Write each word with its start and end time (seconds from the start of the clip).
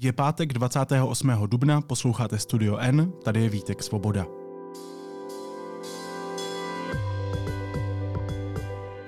Je 0.00 0.12
pátek 0.12 0.52
28. 0.52 1.30
dubna, 1.46 1.80
posloucháte 1.80 2.38
Studio 2.38 2.76
N, 2.76 3.12
tady 3.24 3.42
je 3.42 3.48
Vítek 3.48 3.82
Svoboda. 3.82 4.26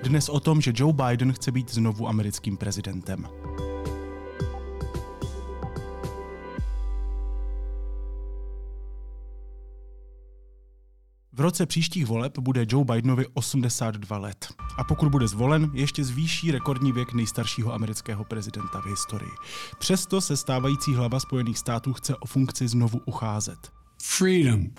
Dnes 0.03 0.29
o 0.29 0.39
tom, 0.39 0.61
že 0.61 0.73
Joe 0.75 0.93
Biden 0.93 1.33
chce 1.33 1.51
být 1.51 1.73
znovu 1.73 2.07
americkým 2.07 2.57
prezidentem. 2.57 3.27
V 11.41 11.43
roce 11.43 11.65
příštích 11.65 12.05
voleb 12.05 12.37
bude 12.39 12.65
Joe 12.69 12.85
Bidenovi 12.85 13.25
82 13.33 14.17
let. 14.17 14.53
A 14.77 14.83
pokud 14.83 15.09
bude 15.09 15.27
zvolen, 15.27 15.71
ještě 15.73 16.03
zvýší 16.03 16.51
rekordní 16.51 16.91
věk 16.91 17.13
nejstaršího 17.13 17.73
amerického 17.73 18.23
prezidenta 18.23 18.81
v 18.81 18.85
historii. 18.85 19.31
Přesto 19.79 20.21
se 20.21 20.37
stávající 20.37 20.95
hlava 20.95 21.19
Spojených 21.19 21.57
států 21.57 21.93
chce 21.93 22.15
o 22.15 22.25
funkci 22.25 22.67
znovu 22.67 23.01
ucházet. 23.05 23.71
Freedom. 24.03 24.69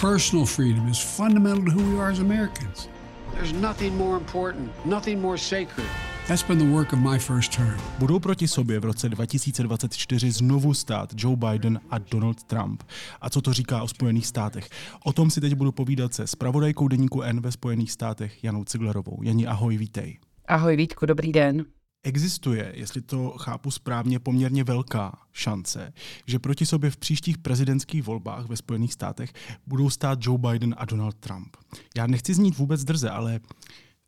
Personal 0.00 0.46
freedom 0.46 0.88
is 0.88 1.16
fundamental 1.16 1.64
to 1.64 1.80
who 1.80 1.96
we 1.96 2.02
are 2.02 2.12
as 2.12 2.20
Americans. 2.20 2.88
There's 3.32 3.52
nothing 3.52 3.96
more 3.96 4.18
important, 4.18 4.86
nothing 4.86 5.20
more 5.20 5.38
sacred 5.38 5.88
That's 6.30 6.46
been 6.46 6.58
the 6.58 6.74
work 6.74 6.92
of 6.92 6.98
my 6.98 7.18
first 7.18 7.56
term. 7.56 7.80
Budou 7.98 8.18
proti 8.18 8.48
sobě 8.48 8.80
v 8.80 8.84
roce 8.84 9.08
2024 9.08 10.30
znovu 10.30 10.74
stát 10.74 11.14
Joe 11.16 11.36
Biden 11.36 11.80
a 11.90 11.98
Donald 11.98 12.42
Trump. 12.42 12.82
A 13.20 13.30
co 13.30 13.40
to 13.40 13.52
říká 13.52 13.82
o 13.82 13.88
Spojených 13.88 14.26
státech? 14.26 14.68
O 15.04 15.12
tom 15.12 15.30
si 15.30 15.40
teď 15.40 15.54
budu 15.54 15.72
povídat 15.72 16.14
se 16.14 16.26
spravodajkou 16.26 16.88
deníku 16.88 17.22
N 17.22 17.40
ve 17.40 17.52
Spojených 17.52 17.92
státech 17.92 18.44
Janou 18.44 18.64
Ciglerovou. 18.64 19.22
Jani, 19.22 19.46
ahoj, 19.46 19.76
vítej. 19.76 20.18
Ahoj 20.48 20.76
Vítku, 20.76 21.06
dobrý 21.06 21.32
den. 21.32 21.64
Existuje, 22.02 22.72
jestli 22.76 23.02
to 23.02 23.34
chápu 23.38 23.70
správně, 23.70 24.18
poměrně 24.18 24.64
velká 24.64 25.18
šance, 25.32 25.92
že 26.26 26.38
proti 26.38 26.66
sobě 26.66 26.90
v 26.90 26.96
příštích 26.96 27.38
prezidentských 27.38 28.02
volbách 28.02 28.46
ve 28.46 28.56
Spojených 28.56 28.92
státech 28.92 29.32
budou 29.66 29.90
stát 29.90 30.18
Joe 30.22 30.38
Biden 30.38 30.74
a 30.78 30.84
Donald 30.84 31.14
Trump. 31.14 31.56
Já 31.96 32.06
nechci 32.06 32.34
znít 32.34 32.58
vůbec 32.58 32.84
drze, 32.84 33.10
ale 33.10 33.40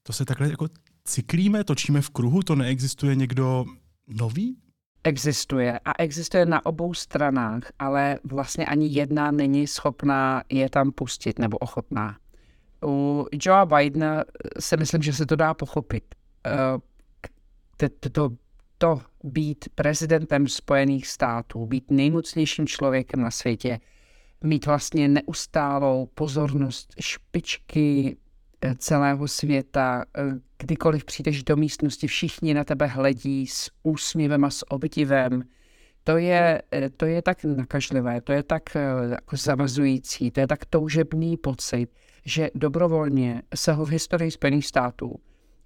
to 0.02 0.12
se 0.12 0.24
takhle 0.24 0.50
jako 0.50 0.68
cyklíme, 1.04 1.64
točíme 1.64 2.00
v 2.00 2.10
kruhu, 2.10 2.42
to 2.42 2.54
neexistuje 2.54 3.14
někdo 3.14 3.64
nový? 4.06 4.56
Existuje 5.04 5.78
a 5.78 5.92
existuje 5.98 6.46
na 6.46 6.66
obou 6.66 6.94
stranách, 6.94 7.62
ale 7.78 8.18
vlastně 8.24 8.66
ani 8.66 8.86
jedna 8.86 9.30
není 9.30 9.66
schopná 9.66 10.42
je 10.48 10.70
tam 10.70 10.92
pustit 10.92 11.38
nebo 11.38 11.58
ochotná. 11.58 12.16
U 12.86 13.26
Joea 13.32 13.66
Bidena 13.66 14.24
si 14.58 14.76
myslím, 14.76 15.02
že 15.02 15.12
se 15.12 15.26
to 15.26 15.36
dá 15.36 15.54
pochopit. 15.54 16.14
To, 17.76 17.88
to, 18.00 18.10
to, 18.10 18.36
to 18.78 19.00
být 19.24 19.68
prezidentem 19.74 20.48
Spojených 20.48 21.06
států, 21.06 21.66
být 21.66 21.90
nejmocnějším 21.90 22.66
člověkem 22.66 23.20
na 23.20 23.30
světě, 23.30 23.80
mít 24.44 24.66
vlastně 24.66 25.08
neustálou 25.08 26.06
pozornost 26.14 26.94
špičky 27.00 28.16
celého 28.78 29.28
světa, 29.28 30.04
eh, 30.18 30.22
kdykoliv 30.58 31.04
přijdeš 31.04 31.44
do 31.44 31.56
místnosti, 31.56 32.06
všichni 32.06 32.54
na 32.54 32.64
tebe 32.64 32.86
hledí 32.86 33.46
s 33.46 33.70
úsměvem 33.82 34.44
a 34.44 34.50
s 34.50 34.70
obdivem. 34.70 35.42
To 36.04 36.16
je, 36.16 36.62
eh, 36.72 36.90
to 36.90 37.06
je 37.06 37.22
tak 37.22 37.44
nakažlivé, 37.44 38.20
to 38.20 38.32
je 38.32 38.42
tak 38.42 38.62
jako 39.10 39.36
zavazující, 39.36 40.30
to 40.30 40.40
je 40.40 40.46
tak 40.46 40.64
toužebný 40.64 41.36
pocit, 41.36 41.88
že 42.24 42.50
dobrovolně 42.54 43.42
se 43.54 43.72
ho 43.72 43.84
v 43.84 43.90
historii 43.90 44.30
Spojených 44.30 44.66
států, 44.66 45.14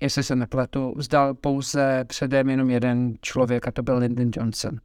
jestli 0.00 0.22
se 0.22 0.36
nepletu, 0.36 0.94
vzdal 0.96 1.34
pouze 1.34 2.04
předem 2.04 2.50
jenom 2.50 2.70
jeden 2.70 3.14
člověk 3.20 3.68
a 3.68 3.72
to 3.72 3.82
byl 3.82 3.98
Lyndon 3.98 4.30
Johnson. 4.36 4.78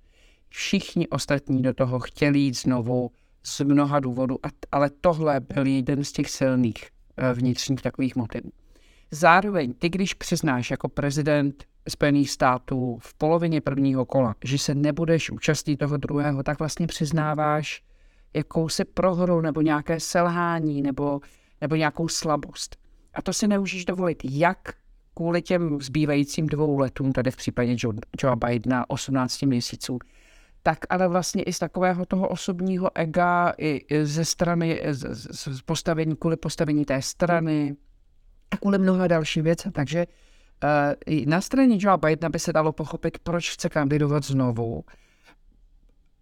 Všichni 0.50 1.08
ostatní 1.08 1.62
do 1.62 1.74
toho 1.74 2.00
chtěli 2.00 2.40
jít 2.40 2.58
znovu 2.58 3.12
z 3.44 3.60
mnoha 3.60 4.00
důvodů, 4.00 4.38
ale 4.72 4.90
tohle 5.02 5.40
byl 5.40 5.66
jeden 5.66 6.04
z 6.04 6.12
těch 6.12 6.30
silných 6.30 6.90
vnitřních 7.34 7.82
takových 7.82 8.16
motivů. 8.16 8.50
Zároveň, 9.12 9.74
ty 9.74 9.90
když 9.90 10.14
přiznáš 10.14 10.72
jako 10.72 10.90
prezident 10.90 11.64
Spojených 11.90 12.32
států 12.32 12.98
v 13.02 13.14
polovině 13.14 13.62
prvního 13.62 14.06
kola, 14.06 14.36
že 14.44 14.58
se 14.58 14.76
nebudeš 14.76 15.32
účastnit 15.32 15.78
toho 15.78 15.98
druhého, 15.98 16.44
tak 16.44 16.60
vlastně 16.60 16.88
přiznáváš 16.88 17.84
jakousi 18.34 18.86
prohru 18.86 19.42
nebo 19.42 19.62
nějaké 19.62 20.00
selhání 20.00 20.82
nebo, 20.82 21.20
nebo 21.62 21.76
nějakou 21.76 22.08
slabost. 22.08 22.78
A 23.14 23.22
to 23.22 23.34
si 23.34 23.48
nemůžeš 23.48 23.86
dovolit, 23.86 24.22
jak 24.24 24.74
kvůli 25.14 25.42
těm 25.42 25.82
zbývajícím 25.82 26.48
dvou 26.48 26.78
letům, 26.78 27.14
tady 27.14 27.32
v 27.32 27.36
případě 27.36 27.76
Joe, 27.78 27.98
Joe 28.24 28.36
Bidena 28.36 28.90
18 28.90 29.42
měsíců, 29.42 30.00
tak 30.64 30.78
ale 30.90 31.08
vlastně 31.08 31.44
i 31.44 31.54
z 31.54 31.60
takového 31.60 32.06
toho 32.06 32.28
osobního 32.28 32.92
ega, 32.96 33.54
i 33.58 33.86
ze 34.04 34.26
strany, 34.26 34.82
z, 34.92 35.28
z 35.32 35.62
postavení, 35.62 36.16
kvůli 36.16 36.38
postavení 36.38 36.86
té 36.86 37.02
strany 37.02 37.76
a 38.52 38.58
kvůli 38.58 38.78
mnoha 38.78 39.08
další 39.08 39.42
věci. 39.42 39.72
Takže 39.72 40.06
uh, 41.08 41.26
na 41.26 41.42
straně 41.42 41.78
Joe 41.80 41.98
Bidena 41.98 42.30
by 42.30 42.40
se 42.40 42.54
dalo 42.54 42.72
pochopit, 42.72 43.18
proč 43.20 43.52
chce 43.52 43.70
kandidovat 43.70 44.24
znovu 44.24 44.84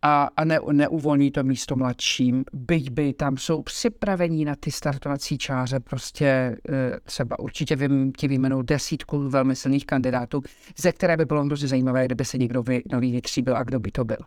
a, 0.02 0.30
a 0.38 0.44
ne, 0.44 0.60
neuvolní 0.72 1.32
to 1.32 1.44
místo 1.44 1.76
mladším, 1.76 2.44
byť 2.54 2.92
by 2.92 3.14
tam 3.14 3.38
jsou 3.38 3.62
připravení 3.62 4.46
na 4.46 4.56
ty 4.56 4.72
startovací 4.72 5.38
čáře, 5.38 5.80
prostě 5.80 6.26
e, 6.26 6.58
třeba 7.04 7.40
určitě 7.40 7.76
vím, 7.76 8.12
ti 8.12 8.28
vyjmenou 8.28 8.62
desítku 8.62 9.30
velmi 9.30 9.56
silných 9.56 9.86
kandidátů, 9.86 10.42
ze 10.78 10.92
které 10.92 11.18
by 11.18 11.26
bylo 11.26 11.44
hrozně 11.44 11.68
zajímavé, 11.68 12.06
kdyby 12.06 12.26
se 12.26 12.38
někdo 12.38 12.64
vy, 12.64 12.82
nový 12.92 13.12
vytříbil 13.12 13.58
a 13.58 13.64
kdo 13.64 13.80
by 13.80 13.92
to 13.92 14.06
byl. 14.06 14.18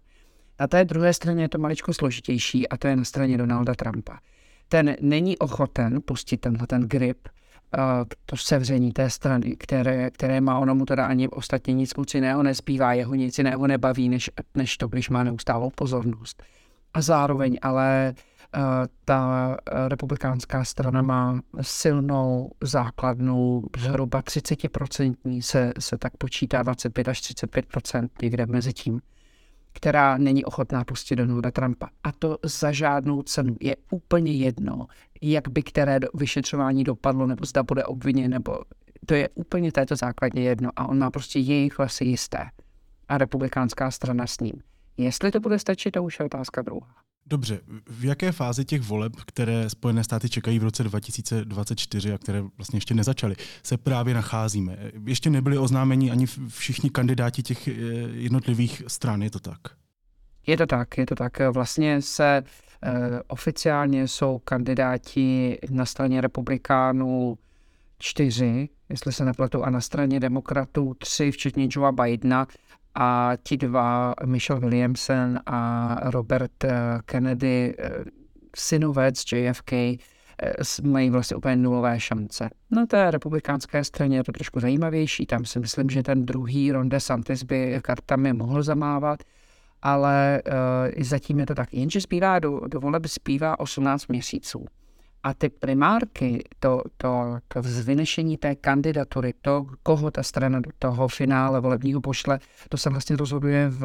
Na 0.60 0.66
té 0.66 0.84
druhé 0.84 1.14
straně 1.14 1.44
je 1.44 1.48
to 1.48 1.58
maličko 1.58 1.94
složitější 1.94 2.68
a 2.68 2.76
to 2.76 2.88
je 2.88 2.96
na 2.96 3.04
straně 3.04 3.38
Donalda 3.38 3.74
Trumpa. 3.74 4.18
Ten 4.68 4.96
není 5.00 5.38
ochoten 5.38 6.00
pustit 6.04 6.36
tenhle 6.36 6.66
ten 6.66 6.82
grip, 6.82 7.28
to 8.26 8.36
sevření 8.36 8.92
té 8.92 9.10
strany, 9.10 9.56
které, 9.56 10.10
které 10.10 10.40
má 10.40 10.58
ono 10.58 10.74
mu 10.74 10.84
teda 10.84 11.06
ani 11.06 11.28
ostatně 11.28 11.74
nic 11.74 11.94
moc 11.94 12.14
jiného 12.14 12.42
nespívá, 12.42 12.92
jeho 12.92 13.14
nic 13.14 13.38
jiného 13.38 13.66
nebaví, 13.66 14.08
než, 14.08 14.30
než 14.54 14.76
to, 14.76 14.88
když 14.88 15.10
má 15.10 15.22
neustálou 15.22 15.70
pozornost. 15.70 16.42
A 16.94 17.00
zároveň 17.00 17.58
ale 17.62 18.14
uh, 18.56 18.62
ta 19.04 19.56
republikánská 19.88 20.64
strana 20.64 21.02
má 21.02 21.40
silnou 21.60 22.50
základnu, 22.62 23.62
zhruba 23.78 24.22
30% 24.22 25.40
se, 25.40 25.72
se 25.78 25.98
tak 25.98 26.16
počítá 26.16 26.62
25 26.62 27.08
až 27.08 27.20
35% 27.20 28.08
někde 28.22 28.46
mezi 28.46 28.72
tím 28.72 29.00
která 29.72 30.18
není 30.18 30.44
ochotná 30.44 30.84
pustit 30.84 31.16
Donalda 31.16 31.50
Trumpa. 31.50 31.88
A 32.04 32.12
to 32.12 32.38
za 32.42 32.72
žádnou 32.72 33.22
cenu. 33.22 33.56
Je 33.60 33.76
úplně 33.90 34.32
jedno, 34.32 34.86
jak 35.22 35.48
by 35.48 35.62
které 35.62 35.98
vyšetřování 36.14 36.84
dopadlo, 36.84 37.26
nebo 37.26 37.44
zda 37.44 37.62
bude 37.62 37.84
obviněn, 37.84 38.30
nebo 38.30 38.58
to 39.06 39.14
je 39.14 39.28
úplně 39.28 39.72
této 39.72 39.96
základně 39.96 40.42
jedno. 40.42 40.70
A 40.76 40.88
on 40.88 40.98
má 40.98 41.10
prostě 41.10 41.38
jejich 41.38 41.78
hlasy 41.78 42.04
jisté. 42.04 42.50
A 43.08 43.18
republikánská 43.18 43.90
strana 43.90 44.26
s 44.26 44.40
ním. 44.40 44.52
Jestli 44.96 45.30
to 45.30 45.40
bude 45.40 45.58
stačit, 45.58 45.90
to 45.90 46.02
už 46.02 46.18
je 46.18 46.24
otázka 46.24 46.62
druhá. 46.62 46.94
Dobře, 47.26 47.60
v 47.86 48.04
jaké 48.04 48.32
fázi 48.32 48.64
těch 48.64 48.80
voleb, 48.80 49.12
které 49.26 49.70
Spojené 49.70 50.04
státy 50.04 50.28
čekají 50.28 50.58
v 50.58 50.62
roce 50.62 50.84
2024 50.84 52.12
a 52.12 52.18
které 52.18 52.42
vlastně 52.56 52.76
ještě 52.76 52.94
nezačaly, 52.94 53.36
se 53.62 53.76
právě 53.76 54.14
nacházíme? 54.14 54.76
Ještě 55.06 55.30
nebyly 55.30 55.58
oznámeni 55.58 56.10
ani 56.10 56.26
všichni 56.48 56.90
kandidáti 56.90 57.42
těch 57.42 57.68
eh, 57.68 57.72
jednotlivých 58.12 58.82
stran, 58.86 59.22
je 59.22 59.30
to 59.30 59.38
tak? 59.38 59.60
Je 60.46 60.56
to 60.56 60.66
tak, 60.66 60.98
je 60.98 61.06
to 61.06 61.14
tak. 61.14 61.32
Vlastně 61.52 62.02
se 62.02 62.42
uh, 62.42 62.90
oficiálně 63.28 64.08
jsou 64.08 64.38
kandidáti 64.38 65.58
na 65.70 65.86
straně 65.86 66.20
republikánů 66.20 67.38
čtyři, 67.98 68.68
jestli 68.88 69.12
se 69.12 69.24
nepletu, 69.24 69.64
a 69.64 69.70
na 69.70 69.80
straně 69.80 70.20
demokratů 70.20 70.94
tři, 70.98 71.30
včetně 71.30 71.68
Joea 71.70 71.92
Bidena 71.92 72.46
a 72.94 73.32
ti 73.42 73.56
dva, 73.56 74.14
Michelle 74.24 74.60
Williamson 74.60 75.40
a 75.46 75.96
Robert 76.10 76.64
eh, 76.64 76.98
Kennedy, 77.06 77.74
eh, 77.78 78.04
synovec 78.56 79.32
JFK, 79.32 79.72
eh, 79.72 79.98
mají 80.82 81.10
vlastně 81.10 81.36
úplně 81.36 81.56
nulové 81.56 82.00
šance. 82.00 82.50
Na 82.70 82.86
té 82.86 83.10
republikánské 83.10 83.84
straně 83.84 84.16
je 84.16 84.24
to 84.24 84.32
trošku 84.32 84.60
zajímavější, 84.60 85.26
tam 85.26 85.44
si 85.44 85.58
myslím, 85.58 85.90
že 85.90 86.02
ten 86.02 86.26
druhý 86.26 86.72
Ron 86.72 86.88
DeSantis 86.88 87.42
by 87.42 87.80
kartami 87.82 88.32
mohl 88.32 88.62
zamávat, 88.62 89.22
ale 89.82 90.42
uh, 90.96 91.02
zatím 91.02 91.38
je 91.38 91.46
to 91.46 91.54
tak. 91.54 91.74
Jenže 91.74 92.00
zbývá 92.00 92.38
do, 92.38 92.60
do 92.68 92.80
voleb 92.80 93.06
zbývá 93.06 93.60
18 93.60 94.06
měsíců. 94.06 94.66
A 95.22 95.34
ty 95.34 95.48
primárky, 95.48 96.44
to, 96.60 96.82
to, 96.96 97.38
to 97.48 97.62
zvynešení 97.62 98.36
té 98.36 98.54
kandidatury, 98.54 99.34
to, 99.40 99.66
koho 99.82 100.10
ta 100.10 100.22
strana 100.22 100.60
do 100.60 100.70
toho 100.78 101.08
finále 101.08 101.60
volebního 101.60 102.00
pošle, 102.00 102.38
to 102.68 102.76
se 102.76 102.90
vlastně 102.90 103.16
rozhoduje 103.16 103.68
v 103.68 103.84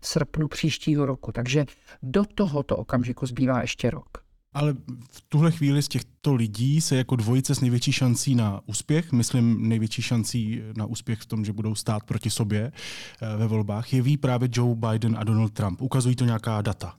srpnu 0.00 0.48
příštího 0.48 1.06
roku. 1.06 1.32
Takže 1.32 1.64
do 2.02 2.24
tohoto 2.24 2.76
okamžiku 2.76 3.26
zbývá 3.26 3.60
ještě 3.60 3.90
rok. 3.90 4.24
Ale 4.52 4.74
v 5.10 5.20
tuhle 5.28 5.50
chvíli 5.50 5.82
z 5.82 5.88
těchto 5.88 6.34
lidí 6.34 6.80
se 6.80 6.96
jako 6.96 7.16
dvojice 7.16 7.54
s 7.54 7.60
největší 7.60 7.92
šancí 7.92 8.34
na 8.34 8.60
úspěch, 8.66 9.12
myslím 9.12 9.68
největší 9.68 10.02
šancí 10.02 10.62
na 10.76 10.86
úspěch 10.86 11.18
v 11.18 11.26
tom, 11.26 11.44
že 11.44 11.52
budou 11.52 11.74
stát 11.74 12.02
proti 12.02 12.30
sobě 12.30 12.72
eh, 12.72 13.36
ve 13.36 13.46
volbách, 13.46 13.92
jeví 13.92 14.16
právě 14.16 14.48
Joe 14.52 14.74
Biden 14.74 15.16
a 15.18 15.24
Donald 15.24 15.52
Trump. 15.52 15.80
Ukazují 15.80 16.16
to 16.16 16.24
nějaká 16.24 16.62
data. 16.62 16.94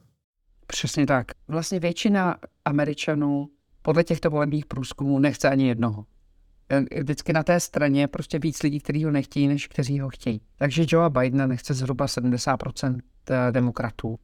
Přesně 0.67 1.05
tak. 1.05 1.27
Vlastně 1.47 1.79
většina 1.79 2.35
Američanů 2.65 3.49
podle 3.85 4.03
těchto 4.03 4.29
volebních 4.29 4.65
průzkumů 4.65 5.19
nechce 5.19 5.49
ani 5.49 5.67
jednoho. 5.67 6.05
Eh, 6.69 7.01
vždycky 7.01 7.33
na 7.33 7.43
té 7.43 7.59
straně 7.59 8.01
je 8.01 8.07
prostě 8.07 8.39
víc 8.39 8.63
lidí, 8.63 8.79
kteří 8.79 9.03
ho 9.03 9.11
nechtějí, 9.11 9.47
než 9.47 9.67
kteří 9.67 9.99
ho 9.99 10.09
chtějí. 10.09 10.41
Takže 10.57 10.85
Joe 10.87 11.09
Biden 11.09 11.49
nechce 11.49 11.73
zhruba 11.73 12.05
70% 12.05 12.99
eh, 13.29 13.51
demokratů 13.51 14.09
uh, 14.09 14.17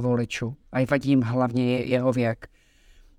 voličů. 0.00 0.56
A 0.72 0.86
vadí 0.90 1.08
jim 1.08 1.22
hlavně 1.22 1.78
jeho 1.78 2.12
věk. 2.12 2.48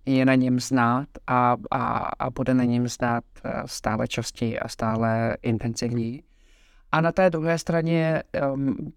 Je 0.06 0.26
na 0.26 0.36
něm 0.36 0.60
znát 0.60 1.08
a, 1.28 1.56
a, 1.72 1.84
a 2.20 2.30
bude 2.30 2.54
na 2.54 2.64
něm 2.64 2.88
znát 2.88 3.24
stále 3.66 4.08
častěji 4.08 4.60
a 4.60 4.68
stále 4.68 5.38
intenzivněji. 5.42 6.24
A 6.92 7.02
na 7.02 7.12
té 7.12 7.30
druhé 7.30 7.58
straně 7.58 8.24
um, 8.54 8.94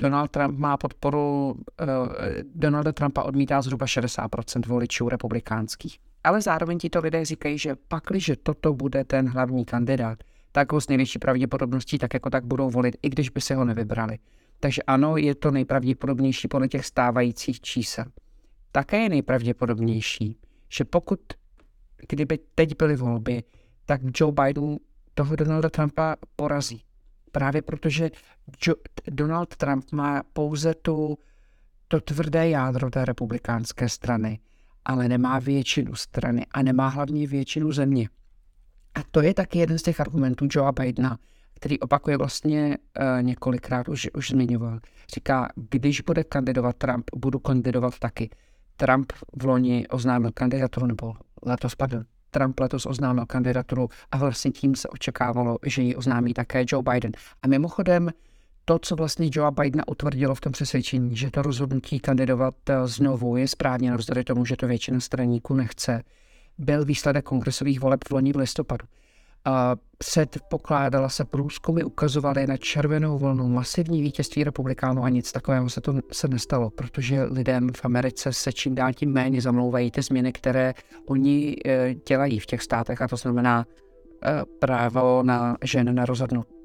Donald 0.00 0.30
Trump 0.30 0.58
má 0.58 0.76
podporu, 0.76 1.50
uh, 1.50 2.08
Donalda 2.54 2.92
Trumpa 2.92 3.22
odmítá 3.22 3.62
zhruba 3.62 3.86
60% 3.86 4.66
voličů 4.66 5.08
republikánských. 5.08 5.98
Ale 6.24 6.42
zároveň 6.42 6.78
tito 6.78 7.00
lidé 7.00 7.24
říkají, 7.24 7.58
že 7.58 7.76
pakliže 7.88 8.36
toto 8.36 8.74
bude 8.74 9.04
ten 9.04 9.28
hlavní 9.28 9.64
kandidát, 9.64 10.18
tak 10.52 10.72
ho 10.72 10.80
s 10.80 10.88
největší 10.88 11.18
pravděpodobností 11.18 11.98
tak 11.98 12.14
jako 12.14 12.30
tak 12.30 12.44
budou 12.44 12.70
volit, 12.70 12.96
i 13.02 13.08
když 13.08 13.30
by 13.30 13.40
se 13.40 13.54
ho 13.54 13.64
nevybrali. 13.64 14.18
Takže 14.60 14.82
ano, 14.82 15.16
je 15.16 15.34
to 15.34 15.50
nejpravděpodobnější 15.50 16.48
podle 16.48 16.68
těch 16.68 16.86
stávajících 16.86 17.60
čísel. 17.60 18.04
Také 18.72 18.98
je 18.98 19.08
nejpravděpodobnější, 19.08 20.38
že 20.68 20.84
pokud, 20.84 21.20
kdyby 22.08 22.38
teď 22.54 22.78
byly 22.78 22.96
volby, 22.96 23.42
tak 23.86 24.00
Joe 24.14 24.32
Biden 24.32 24.76
toho 25.14 25.36
Donalda 25.36 25.70
Trumpa 25.70 26.16
porazí. 26.36 26.82
Právě 27.32 27.62
protože 27.62 28.10
Joe, 28.62 28.76
Donald 29.06 29.56
Trump 29.56 29.92
má 29.92 30.22
pouze 30.32 30.74
tu, 30.74 31.18
to 31.88 32.00
tvrdé 32.00 32.48
jádro 32.48 32.90
té 32.90 33.04
republikánské 33.04 33.88
strany 33.88 34.38
ale 34.88 35.08
nemá 35.08 35.38
většinu 35.38 35.94
strany 35.94 36.46
a 36.50 36.62
nemá 36.62 36.88
hlavně 36.88 37.26
většinu 37.26 37.72
země. 37.72 38.08
A 38.94 39.00
to 39.10 39.22
je 39.22 39.34
taky 39.34 39.58
jeden 39.58 39.78
z 39.78 39.82
těch 39.82 40.00
argumentů 40.00 40.48
Joea 40.50 40.72
Bidena, 40.72 41.18
který 41.54 41.80
opakuje 41.80 42.16
vlastně 42.16 42.78
uh, 42.78 43.22
několikrát, 43.22 43.88
už, 43.88 44.08
už 44.14 44.30
zmiňoval. 44.30 44.80
Říká, 45.14 45.48
když 45.70 46.00
bude 46.00 46.24
kandidovat 46.24 46.76
Trump, 46.76 47.10
budu 47.16 47.38
kandidovat 47.38 47.98
taky. 47.98 48.30
Trump 48.76 49.12
v 49.36 49.44
loni 49.44 49.86
oznámil 49.88 50.30
kandidaturu, 50.34 50.86
nebo 50.86 51.14
letos, 51.42 51.74
pardon, 51.74 52.04
Trump 52.30 52.60
letos 52.60 52.86
oznámil 52.86 53.26
kandidaturu 53.26 53.88
a 54.10 54.16
vlastně 54.16 54.50
tím 54.50 54.74
se 54.74 54.88
očekávalo, 54.88 55.58
že 55.66 55.82
ji 55.82 55.96
oznámí 55.96 56.34
také 56.34 56.64
Joe 56.68 56.82
Biden. 56.92 57.12
A 57.42 57.48
mimochodem, 57.48 58.10
to, 58.68 58.78
co 58.78 58.96
vlastně 58.96 59.30
Joe 59.32 59.50
Bidena 59.50 59.88
utvrdilo 59.88 60.34
v 60.34 60.40
tom 60.40 60.52
přesvědčení, 60.52 61.16
že 61.16 61.30
to 61.30 61.42
rozhodnutí 61.42 62.00
kandidovat 62.00 62.54
eh, 62.70 62.86
znovu 62.86 63.36
je 63.36 63.48
správně, 63.48 63.90
navzdory 63.90 64.24
tomu, 64.24 64.44
že 64.44 64.56
to 64.56 64.66
většina 64.66 65.00
straníků 65.00 65.54
nechce, 65.54 66.02
byl 66.58 66.84
výsledek 66.84 67.24
kongresových 67.24 67.80
voleb 67.80 68.00
v 68.08 68.10
loni 68.10 68.32
v 68.32 68.36
listopadu. 68.36 68.86
A 69.44 69.76
předpokládala 69.98 71.08
se 71.08 71.24
průzkumy, 71.24 71.82
ukazovaly 71.82 72.46
na 72.46 72.56
červenou 72.56 73.18
vlnu 73.18 73.48
masivní 73.48 74.02
vítězství 74.02 74.44
republikánů 74.44 75.04
a 75.04 75.08
nic 75.08 75.32
takového 75.32 75.70
se 75.70 75.80
to 75.80 75.94
se 76.12 76.28
nestalo, 76.28 76.70
protože 76.70 77.22
lidem 77.22 77.68
v 77.76 77.84
Americe 77.84 78.32
se 78.32 78.52
čím 78.52 78.74
dál 78.74 78.92
tím 78.92 79.12
méně 79.12 79.40
zamlouvají 79.40 79.90
ty 79.90 80.02
změny, 80.02 80.32
které 80.32 80.74
oni 81.06 81.56
eh, 81.66 81.94
dělají 82.08 82.40
v 82.40 82.46
těch 82.46 82.62
státech, 82.62 83.02
a 83.02 83.08
to 83.08 83.16
znamená 83.16 83.66
eh, 84.24 84.42
právo 84.58 85.22
na 85.22 85.56
žen 85.64 85.94
na 85.94 86.04
rozhodnutí 86.04 86.57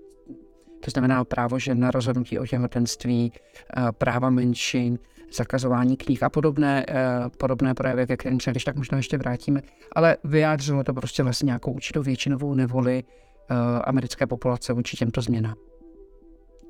to 0.86 0.92
znamená 0.92 1.24
právo 1.24 1.60
žen 1.60 1.80
na 1.80 1.92
rozhodnutí 1.92 2.40
o 2.40 2.46
těhotenství, 2.46 3.32
eh, 3.34 3.92
práva 3.92 4.30
menšin, 4.30 5.00
zakazování 5.34 5.98
knih 5.98 6.24
a 6.24 6.30
podobné, 6.30 6.86
eh, 6.88 7.30
podobné 7.38 7.74
projevy, 7.74 8.08
ke 8.08 8.18
kterým 8.18 8.40
se 8.40 8.52
když 8.52 8.64
tak 8.64 8.76
možná 8.76 8.98
ještě 8.98 9.18
vrátíme, 9.18 9.62
ale 9.96 10.18
vyjádřilo 10.24 10.84
to 10.84 10.94
prostě 10.94 11.24
vlastně 11.24 11.46
nějakou 11.46 11.72
určitou 11.72 12.02
většinovou 12.02 12.54
nevoli 12.54 13.04
eh, 13.04 13.56
americké 13.84 14.28
populace 14.28 14.74
vůči 14.74 14.98
těmto 14.98 15.22
změnám. 15.22 15.56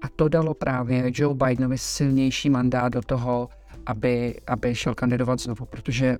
A 0.01 0.09
to 0.15 0.27
dalo 0.27 0.53
právě 0.53 1.11
Joe 1.13 1.35
Bidenovi 1.35 1.77
silnější 1.77 2.49
mandát 2.49 2.93
do 2.93 3.01
toho, 3.01 3.49
aby, 3.85 4.35
aby 4.47 4.75
šel 4.75 4.95
kandidovat 4.95 5.39
znovu, 5.39 5.65
protože 5.65 6.17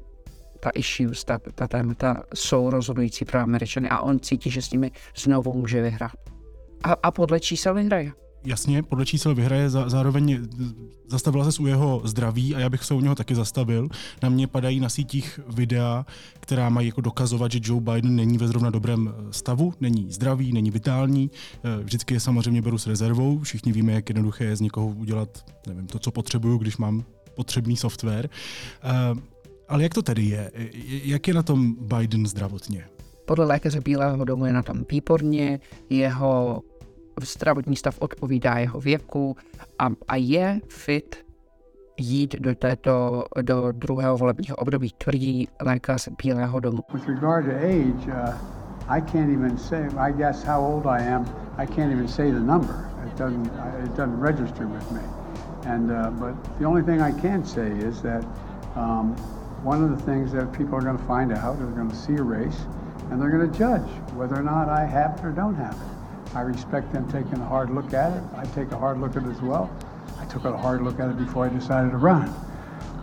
ta 0.60 0.70
issues, 0.70 1.24
ta, 1.24 1.40
ta 1.56 1.68
témata 1.68 2.24
jsou 2.34 2.70
rozhodující 2.70 3.26
pro 3.26 3.40
Američany 3.40 3.90
a 3.90 4.00
on 4.00 4.20
cítí, 4.20 4.50
že 4.50 4.62
s 4.62 4.72
nimi 4.72 4.92
znovu 5.16 5.54
může 5.54 5.82
vyhrát 5.82 6.33
a, 6.84 6.94
a 7.04 7.12
podle 7.12 7.40
čísel 7.40 7.74
vyhraje. 7.74 8.12
Jasně, 8.46 8.84
podle 8.84 9.06
čísel 9.06 9.36
vyhraje, 9.36 9.70
za, 9.70 9.90
zároveň 9.90 10.40
zastavila 11.08 11.52
se 11.52 11.64
u 11.64 11.68
jeho 11.68 12.02
zdraví 12.04 12.56
a 12.56 12.60
já 12.60 12.70
bych 12.70 12.84
se 12.84 12.94
u 12.94 13.02
něho 13.02 13.16
taky 13.16 13.36
zastavil. 13.36 13.88
Na 14.24 14.30
mě 14.30 14.48
padají 14.48 14.80
na 14.80 14.90
sítích 14.90 15.40
videa, 15.48 16.06
která 16.40 16.70
mají 16.70 16.88
jako 16.88 17.02
dokazovat, 17.02 17.52
že 17.52 17.60
Joe 17.64 17.82
Biden 17.82 18.16
není 18.16 18.38
ve 18.38 18.48
zrovna 18.48 18.70
dobrém 18.70 19.14
stavu, 19.32 19.74
není 19.82 20.12
zdravý, 20.12 20.54
není 20.54 20.72
vitální. 20.72 21.32
Eh, 21.64 21.84
vždycky 21.84 22.14
je 22.14 22.20
samozřejmě 22.20 22.62
beru 22.62 22.78
s 22.78 22.88
rezervou, 22.88 23.40
všichni 23.40 23.72
víme, 23.72 23.94
jak 23.94 24.10
jednoduché 24.10 24.44
je 24.44 24.56
z 24.56 24.62
někoho 24.62 24.88
udělat 24.88 25.46
nevím, 25.68 25.88
to, 25.88 26.00
co 26.00 26.12
potřebuju, 26.12 26.58
když 26.58 26.78
mám 26.78 27.04
potřebný 27.36 27.78
software. 27.78 28.30
Eh, 28.84 28.90
ale 29.70 29.84
jak 29.84 29.94
to 29.94 30.02
tedy 30.02 30.24
je? 30.24 30.52
Jak 31.04 31.28
je 31.28 31.34
na 31.34 31.44
tom 31.44 31.76
Biden 31.80 32.26
zdravotně? 32.26 32.86
Podle 33.26 33.46
lékaře 33.46 33.82
Bílého 33.82 34.26
domu 34.26 34.46
je 34.46 34.54
na 34.54 34.64
tom 34.64 34.86
výborně, 34.92 35.60
jeho 35.90 36.62
zdravotní 37.22 37.76
stav 37.76 38.00
odpovídá 38.00 38.58
jeho 38.58 38.80
věku 38.80 39.36
a, 39.80 39.90
a 40.08 40.16
je 40.16 40.62
fit 40.70 41.26
jít 41.98 42.36
do 42.40 42.56
této, 42.56 43.26
do 43.42 43.72
druhého 43.72 44.18
volebního 44.18 44.56
období, 44.56 44.92
tvrdí 44.98 45.48
lékař 45.62 46.10
Bílého 46.24 46.60
domu. 46.60 46.80
With 46.94 47.08
regard 47.08 47.46
to 47.46 47.52
age, 47.52 48.08
uh, 48.08 48.34
I 48.90 49.02
can't 49.02 49.30
even 49.30 49.58
say, 49.58 49.88
I 49.98 50.12
guess 50.12 50.44
how 50.44 50.62
old 50.62 50.86
I 50.86 51.02
am, 51.14 51.26
I 51.58 51.66
can't 51.66 51.92
even 51.92 52.08
say 52.08 52.32
the 52.32 52.40
number. 52.40 52.76
It 53.08 53.18
doesn't, 53.18 53.46
it 53.84 53.96
doesn't 53.96 54.20
register 54.20 54.68
with 54.68 54.92
me. 54.92 55.02
And, 55.66 55.92
uh, 55.92 56.12
but 56.20 56.34
the 56.60 56.66
only 56.66 56.82
thing 56.82 57.02
I 57.02 57.12
can 57.22 57.46
say 57.46 57.72
is 57.72 58.02
that 58.02 58.26
um, 58.76 59.16
one 59.64 59.84
of 59.84 59.90
the 59.98 60.04
things 60.06 60.32
that 60.34 60.52
people 60.52 60.76
are 60.76 60.82
going 60.82 60.98
to 60.98 61.04
find 61.06 61.32
out, 61.32 61.58
they're 61.58 61.68
going 61.68 61.90
to 61.90 61.96
see 61.96 62.16
a 62.16 62.24
race, 62.24 62.66
and 63.12 63.22
they're 63.22 63.30
going 63.30 63.50
to 63.50 63.58
judge 63.58 63.88
whether 64.16 64.36
or 64.36 64.44
not 64.44 64.68
I 64.68 64.86
have 64.86 65.20
it 65.20 65.26
or 65.26 65.32
don't 65.32 65.56
have 65.56 65.74
it. 65.74 66.03
I 66.36 66.42
respect 66.42 66.92
them 66.92 67.10
taking 67.12 67.40
a 67.40 67.46
hard 67.46 67.70
look 67.70 67.94
at 67.94 68.12
it. 68.18 68.24
I 68.36 68.46
take 68.56 68.72
a 68.72 68.78
hard 68.78 69.00
look 69.00 69.16
at 69.16 69.24
it 69.24 69.30
as 69.30 69.42
well. 69.42 69.70
I 70.20 70.26
took 70.26 70.46
a 70.46 70.58
hard 70.58 70.82
look 70.82 71.00
at 71.00 71.10
it 71.10 71.18
before 71.18 71.46
I 71.46 71.50
decided 71.50 71.92
to 71.92 71.98
run. 71.98 72.34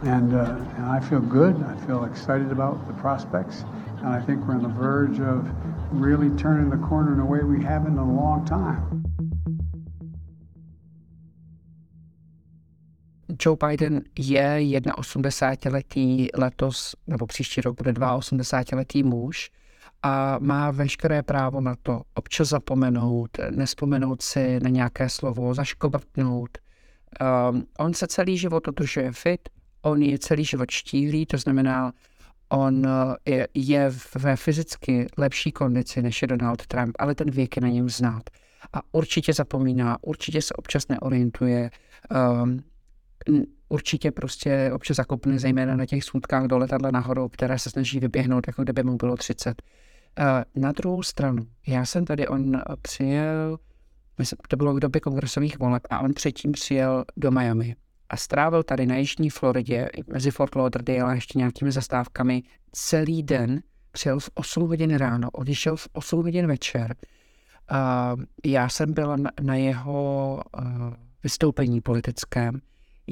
And, 0.03 0.35
uh, 0.35 0.57
and 0.77 0.87
I 0.87 0.99
feel 1.01 1.21
good. 1.21 1.55
I 1.63 1.77
feel 1.87 2.05
excited 2.05 2.51
about 2.51 2.87
the 2.89 2.95
prospects. 2.95 3.65
And 3.99 4.09
I 4.09 4.21
think 4.21 4.47
we're 4.47 4.55
on 4.55 4.63
the 4.63 4.69
verge 4.69 5.21
of 5.21 5.49
really 5.93 6.31
turning 6.37 6.71
the 6.71 6.89
corner 6.89 7.13
in 7.13 7.21
a 7.21 7.27
way 7.27 7.45
we 7.45 7.63
haven't 7.63 7.93
in 7.93 7.99
a 7.99 8.13
long 8.13 8.45
time. 8.45 9.05
Joe 13.39 13.57
Biden 13.57 14.03
je 14.19 14.61
81-letý 14.81 16.29
letos, 16.35 16.97
nebo 17.07 17.27
příští 17.27 17.61
rok 17.61 17.77
bude 17.77 17.93
82-letý 17.93 19.03
muž 19.03 19.51
a 20.03 20.39
má 20.39 20.71
veškeré 20.71 21.23
právo 21.23 21.61
na 21.61 21.75
to 21.83 22.03
občas 22.15 22.49
zapomenout, 22.49 23.31
nespomenout 23.51 24.23
si 24.23 24.61
na 24.61 24.69
nějaké 24.69 25.09
slovo, 25.09 25.55
zaškobrtnout. 25.55 26.59
Um, 27.51 27.67
on 27.79 27.95
se 27.95 28.07
celý 28.07 28.39
život 28.39 28.69
udržuje 28.69 29.13
fit, 29.13 29.49
on 29.83 30.03
je 30.03 30.19
celý 30.19 30.45
život 30.45 30.71
štíhlý, 30.71 31.27
to 31.27 31.39
znamená, 31.39 31.93
on 32.49 32.87
uh, 32.87 33.15
je, 33.27 33.49
je 33.55 33.93
ve 34.19 34.37
fyzicky 34.37 35.07
lepší 35.19 35.53
kondici 35.53 36.03
než 36.03 36.23
je 36.23 36.29
Donald 36.29 36.67
Trump, 36.67 36.97
ale 36.99 37.15
ten 37.15 37.31
věk 37.31 37.57
je 37.57 37.63
na 37.63 37.69
něm 37.69 37.89
znát. 37.89 38.23
A 38.73 38.81
určitě 38.93 39.33
zapomíná, 39.33 39.99
určitě 40.03 40.43
se 40.43 40.55
občas 40.55 40.89
neorientuje, 40.89 41.71
um, 42.43 42.61
určitě 43.69 44.11
prostě 44.11 44.71
občas 44.75 44.97
zakopne, 44.97 45.39
zejména 45.39 45.77
na 45.77 45.87
těch 45.87 46.05
smutkách 46.05 46.45
do 46.45 46.59
letadla 46.59 46.91
nahoru, 46.91 47.29
které 47.29 47.59
se 47.59 47.71
snaží 47.71 48.01
vyběhnout, 48.01 48.47
jako 48.47 48.63
kdyby 48.63 48.83
mu 48.83 48.97
bylo 48.97 49.17
30. 49.17 49.63
Na 50.57 50.73
druhou 50.73 51.03
stranu, 51.03 51.47
já 51.67 51.85
jsem 51.85 52.05
tady, 52.05 52.29
on 52.29 52.63
přijel, 52.83 53.59
to 54.49 54.57
bylo 54.57 54.75
v 54.75 54.81
době 54.81 55.01
kongresových 55.01 55.59
voleb 55.59 55.83
a 55.91 56.01
on 56.01 56.15
předtím 56.15 56.53
přijel 56.53 57.05
do 57.17 57.31
Miami 57.31 57.77
a 58.09 58.17
strávil 58.17 58.63
tady 58.63 58.87
na 58.87 58.97
jižní 58.97 59.31
Floridě 59.31 59.91
mezi 60.13 60.31
Fort 60.31 60.55
Lauderdale 60.55 61.03
a 61.03 61.15
ještě 61.15 61.39
nějakými 61.39 61.73
zastávkami 61.73 62.43
celý 62.73 63.23
den. 63.23 63.63
Přijel 63.93 64.21
v 64.21 64.31
8 64.35 64.63
hodin 64.63 64.95
ráno, 64.95 65.31
odešel 65.31 65.77
v 65.77 65.89
8 65.93 66.23
hodin 66.23 66.47
večer. 66.47 66.97
já 68.45 68.69
jsem 68.69 68.93
byl 68.93 69.17
na 69.43 69.55
jeho 69.55 70.43
vystoupení 71.23 71.81
politickém 71.81 72.61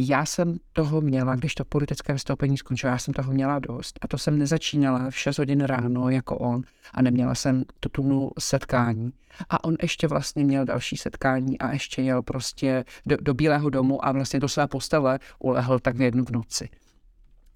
já 0.00 0.24
jsem 0.24 0.56
toho 0.72 1.00
měla, 1.00 1.36
když 1.36 1.54
to 1.54 1.64
politické 1.64 2.12
vystoupení 2.12 2.56
skončilo, 2.56 2.90
já 2.90 2.98
jsem 2.98 3.14
toho 3.14 3.32
měla 3.32 3.58
dost. 3.58 3.98
A 4.02 4.08
to 4.08 4.18
jsem 4.18 4.38
nezačínala 4.38 5.10
v 5.10 5.18
6 5.18 5.38
hodin 5.38 5.60
ráno 5.60 6.10
jako 6.10 6.38
on 6.38 6.62
a 6.94 7.02
neměla 7.02 7.34
jsem 7.34 7.64
tu 7.80 7.88
tunu 7.88 8.30
setkání. 8.38 9.12
A 9.50 9.64
on 9.64 9.76
ještě 9.82 10.06
vlastně 10.06 10.44
měl 10.44 10.64
další 10.64 10.96
setkání 10.96 11.58
a 11.58 11.72
ještě 11.72 12.02
jel 12.02 12.22
prostě 12.22 12.84
do, 13.06 13.16
do 13.20 13.34
Bílého 13.34 13.70
domu 13.70 14.06
a 14.06 14.12
vlastně 14.12 14.40
do 14.40 14.48
své 14.48 14.66
postele 14.66 15.18
ulehl 15.38 15.78
tak 15.78 15.96
v 15.96 16.02
jednu 16.02 16.24
v 16.24 16.30
noci. 16.30 16.68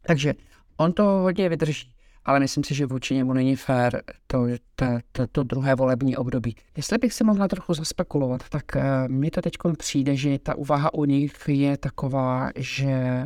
Takže 0.07 0.35
on 0.77 0.93
to 0.93 1.05
hodně 1.05 1.49
vydrží 1.49 1.92
ale 2.25 2.41
myslím 2.41 2.65
si, 2.65 2.75
že 2.75 2.87
vůči 2.87 3.15
němu 3.15 3.33
není 3.33 3.57
fér 3.57 4.03
to, 4.27 4.47
to, 4.77 4.87
to, 5.13 5.27
to 5.27 5.43
druhé 5.43 5.75
volební 5.75 6.17
období. 6.17 6.57
Jestli 6.77 6.99
bych 6.99 7.13
si 7.13 7.25
mohla 7.25 7.49
trochu 7.49 7.75
zaspekulovat, 7.75 8.49
tak 8.49 8.65
uh, 8.77 8.83
mi 9.09 9.31
to 9.31 9.43
teď 9.43 9.53
přijde, 9.79 10.17
že 10.17 10.39
ta 10.39 10.55
úvaha 10.55 10.95
u 10.95 11.05
nich 11.05 11.35
je 11.49 11.77
taková, 11.77 12.51
že 12.57 13.25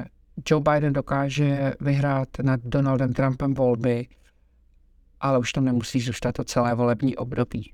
Joe 0.51 0.63
Biden 0.63 0.93
dokáže 0.93 1.75
vyhrát 1.81 2.29
nad 2.43 2.61
Donaldem 2.65 3.13
Trumpem 3.13 3.55
volby, 3.55 4.07
ale 5.21 5.39
už 5.39 5.53
tam 5.53 5.65
nemusí 5.65 6.01
zůstat 6.01 6.33
to 6.33 6.45
celé 6.45 6.75
volební 6.75 7.17
období. 7.17 7.73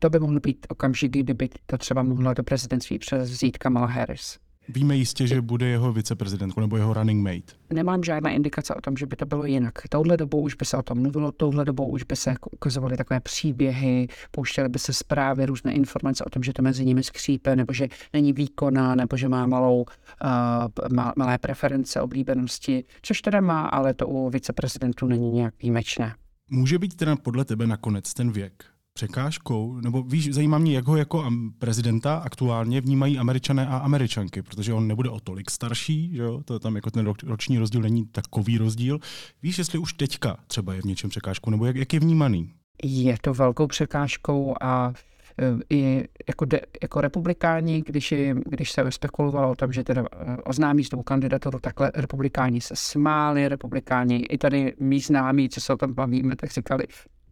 To 0.00 0.10
by 0.10 0.18
mohl 0.18 0.40
být 0.40 0.66
okamžik, 0.68 1.12
kdyby 1.12 1.48
to 1.66 1.78
třeba 1.78 2.02
mohla 2.02 2.34
do 2.34 2.42
prezidentství 2.44 2.98
převzít 2.98 3.58
Kamala 3.58 3.86
Harris. 3.86 4.38
Víme 4.68 4.96
jistě, 4.96 5.26
že 5.26 5.40
bude 5.40 5.66
jeho 5.66 5.92
viceprezidentkou 5.92 6.60
nebo 6.60 6.76
jeho 6.76 6.94
running 6.94 7.24
mate. 7.24 7.52
Nemám 7.70 8.04
žádná 8.04 8.30
indikace 8.30 8.74
o 8.74 8.80
tom, 8.80 8.96
že 8.96 9.06
by 9.06 9.16
to 9.16 9.26
bylo 9.26 9.44
jinak. 9.44 9.74
Touhle 9.88 10.16
dobou 10.16 10.40
už 10.40 10.54
by 10.54 10.64
se 10.64 10.76
o 10.76 10.82
tom 10.82 11.02
mluvilo, 11.02 11.32
touhle 11.32 11.64
dobou 11.64 11.86
už 11.86 12.02
by 12.02 12.16
se 12.16 12.30
jako 12.30 12.50
ukazovaly 12.50 12.96
takové 12.96 13.20
příběhy, 13.20 14.08
pouštěly 14.30 14.68
by 14.68 14.78
se 14.78 14.92
zprávy, 14.92 15.46
různé 15.46 15.72
informace 15.72 16.24
o 16.24 16.30
tom, 16.30 16.42
že 16.42 16.52
to 16.52 16.62
mezi 16.62 16.84
nimi 16.84 17.02
skřípe, 17.02 17.56
nebo 17.56 17.72
že 17.72 17.88
není 18.12 18.32
výkonná, 18.32 18.94
nebo 18.94 19.16
že 19.16 19.28
má 19.28 19.46
malou, 19.46 19.80
uh, 19.80 20.88
malé 21.16 21.38
preference, 21.38 22.00
oblíbenosti, 22.00 22.84
což 23.02 23.22
teda 23.22 23.40
má, 23.40 23.66
ale 23.66 23.94
to 23.94 24.08
u 24.08 24.30
viceprezidentů 24.30 25.06
není 25.06 25.32
nějak 25.32 25.54
výjimečné. 25.62 26.14
Může 26.50 26.78
být 26.78 26.96
teda 26.96 27.16
podle 27.16 27.44
tebe 27.44 27.66
nakonec 27.66 28.14
ten 28.14 28.32
věk 28.32 28.64
překážkou, 28.96 29.80
nebo 29.80 30.02
víš, 30.02 30.34
zajímá 30.34 30.58
mě, 30.58 30.74
jak 30.74 30.86
ho 30.86 30.96
jako 30.96 31.30
prezidenta 31.58 32.14
aktuálně 32.14 32.80
vnímají 32.80 33.18
američané 33.18 33.66
a 33.66 33.76
američanky, 33.76 34.42
protože 34.42 34.72
on 34.72 34.86
nebude 34.86 35.10
o 35.10 35.20
tolik 35.20 35.50
starší, 35.50 36.10
že 36.16 36.22
jo? 36.22 36.40
to 36.44 36.58
tam 36.58 36.76
jako 36.76 36.90
ten 36.90 37.06
roční 37.26 37.58
rozdíl 37.58 37.80
není 37.80 38.06
takový 38.06 38.58
rozdíl. 38.58 38.98
Víš, 39.42 39.58
jestli 39.58 39.78
už 39.78 39.92
teďka 39.92 40.36
třeba 40.46 40.74
je 40.74 40.82
v 40.82 40.84
něčem 40.84 41.10
překážkou, 41.10 41.50
nebo 41.50 41.66
jak, 41.66 41.76
jak 41.76 41.92
je 41.92 42.00
vnímaný? 42.00 42.50
Je 42.84 43.16
to 43.20 43.34
velkou 43.34 43.66
překážkou 43.66 44.54
a 44.60 44.92
e, 45.38 45.74
i 45.76 46.04
jako, 46.28 46.44
de, 46.44 46.60
jako 46.82 47.00
republikáni, 47.00 47.82
když, 47.86 48.14
když 48.46 48.72
se 48.72 48.90
spekulovalo 48.90 49.50
o 49.50 49.54
tom, 49.56 49.72
že 49.72 49.84
teda 49.84 50.02
e, 50.02 50.36
oznámí 50.42 50.84
svou 50.84 51.02
kandidaturu, 51.02 51.58
takhle 51.58 51.92
republikáni 51.94 52.60
se 52.60 52.74
smáli, 52.76 53.48
republikáni, 53.48 54.16
i 54.16 54.38
tady 54.38 54.74
mý 54.80 55.00
známí, 55.00 55.48
co 55.48 55.60
se 55.60 55.72
o 55.72 55.76
tom 55.76 55.94
bavíme, 55.94 56.36
tak 56.36 56.50
říkali, 56.50 56.84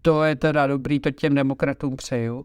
to 0.05 0.25
je 0.25 0.37
teda 0.37 0.67
dobrý, 0.67 1.01
to 1.01 1.11
těm 1.11 1.35
demokratům 1.35 1.97
přeju. 1.97 2.45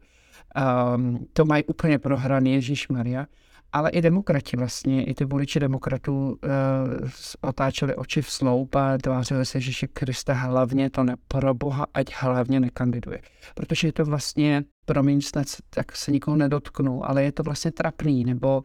Um, 0.96 1.28
to 1.34 1.46
mají 1.46 1.63
úplně 1.63 2.00
prohraný 2.00 2.54
Ježíš 2.54 2.88
Maria. 2.88 3.25
Ale 3.72 3.89
i 3.89 4.01
demokrati 4.01 4.58
vlastně, 4.58 5.04
i 5.04 5.13
ty 5.13 5.25
voliči 5.25 5.60
demokratů 5.60 6.28
uh, 6.28 7.10
otáčeli 7.42 7.96
oči 7.96 8.22
v 8.22 8.30
sloup 8.32 8.75
a 8.75 8.98
tvářili 8.98 9.46
se, 9.46 9.60
že 9.60 9.88
Krista 9.88 10.34
hlavně 10.34 10.89
to 10.89 11.04
neproboha, 11.04 11.86
ať 11.94 12.06
hlavně 12.20 12.60
nekandiduje. 12.60 13.22
Protože 13.56 13.88
je 13.88 13.94
to 13.94 14.06
vlastně, 14.06 14.63
promiň 14.86 15.22
snad, 15.22 15.48
tak 15.70 15.96
se 15.96 16.12
nikoho 16.12 16.38
nedotknu, 16.38 17.10
ale 17.10 17.24
je 17.24 17.32
to 17.32 17.44
vlastně 17.44 17.72
trapný, 17.72 18.25
nebo 18.25 18.63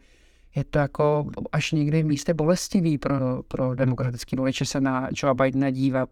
je 0.55 0.63
to 0.63 0.79
jako 0.79 1.25
až 1.51 1.71
někdy 1.71 2.03
místě 2.03 2.33
bolestivý 2.33 2.97
pro, 2.97 3.43
pro 3.43 3.75
demokratický 3.75 4.35
voliče 4.35 4.65
se 4.65 4.81
na 4.81 5.09
Joe 5.11 5.33
Bidena 5.33 5.69
dívat. 5.69 6.09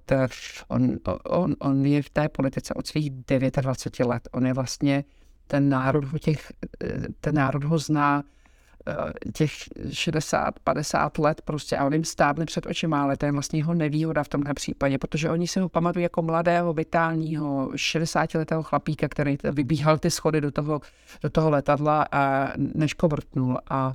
On, 0.67 0.97
on, 1.23 1.55
on 1.59 1.85
je 1.85 2.01
v 2.01 2.09
té 2.09 2.29
politice 2.29 2.73
od 2.73 2.88
svých 2.88 3.12
29 3.12 4.09
let. 4.09 4.29
On 4.31 4.47
je 4.47 4.53
vlastně 4.53 5.03
ten 5.47 5.69
národ, 5.69 6.05
těch, 6.19 6.51
ten 7.21 7.35
národ 7.35 7.63
ho 7.63 7.77
zná 7.77 8.23
eh, 8.88 9.31
těch 9.33 9.51
60, 9.91 10.59
50 10.59 11.17
let 11.17 11.41
prostě 11.41 11.77
a 11.77 11.85
on 11.85 11.93
jim 11.93 12.03
stávne 12.03 12.45
před 12.45 12.65
očima, 12.65 13.03
ale 13.03 13.17
to 13.17 13.25
je 13.25 13.31
vlastně 13.31 13.59
jeho 13.59 13.73
nevýhoda 13.73 14.23
v 14.23 14.29
tomhle 14.29 14.53
případě, 14.53 14.97
protože 14.97 15.29
oni 15.29 15.47
si 15.47 15.59
ho 15.59 15.69
pamatují 15.69 16.03
jako 16.03 16.21
mladého, 16.21 16.73
vitálního, 16.73 17.69
60-letého 17.69 18.63
chlapíka, 18.63 19.07
který 19.07 19.38
vybíhal 19.51 19.97
ty 19.97 20.12
schody 20.12 20.41
do 20.41 20.51
toho, 20.51 20.81
do 21.23 21.29
toho 21.29 21.50
letadla 21.50 22.07
a 22.12 22.51
neškovrtnul 22.57 23.59
a 23.69 23.93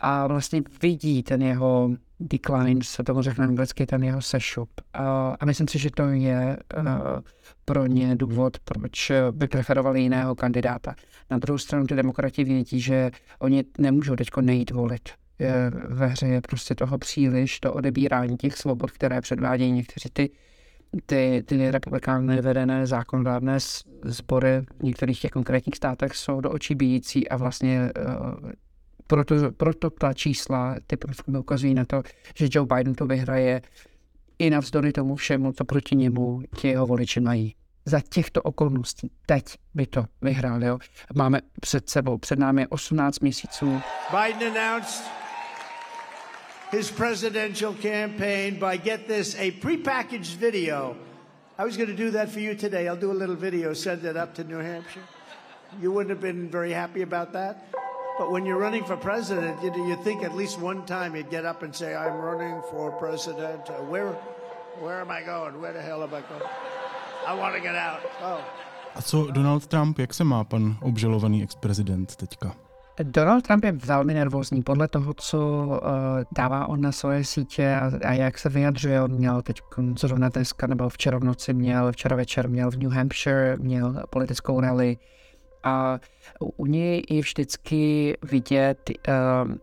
a 0.00 0.26
vlastně 0.26 0.62
vidí 0.82 1.22
ten 1.22 1.42
jeho 1.42 1.90
decline, 2.20 2.84
se 2.84 3.04
tomu 3.04 3.22
řekne 3.22 3.44
anglicky, 3.44 3.86
ten 3.86 4.02
jeho 4.02 4.22
sešup. 4.22 4.70
A, 4.94 5.46
myslím 5.46 5.68
si, 5.68 5.78
že 5.78 5.90
to 5.90 6.08
je 6.08 6.56
uh, 6.78 6.84
pro 7.64 7.86
ně 7.86 8.16
důvod, 8.16 8.58
proč 8.58 9.12
by 9.30 9.48
preferovali 9.48 10.00
jiného 10.00 10.34
kandidáta. 10.34 10.94
Na 11.30 11.38
druhou 11.38 11.58
stranu 11.58 11.86
ty 11.86 11.94
demokrati 11.94 12.44
vědí, 12.44 12.80
že 12.80 13.10
oni 13.38 13.64
nemůžou 13.78 14.16
teď 14.16 14.28
nejít 14.40 14.70
volit. 14.70 15.08
Ve 15.88 16.06
hře 16.06 16.26
je 16.26 16.40
prostě 16.40 16.74
toho 16.74 16.98
příliš, 16.98 17.60
to 17.60 17.72
odebírání 17.72 18.36
těch 18.36 18.56
svobod, 18.56 18.90
které 18.90 19.20
předvádějí 19.20 19.72
někteří 19.72 20.08
ty 20.12 20.30
ty, 21.06 21.42
ty 21.46 21.70
republikány 21.70 22.40
vedené 22.40 22.86
zákonodárné 22.86 23.58
sbory 24.04 24.62
v 24.80 24.82
některých 24.82 25.20
těch 25.20 25.30
konkrétních 25.30 25.76
státech 25.76 26.16
jsou 26.16 26.40
do 26.40 26.50
očí 26.50 26.74
bíjící 26.74 27.28
a 27.28 27.36
vlastně 27.36 27.92
uh, 28.06 28.50
proto, 29.10 29.52
proto 29.52 29.90
ta 29.90 30.12
čísla, 30.12 30.76
ty 30.86 30.96
průzkumy 30.96 31.38
ukazují 31.38 31.74
na 31.74 31.84
to, 31.84 32.02
že 32.34 32.48
Joe 32.50 32.66
Biden 32.76 32.94
to 32.94 33.06
vyhraje 33.06 33.62
i 34.38 34.50
navzdory 34.50 34.92
tomu 34.92 35.16
všemu, 35.16 35.52
co 35.52 35.64
proti 35.64 35.96
němu 35.96 36.42
ti 36.56 36.68
jeho 36.68 36.86
voliči 36.86 37.20
mají. 37.20 37.54
Za 37.84 38.00
těchto 38.00 38.42
okolností 38.42 39.10
teď 39.26 39.44
by 39.74 39.86
to 39.86 40.04
vyhrál. 40.22 40.64
Jo? 40.64 40.78
Máme 41.14 41.40
před 41.60 41.90
sebou, 41.90 42.18
před 42.18 42.38
námi 42.38 42.66
18 42.66 43.20
měsíců. 43.20 43.80
Biden 44.10 44.56
announced 44.56 45.04
his 46.72 46.90
presidential 46.90 47.74
campaign 47.74 48.54
by, 48.54 48.78
get 48.78 49.06
this, 49.06 49.34
a 49.34 49.50
prepackaged 49.50 50.40
video. 50.40 50.96
I 51.58 51.64
was 51.64 51.76
going 51.76 51.96
to 51.96 52.04
do 52.04 52.10
that 52.12 52.28
for 52.28 52.40
you 52.40 52.54
today. 52.54 52.84
I'll 52.84 53.00
do 53.00 53.10
a 53.10 53.18
little 53.18 53.36
video, 53.36 53.74
send 53.74 54.04
it 54.04 54.16
up 54.16 54.34
to 54.34 54.44
New 54.44 54.62
Hampshire. 54.62 55.04
You 55.82 55.92
wouldn't 55.92 56.10
have 56.10 56.32
been 56.32 56.50
very 56.50 56.72
happy 56.72 57.02
about 57.02 57.32
that? 57.32 57.56
But 58.20 58.30
when 58.30 58.44
you're 58.44 58.60
running 58.60 58.84
for 58.84 58.98
president, 58.98 59.62
you, 59.62 59.70
you 59.88 59.96
think 60.04 60.22
at 60.22 60.36
least 60.36 60.60
one 60.60 60.84
time 60.84 61.16
you'd 61.16 61.30
get 61.30 61.44
up 61.46 61.62
and 61.62 61.74
say, 61.74 61.94
I'm 61.94 62.20
running 62.20 62.60
for 62.70 62.92
president. 62.92 63.70
Uh, 63.70 63.72
where, 63.92 64.12
where 64.84 65.00
am 65.00 65.10
I 65.10 65.22
going? 65.22 65.58
Where 65.62 65.72
the 65.72 65.80
hell 65.80 66.02
am 66.02 66.10
I 66.10 66.20
going? 66.28 66.50
I 67.26 67.32
want 67.40 67.54
to 67.54 67.62
get 67.62 67.74
out. 67.74 68.00
Oh. 68.22 68.40
A 68.94 69.02
co 69.02 69.26
Donald 69.30 69.66
Trump, 69.66 69.98
jak 69.98 70.14
se 70.14 70.24
má 70.24 70.44
pan 70.44 70.76
obžalovaný 70.82 71.42
ex-prezident 71.42 72.16
teďka? 72.16 72.52
Donald 73.02 73.42
Trump 73.42 73.64
je 73.64 73.72
velmi 73.72 74.14
nervózní 74.14 74.62
podle 74.62 74.88
toho, 74.88 75.14
co 75.14 75.38
uh, 75.38 75.78
dává 76.36 76.66
on 76.66 76.80
na 76.80 76.92
svoje 76.92 77.24
sítě 77.24 77.74
a, 77.74 77.90
a 78.08 78.12
jak 78.12 78.38
se 78.38 78.48
vyjadřuje. 78.48 79.02
On 79.02 79.12
měl 79.12 79.42
teď 79.42 79.60
zrovna 79.98 80.28
dneska 80.28 80.66
nebo 80.66 80.88
včera 80.88 81.18
v 81.18 81.24
noci 81.24 81.54
měl, 81.54 81.92
včera 81.92 82.16
večer 82.16 82.48
měl 82.48 82.70
v 82.70 82.76
New 82.76 82.92
Hampshire, 82.92 83.56
měl 83.56 84.02
politickou 84.10 84.60
rally, 84.60 84.96
a 85.64 85.98
u 86.56 86.66
něj 86.66 87.02
je 87.10 87.20
vždycky 87.20 88.16
vidět 88.22 88.90
uh, 88.90 89.54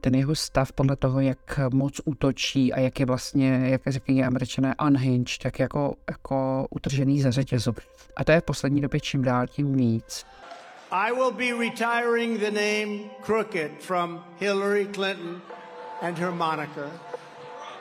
ten 0.00 0.14
jeho 0.14 0.34
stav 0.34 0.72
podle 0.72 0.96
toho, 0.96 1.20
jak 1.20 1.60
moc 1.72 2.00
útočí 2.04 2.72
a 2.72 2.80
jak 2.80 3.00
je 3.00 3.06
vlastně, 3.06 3.60
jak 3.64 3.82
říkají 3.86 4.24
američané, 4.24 4.74
unhinged, 4.86 5.38
tak 5.42 5.58
jako, 5.58 5.94
jako 6.10 6.66
utržený 6.70 7.22
ze 7.22 7.32
řetězu. 7.32 7.74
A 8.16 8.24
to 8.24 8.32
je 8.32 8.40
v 8.40 8.44
poslední 8.44 8.80
době 8.80 9.00
čím 9.00 9.22
dál 9.22 9.46
tím 9.46 9.76
víc. 9.76 10.26
I 10.90 11.12
will 11.12 11.32
be 11.32 11.52
retiring 11.52 12.38
the 12.38 12.50
name 12.50 13.10
Crooked 13.22 13.82
from 13.82 14.24
Hillary 14.38 14.86
Clinton 14.86 15.42
and 16.02 16.18
her 16.18 16.30
moniker. 16.30 16.90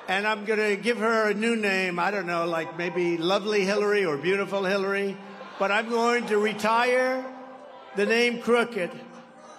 And 0.07 0.27
I'm 0.27 0.45
going 0.45 0.60
to 0.60 0.84
give 0.84 1.00
her 1.00 1.29
a 1.29 1.34
new 1.34 1.55
name. 1.55 2.00
I 2.00 2.12
don't 2.12 2.27
know, 2.27 2.45
like 2.45 2.77
maybe 2.77 3.17
Lovely 3.17 3.65
Hillary 3.65 4.05
or 4.05 4.17
Beautiful 4.17 4.63
Hillary. 4.63 5.17
But 5.60 5.72
I'm 5.72 5.89
going 5.89 6.27
to 6.27 6.38
retire 6.38 7.24
the 7.96 8.06
name 8.06 8.40
Crooked 8.40 8.92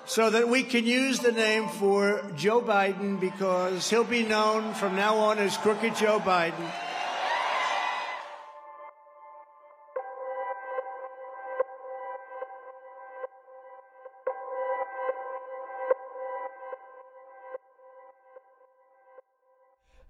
so 0.04 0.30
that 0.30 0.48
we 0.48 0.62
can 0.62 0.84
use 0.84 1.18
the 1.18 1.32
name 1.32 1.68
for 1.68 2.22
Joe 2.36 2.60
Biden 2.60 3.18
because 3.18 3.90
he'll 3.90 4.04
be 4.04 4.22
known 4.22 4.74
from 4.74 4.94
now 4.94 5.16
on 5.16 5.38
as 5.38 5.56
Crooked 5.56 5.96
Joe 5.96 6.20
Biden. 6.20 6.70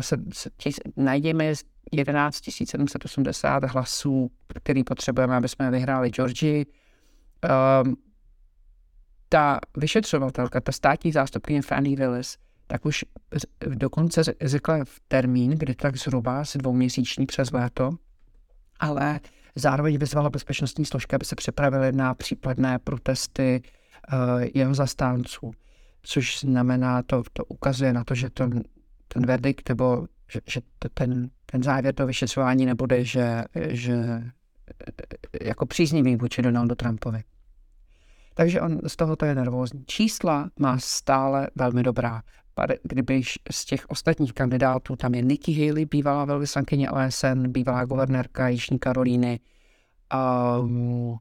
se, 0.00 0.16
se, 0.32 0.50
najdeme 0.96 1.52
11 1.92 2.44
780 2.64 3.64
hlasů, 3.64 4.30
který 4.46 4.84
potřebujeme, 4.84 5.37
aby 5.37 5.49
jsme 5.49 5.70
vyhráli 5.70 6.11
Georgii. 6.11 6.66
Um, 7.84 7.96
ta 9.28 9.61
vyšetřovatelka, 9.76 10.61
ta 10.61 10.73
státní 10.73 11.12
zástupkyně 11.12 11.62
Fanny 11.62 11.96
Willis, 11.96 12.38
tak 12.66 12.84
už 12.87 13.04
dokonce 13.68 14.23
řekla 14.42 14.84
v 14.84 15.00
termín, 15.08 15.50
kdy 15.50 15.75
tak 15.75 15.96
zhruba 15.96 16.40
asi 16.40 16.58
dvouměsíční 16.58 17.26
přes 17.26 17.50
léto, 17.50 17.90
ale 18.80 19.20
zároveň 19.54 19.99
vyzvala 19.99 20.30
bezpečnostní 20.30 20.84
složky, 20.84 21.16
aby 21.16 21.25
se 21.25 21.37
připravili 21.37 21.92
na 21.92 22.14
případné 22.14 22.78
protesty 22.78 23.62
uh, 23.62 24.42
jeho 24.54 24.75
zastánců, 24.75 25.50
což 26.02 26.40
znamená, 26.40 27.02
to, 27.02 27.23
to 27.32 27.44
ukazuje 27.44 27.92
na 27.92 28.04
to, 28.04 28.14
že 28.14 28.30
ten, 28.30 28.62
ten 29.08 29.26
verdikt 29.26 29.68
nebo 29.68 30.06
že, 30.32 30.40
že 30.46 30.61
ten, 30.94 31.30
ten 31.46 31.62
závěr 31.62 31.94
toho 31.94 32.06
vyšetřování 32.06 32.66
nebude, 32.66 33.04
že, 33.04 33.44
že 33.68 34.23
jako 35.42 35.66
příznivý 35.66 36.16
vůči 36.16 36.42
Donaldu 36.42 36.75
Trumpovi. 36.75 37.23
Takže 38.34 38.61
on 38.61 38.80
z 38.87 38.96
tohoto 38.96 39.25
je 39.25 39.34
nervózní. 39.34 39.84
Čísla 39.87 40.50
má 40.58 40.78
stále 40.78 41.49
velmi 41.54 41.82
dobrá 41.82 42.23
kdyby 42.82 43.23
z 43.50 43.64
těch 43.64 43.87
ostatních 43.88 44.32
kandidátů, 44.32 44.96
tam 44.96 45.14
je 45.14 45.23
Nikki 45.23 45.66
Haley, 45.66 45.87
bývalá 45.87 46.25
velvyslankyně 46.25 46.90
OSN, 46.90 47.49
bývalá 47.49 47.84
guvernérka 47.84 48.49
Jižní 48.49 48.78
Karolíny, 48.78 49.40
um, 50.61 51.08
uh, 51.11 51.18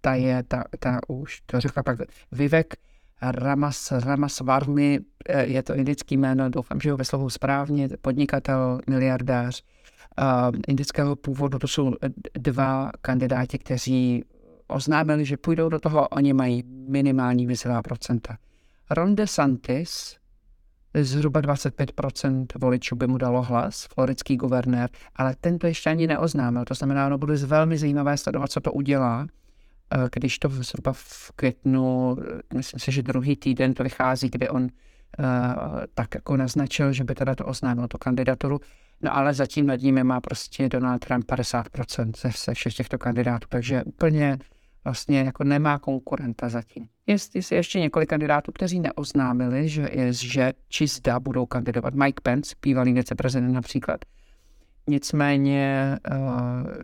ta 0.00 0.14
je, 0.14 0.42
ta, 0.42 0.64
ta 0.78 1.00
už, 1.08 1.40
to 1.46 1.60
řekla 1.60 1.82
pak, 1.82 1.98
Vivek 2.32 2.74
Ramas, 3.22 3.92
Ramaswarmy, 3.92 5.00
eh, 5.28 5.46
je 5.46 5.62
to 5.62 5.74
indický 5.74 6.16
jméno, 6.16 6.50
doufám, 6.50 6.80
že 6.80 6.90
ho 6.90 6.96
vyslovu 6.96 7.30
správně, 7.30 7.88
podnikatel, 8.00 8.80
miliardář 8.90 9.62
uh, 10.20 10.56
indického 10.68 11.16
původu. 11.16 11.58
To 11.58 11.68
jsou 11.68 11.92
dva 12.34 12.90
kandidáti, 13.00 13.58
kteří 13.58 14.24
oznámili, 14.66 15.24
že 15.24 15.36
půjdou 15.36 15.68
do 15.68 15.80
toho, 15.80 16.08
oni 16.08 16.32
mají 16.32 16.62
minimální 16.88 17.46
vysová 17.46 17.82
procenta. 17.82 18.36
Ron 18.90 19.14
DeSantis, 19.14 20.16
zhruba 20.94 21.40
25% 21.40 22.46
voličů 22.58 22.96
by 22.96 23.06
mu 23.06 23.18
dalo 23.18 23.42
hlas, 23.42 23.86
floridský 23.94 24.36
guvernér, 24.36 24.90
ale 25.16 25.34
ten 25.40 25.58
to 25.58 25.66
ještě 25.66 25.90
ani 25.90 26.06
neoznámil. 26.06 26.64
To 26.64 26.74
znamená, 26.74 27.06
ono 27.06 27.18
bude 27.18 27.36
velmi 27.36 27.78
zajímavé 27.78 28.16
sledovat, 28.16 28.50
co 28.50 28.60
to 28.60 28.72
udělá, 28.72 29.26
eh, 29.26 29.41
když 30.12 30.38
to 30.38 30.48
zhruba 30.48 30.92
v 30.92 31.32
květnu, 31.36 32.16
myslím 32.54 32.80
si, 32.80 32.92
že 32.92 33.02
druhý 33.02 33.36
týden 33.36 33.74
to 33.74 33.82
vychází, 33.82 34.28
kdy 34.30 34.48
on 34.48 34.62
uh, 34.62 34.68
tak 35.94 36.14
jako 36.14 36.36
naznačil, 36.36 36.92
že 36.92 37.04
by 37.04 37.14
teda 37.14 37.34
to 37.34 37.46
oznámil, 37.46 37.88
tu 37.88 37.98
kandidaturu. 37.98 38.60
No 39.00 39.16
ale 39.16 39.34
zatím 39.34 39.66
nad 39.66 39.80
ním 39.80 40.04
má 40.04 40.20
prostě 40.20 40.68
Donald 40.68 40.98
Trump 40.98 41.24
50% 41.24 42.12
ze, 42.16 42.30
ze 42.44 42.54
všech 42.54 42.74
těchto 42.74 42.98
kandidátů, 42.98 43.46
takže 43.50 43.82
úplně 43.84 44.38
vlastně 44.84 45.18
jako 45.18 45.44
nemá 45.44 45.78
konkurenta 45.78 46.48
zatím. 46.48 46.88
Je, 47.06 47.16
je 47.34 47.56
ještě 47.56 47.80
několik 47.80 48.08
kandidátů, 48.08 48.52
kteří 48.52 48.80
neoznámili, 48.80 49.68
že, 49.68 49.88
je, 49.92 50.12
že 50.12 50.52
či 50.68 50.86
zda 50.86 51.20
budou 51.20 51.46
kandidovat. 51.46 51.94
Mike 51.94 52.20
Pence, 52.22 52.54
bývalý 52.62 52.92
viceprezident 52.92 53.54
například. 53.54 54.00
Nicméně 54.86 55.98
uh, 56.10 56.18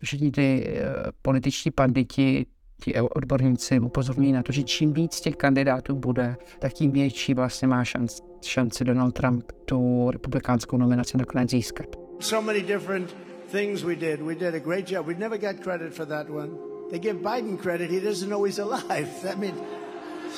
všichni 0.02 0.30
ty 0.30 0.66
uh, 0.66 1.10
političtí 1.22 1.70
panditi, 1.70 2.46
ti 2.82 2.94
odborníci 2.94 3.80
upozorňují 3.80 4.32
na 4.32 4.42
to, 4.42 4.52
že 4.52 4.62
čím 4.62 4.92
víc 4.92 5.20
těch 5.20 5.36
kandidátů 5.36 5.94
bude, 5.94 6.36
tak 6.58 6.72
tím 6.72 6.90
větší 6.90 7.34
vlastně 7.34 7.68
má 7.68 7.84
šanci, 7.84 8.22
šanci 8.42 8.84
Donald 8.84 9.12
Trump 9.12 9.52
tu 9.64 10.10
republikánskou 10.10 10.76
nominaci 10.76 11.18
nakonec 11.18 11.50
získat. 11.50 11.86
So 12.20 12.46
many 12.46 12.62
different 12.62 13.16
things 13.50 13.82
we 13.82 13.96
did. 13.96 14.20
We 14.20 14.34
did 14.34 14.54
a 14.54 14.58
great 14.58 14.90
job. 14.90 15.06
We 15.06 15.14
never 15.14 15.38
got 15.38 15.60
credit 15.62 15.94
for 15.94 16.06
that 16.06 16.30
one. 16.30 16.50
They 16.90 16.98
give 16.98 17.20
Biden 17.20 17.56
credit, 17.56 17.90
he 17.90 18.00
doesn't 18.00 18.28
know 18.28 18.44
he's 18.44 18.58
alive. 18.58 19.08
I 19.32 19.36
mean, 19.36 19.54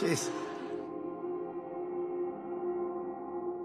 jeez. 0.01 0.40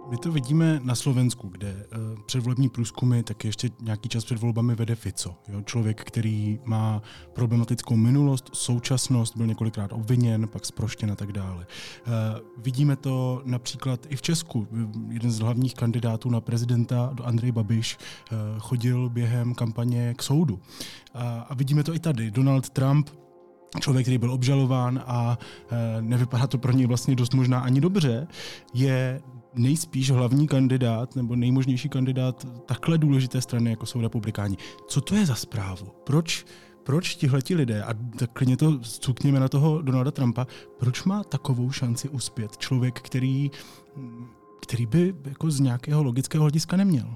My 0.09 0.17
to 0.17 0.31
vidíme 0.31 0.79
na 0.83 0.95
Slovensku, 0.95 1.47
kde 1.47 1.73
uh, 1.73 2.21
předvolební 2.25 2.69
průzkumy 2.69 3.23
tak 3.23 3.43
ještě 3.43 3.69
nějaký 3.81 4.09
čas 4.09 4.25
před 4.25 4.39
volbami 4.39 4.75
vede 4.75 4.95
Fico. 4.95 5.35
Jo? 5.47 5.61
Člověk, 5.61 6.03
který 6.03 6.59
má 6.65 7.01
problematickou 7.33 7.95
minulost, 7.95 8.49
současnost, 8.53 9.37
byl 9.37 9.47
několikrát 9.47 9.93
obviněn, 9.93 10.47
pak 10.47 10.65
zproštěn 10.65 11.11
a 11.11 11.15
tak 11.15 11.31
dále. 11.31 11.67
Uh, 12.07 12.13
vidíme 12.63 12.95
to 12.95 13.41
například 13.45 14.05
i 14.09 14.15
v 14.15 14.21
Česku. 14.21 14.67
Jeden 15.09 15.31
z 15.31 15.39
hlavních 15.39 15.73
kandidátů 15.73 16.29
na 16.29 16.41
prezidenta, 16.41 17.13
Andrej 17.23 17.51
Babiš, 17.51 17.97
uh, 18.31 18.37
chodil 18.59 19.09
během 19.09 19.53
kampaně 19.53 20.13
k 20.17 20.23
soudu. 20.23 20.59
A, 21.13 21.55
vidíme 21.55 21.83
to 21.83 21.93
i 21.93 21.99
tady. 21.99 22.31
Donald 22.31 22.69
Trump 22.69 23.09
člověk, 23.79 24.05
který 24.05 24.17
byl 24.17 24.31
obžalován 24.31 25.03
a 25.05 25.37
nevypadá 26.01 26.47
to 26.47 26.57
pro 26.57 26.71
něj 26.71 26.85
vlastně 26.85 27.15
dost 27.15 27.33
možná 27.33 27.59
ani 27.59 27.81
dobře, 27.81 28.27
je 28.73 29.21
nejspíš 29.57 30.11
hlavní 30.11 30.47
kandidát 30.47 31.15
nebo 31.15 31.35
nejmožnější 31.35 31.89
kandidát 31.89 32.47
takhle 32.65 32.97
důležité 32.97 33.41
strany, 33.41 33.69
jako 33.69 33.85
jsou 33.85 34.01
republikáni. 34.01 34.57
Co 34.87 35.01
to 35.01 35.15
je 35.15 35.25
za 35.25 35.35
zprávu? 35.35 35.87
Proč, 36.03 36.45
proč 36.83 37.15
tihleti 37.15 37.55
lidé, 37.55 37.83
a 37.83 37.93
tak 38.19 38.31
klidně 38.31 38.57
to 38.57 38.79
cukněme 38.79 39.39
na 39.39 39.47
toho 39.47 39.81
Donalda 39.81 40.11
Trumpa, 40.11 40.47
proč 40.79 41.03
má 41.03 41.23
takovou 41.23 41.71
šanci 41.71 42.09
uspět 42.09 42.57
člověk, 42.57 43.01
který, 43.01 43.51
který 44.61 44.85
by 44.85 45.15
jako 45.25 45.51
z 45.51 45.59
nějakého 45.59 46.03
logického 46.03 46.41
hlediska 46.41 46.77
neměl? 46.77 47.15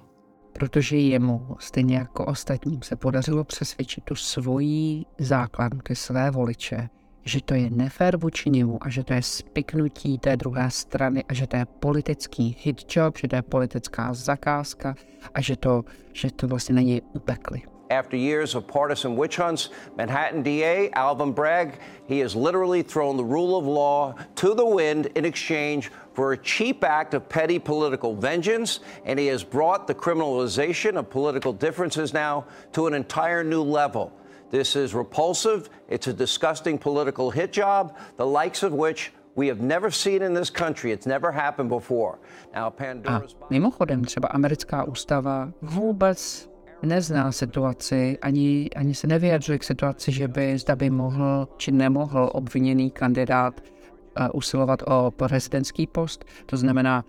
Protože 0.53 0.97
jemu, 0.97 1.55
stejně 1.59 1.97
jako 1.97 2.25
ostatním, 2.25 2.81
se 2.81 2.95
podařilo 2.95 3.43
přesvědčit 3.43 4.03
tu 4.03 4.15
svoji 4.15 5.05
základnu, 5.19 5.79
ty 5.83 5.95
své 5.95 6.31
voliče, 6.31 6.89
že 7.29 7.41
to 7.41 7.53
je 7.53 7.69
nefér 7.69 8.17
vůči 8.17 8.49
němu 8.49 8.77
a 8.81 8.89
že 8.89 9.03
to 9.03 9.13
je 9.13 9.21
spiknutí 9.21 10.17
té 10.17 10.37
druhé 10.37 10.71
strany 10.71 11.23
a 11.23 11.33
že 11.33 11.47
to 11.47 11.55
je 11.55 11.65
politický 11.65 12.57
hit 12.61 12.95
job, 12.95 13.17
že 13.17 13.27
to 13.27 13.35
je 13.35 13.41
politická 13.41 14.13
zakázka 14.13 14.95
a 15.33 15.41
že 15.41 15.55
to, 15.55 15.83
že 16.13 16.31
to 16.31 16.47
vlastně 16.47 16.75
není 16.75 17.01
upekli. 17.13 17.61
After 17.91 18.17
years 18.17 18.55
of 18.55 18.67
partisan 18.67 19.15
witch 19.15 19.39
hunts, 19.39 19.69
Manhattan 19.97 20.43
DA 20.43 20.89
Alvin 20.93 21.31
Bragg, 21.31 21.79
he 22.07 22.19
has 22.19 22.35
literally 22.35 22.83
thrown 22.83 23.17
the 23.17 23.23
rule 23.23 23.57
of 23.57 23.65
law 23.65 24.13
to 24.35 24.53
the 24.53 24.65
wind 24.65 25.07
in 25.15 25.25
exchange 25.25 25.91
for 26.13 26.33
a 26.33 26.37
cheap 26.37 26.83
act 26.83 27.13
of 27.15 27.27
petty 27.29 27.57
political 27.57 28.13
vengeance, 28.13 28.79
and 29.05 29.19
he 29.19 29.25
has 29.27 29.43
brought 29.43 29.87
the 29.87 29.95
criminalization 29.95 30.97
of 30.97 31.09
political 31.09 31.51
differences 31.51 32.13
now 32.13 32.45
to 32.73 32.85
an 32.85 32.93
entire 32.93 33.43
new 33.43 33.63
level. 33.63 34.11
This 34.51 34.75
is 34.75 34.93
repulsive. 34.93 35.69
It's 35.89 36.07
a 36.07 36.13
disgusting 36.13 36.79
political 36.81 37.29
hit 37.29 37.57
job, 37.57 37.93
the 38.17 38.25
likes 38.43 38.63
of 38.63 38.73
which 38.73 39.13
we 39.35 39.47
have 39.47 39.61
never 39.61 39.91
seen 39.91 40.21
in 40.21 40.33
this 40.33 40.49
country. 40.49 40.91
It's 40.91 41.05
never 41.05 41.31
happened 41.31 41.69
before. 41.69 42.17
Now, 42.55 42.67
A 42.67 42.71
Pandora's 42.71 43.35
mimochodem 43.49 44.03
třeba 44.03 44.27
americká 44.27 44.83
ústava 44.83 45.51
vůbec 45.61 46.49
nezná 46.83 47.31
situaci, 47.31 48.17
ani, 48.21 48.69
ani 48.75 48.95
se 48.95 49.07
nevyjadřuje 49.07 49.59
k 49.59 49.63
situaci, 49.63 50.11
že 50.11 50.27
by 50.27 50.57
zda 50.57 50.75
by 50.75 50.89
mohl 50.89 51.47
či 51.57 51.71
nemohl 51.71 52.29
obviněný 52.33 52.91
kandidát 52.91 53.61
uh, 53.61 54.27
usilovat 54.33 54.83
o 54.87 55.11
prezidentský 55.11 55.87
post. 55.87 56.25
To 56.45 56.57
znamená, 56.57 57.05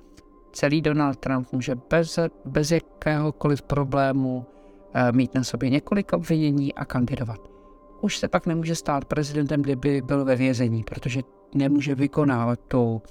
celý 0.53 0.83
Donald 0.83 1.19
Trump 1.19 1.53
může 1.53 1.75
bez, 1.91 2.19
bez 2.45 2.71
jakéhokoliv 2.71 3.63
problému 3.63 4.47
mít 5.13 5.35
na 5.35 5.45
sobě 5.45 5.71
několik 5.71 6.13
obvinění 6.13 6.75
a 6.75 6.85
kandidovat. 6.85 7.41
Už 8.01 8.19
se 8.19 8.29
pak 8.29 8.47
nemůže 8.47 8.75
stát 8.75 9.05
prezidentem, 9.05 9.63
kdyby 9.63 10.03
byl 10.03 10.25
ve 10.25 10.37
vězení, 10.37 10.85
protože 10.85 11.21
nemůže 11.55 11.95
vykonávat 11.95 12.61
tu 12.69 13.03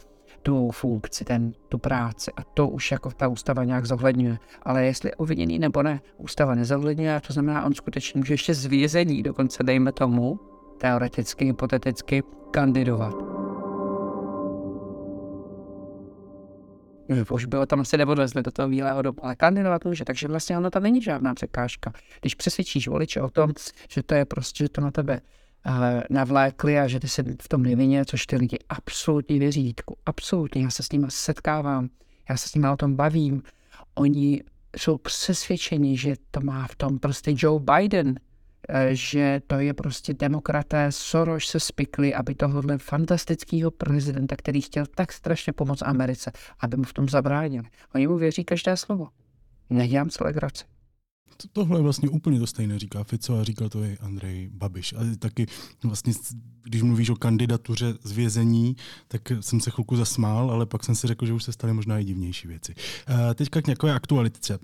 tu 0.44 0.72
funkci, 0.72 1.26
ten, 1.26 1.52
tu 1.70 1.78
práci 1.78 2.32
a 2.38 2.44
to 2.44 2.68
už 2.68 2.92
jako 2.92 3.12
ta 3.12 3.28
ústava 3.28 3.64
nějak 3.64 3.86
zohledňuje. 3.86 4.38
Ale 4.64 4.86
jestli 4.86 5.10
je 5.10 5.16
obviněný 5.16 5.60
nebo 5.60 5.84
ne, 5.84 6.02
ústava 6.18 6.56
nezohledňuje, 6.56 7.22
to 7.28 7.34
znamená, 7.34 7.66
on 7.66 7.74
skutečně 7.74 8.18
může 8.20 8.34
ještě 8.34 8.54
z 8.54 8.66
vězení, 8.66 9.24
dokonce 9.24 9.64
dejme 9.64 9.92
tomu, 9.92 10.40
teoreticky, 10.78 11.46
hypoteticky, 11.46 12.24
kandidovat. 12.52 13.39
Už 17.32 17.46
bylo 17.46 17.66
tam 17.66 17.80
asi 17.80 17.98
neodvezli 17.98 18.44
do 18.44 18.52
toho 18.52 18.70
bílého 18.70 19.02
domu, 19.02 19.26
ale 19.26 19.36
kandidovat 19.36 19.86
může, 19.86 20.06
takže 20.06 20.28
vlastně 20.28 20.58
ono 20.58 20.70
tam 20.70 20.84
není 20.84 21.02
žádná 21.02 21.34
překážka. 21.34 21.94
Když 22.22 22.36
přesvědčíš 22.36 22.88
voliče 22.88 23.22
o 23.22 23.30
tom, 23.30 23.54
že 23.90 24.04
to 24.04 24.16
je 24.16 24.26
prostě, 24.26 24.64
že 24.64 24.70
to 24.70 24.82
na 24.82 24.92
tebe 24.92 25.22
ale 25.64 26.04
navlékli 26.10 26.80
a 26.80 26.88
že 26.88 27.00
ty 27.00 27.08
se 27.08 27.24
v 27.42 27.50
tom 27.50 27.64
nevině, 27.64 28.06
což 28.06 28.26
ty 28.26 28.36
lidi 28.36 28.58
absolutně 28.70 29.40
věří, 29.40 29.64
Vítku, 29.64 29.98
absolutně, 30.06 30.64
já 30.64 30.70
se 30.70 30.84
s 30.84 30.92
nimi 30.92 31.06
setkávám, 31.10 31.90
já 32.30 32.38
se 32.38 32.50
s 32.50 32.54
nimi 32.54 32.68
o 32.70 32.78
tom 32.78 32.96
bavím, 32.96 33.44
oni 33.96 34.44
jsou 34.78 34.98
přesvědčeni, 34.98 35.98
že 35.98 36.16
to 36.32 36.42
má 36.42 36.68
v 36.68 36.76
tom 36.76 37.00
prostě 37.00 37.34
Joe 37.38 37.60
Biden, 37.60 38.16
eh, 38.18 38.29
že 38.92 39.42
to 39.48 39.56
je 39.56 39.74
prostě 39.74 40.14
demokraté, 40.14 40.88
Soros 40.92 41.46
se 41.46 41.60
spikli, 41.60 42.14
aby 42.14 42.36
tohohle 42.36 42.78
fantastického 42.78 43.72
prezidenta, 43.72 44.36
který 44.36 44.62
chtěl 44.62 44.86
tak 44.96 45.14
strašně 45.14 45.54
pomoct 45.54 45.82
Americe, 45.82 46.32
aby 46.60 46.78
mu 46.78 46.84
v 46.84 46.94
tom 46.94 47.10
zabránili. 47.10 47.68
Oni 47.96 48.08
mu 48.08 48.18
věří 48.18 48.44
každé 48.44 48.78
slovo. 48.78 49.08
Nedělám 49.70 50.10
se 50.10 50.24
legraci. 50.24 50.64
To- 51.38 51.48
Tohle 51.54 51.80
je 51.80 51.84
vlastně 51.84 52.10
úplně 52.10 52.40
to 52.40 52.48
stejné, 52.48 52.80
říká 52.80 53.04
Fico 53.04 53.40
a 53.40 53.44
říkal 53.44 53.70
to 53.70 53.84
i 53.84 53.98
Andrej 53.98 54.50
Babiš. 54.54 54.94
A 54.94 54.98
taky 55.20 55.46
vlastně, 55.84 56.14
když 56.64 56.82
mluvíš 56.82 57.10
o 57.10 57.16
kandidatuře 57.16 57.94
z 58.04 58.12
vězení, 58.12 58.76
tak 59.08 59.22
jsem 59.40 59.60
se 59.60 59.72
chvilku 59.72 59.96
zasmál, 59.96 60.52
ale 60.52 60.66
pak 60.66 60.84
jsem 60.84 60.96
si 60.96 61.08
řekl, 61.08 61.26
že 61.26 61.34
už 61.34 61.44
se 61.44 61.52
staly 61.52 61.74
možná 61.74 62.00
i 62.00 62.04
divnější 62.04 62.48
věci. 62.48 62.76
Eh, 63.08 63.34
Teďka 63.34 63.62
k 63.62 63.68
nějaké 63.68 63.92
aktualitce. 63.94 64.60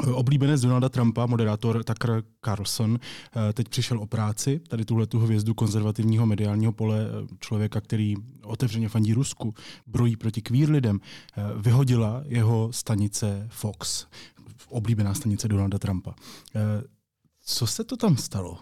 Oblíbenec 0.00 0.60
Donalda 0.60 0.88
Trumpa, 0.88 1.26
moderátor 1.26 1.84
Tucker 1.84 2.22
Carlson, 2.44 2.98
eh, 3.36 3.52
teď 3.52 3.68
přišel 3.68 3.98
o 3.98 4.06
práci, 4.06 4.60
tady 4.68 4.84
tuhle 4.84 5.06
tu 5.06 5.18
hvězdu 5.18 5.54
konzervativního 5.54 6.26
mediálního 6.26 6.72
pole, 6.72 7.00
eh, 7.00 7.26
člověka, 7.38 7.80
který 7.80 8.14
otevřeně 8.42 8.88
fandí 8.88 9.14
Rusku, 9.14 9.54
brojí 9.86 10.16
proti 10.16 10.42
queer 10.42 10.70
lidem, 10.70 11.00
eh, 11.00 11.42
vyhodila 11.56 12.22
jeho 12.26 12.72
stanice 12.72 13.46
Fox, 13.50 14.06
oblíbená 14.68 15.14
stanice 15.14 15.48
Donalda 15.48 15.78
Trumpa. 15.78 16.14
Co 17.44 17.66
se 17.66 17.84
to 17.84 17.96
tam 17.96 18.16
stalo? 18.16 18.58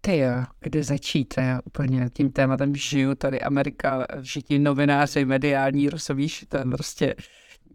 Ty 0.00 0.16
jo, 0.16 0.44
kde 0.60 0.84
začít? 0.84 1.34
Já 1.36 1.60
úplně 1.64 2.10
tím 2.12 2.32
tématem 2.32 2.76
žiju, 2.76 3.14
tady 3.14 3.40
Amerika, 3.40 4.06
všichni 4.22 4.58
novináři, 4.58 5.24
mediální, 5.24 5.90
rozumíš, 5.90 6.44
to 6.48 6.56
je 6.56 6.64
prostě 6.64 7.14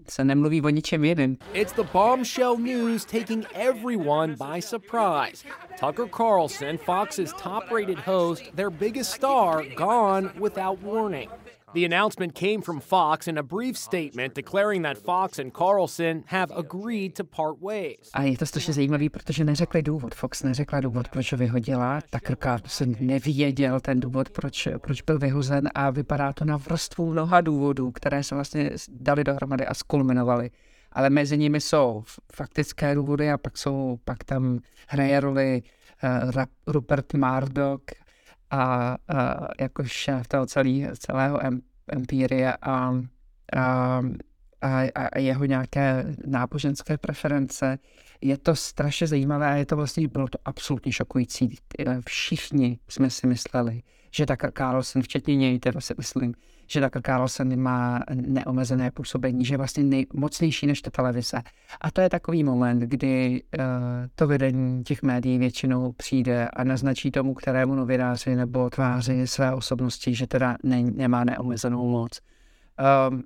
se 0.07 0.23
nemluví 0.23 0.61
o 0.61 0.69
ničem. 0.69 1.37
It's 1.53 1.73
the 1.73 1.83
bombshell 1.93 2.57
news 2.57 3.05
taking 3.05 3.45
everyone 3.53 4.35
by 4.35 4.59
surprise. 4.59 5.43
Tucker 5.79 6.07
Carlson, 6.07 6.77
Fox's 6.77 7.33
top 7.33 7.71
rated 7.71 7.99
host, 7.99 8.43
their 8.55 8.69
biggest 8.69 9.11
star, 9.13 9.63
gone 9.75 10.31
without 10.39 10.81
warning. 10.81 11.29
The 11.75 11.85
announcement 11.85 12.33
came 12.33 12.61
from 12.61 12.79
Fox 12.79 13.27
in 13.27 13.37
a 13.37 13.43
brief 13.43 13.77
statement 13.77 14.33
declaring 14.33 14.83
that 14.83 14.97
Fox 14.97 15.39
and 15.39 15.51
Carlson 15.53 16.23
have 16.27 16.53
agreed 16.55 17.15
to 17.15 17.23
part 17.23 17.61
ways. 17.61 18.09
A 18.13 18.23
je 18.23 18.37
to 18.37 18.45
strašně 18.45 18.73
zajímavý, 18.73 19.09
protože 19.09 19.43
neřekli 19.43 19.81
důvod. 19.81 20.15
Fox 20.15 20.43
neřekla 20.43 20.79
důvod, 20.79 21.07
proč 21.07 21.31
ho 21.31 21.37
vyhodila. 21.37 22.01
Tucker 22.09 22.35
Carlson 22.35 22.95
nevěděl 22.99 23.79
ten 23.79 23.99
důvod, 23.99 24.29
proč, 24.29 24.67
proč 24.81 25.01
byl 25.01 25.19
vyhozen 25.19 25.69
a 25.75 25.89
vypadá 25.89 26.33
to 26.33 26.45
na 26.45 26.57
vrstvu 26.57 27.11
mnoha 27.11 27.41
důvodů, 27.41 27.91
které 27.91 28.23
se 28.23 28.35
vlastně 28.35 28.71
dali 28.89 29.23
dohromady 29.23 29.65
a 29.65 29.73
skulminovaly. 29.73 30.49
Ale 30.91 31.09
mezi 31.09 31.37
nimi 31.37 31.61
jsou 31.61 32.03
faktické 32.35 32.95
důvody 32.95 33.31
a 33.31 33.37
pak 33.37 33.57
jsou, 33.57 33.99
pak 34.05 34.23
tam 34.23 34.59
hraje 34.87 35.19
roli 35.19 35.63
uh, 36.35 36.43
Rupert 36.67 37.13
Murdoch 37.13 37.81
a, 38.55 38.97
a 39.07 39.47
jako 39.59 39.83
šéf 39.83 40.27
toho 40.27 40.45
celý, 40.45 40.87
celého 40.99 41.45
em, 41.45 41.61
empíria 41.87 42.55
a, 42.61 42.93
a, 43.55 44.01
a, 44.61 44.81
a 44.95 45.19
jeho 45.19 45.45
nějaké 45.45 46.15
náboženské 46.27 46.97
preference. 46.97 47.79
Je 48.21 48.37
to 48.37 48.55
strašně 48.55 49.07
zajímavé 49.07 49.47
a 49.47 49.55
je 49.55 49.65
to 49.65 49.75
vlastně, 49.75 50.07
bylo 50.07 50.27
to 50.27 50.37
absolutně 50.45 50.91
šokující. 50.91 51.57
Všichni 52.05 52.79
jsme 52.89 53.09
si 53.09 53.27
mysleli, 53.27 53.81
že 54.11 54.25
Tucker 54.25 54.51
Carlson, 54.57 55.01
včetně 55.01 55.35
něj, 55.35 55.59
teda 55.59 55.81
si 55.81 55.93
myslím, 55.97 56.33
že 56.67 56.81
Tucker 56.81 57.01
Carlson 57.01 57.59
má 57.59 57.99
neomezené 58.13 58.91
působení, 58.91 59.45
že 59.45 59.53
je 59.53 59.57
vlastně 59.57 59.83
nej, 59.83 60.05
mocnější 60.13 60.67
než 60.67 60.81
ta 60.81 60.91
televize. 60.91 61.41
A 61.81 61.91
to 61.91 62.01
je 62.01 62.09
takový 62.09 62.43
moment, 62.43 62.79
kdy 62.79 63.43
uh, 63.57 63.63
to 64.15 64.27
vedení 64.27 64.83
těch 64.83 65.03
médií 65.03 65.37
většinou 65.37 65.91
přijde 65.91 66.47
a 66.47 66.63
naznačí 66.63 67.11
tomu, 67.11 67.33
kterému 67.33 67.75
novináři 67.75 68.35
nebo 68.35 68.69
tváři 68.69 69.27
své 69.27 69.53
osobnosti, 69.53 70.15
že 70.15 70.27
teda 70.27 70.57
ne, 70.63 70.81
nemá 70.81 71.23
neomezenou 71.23 71.89
moc. 71.89 72.19
Um, 73.09 73.23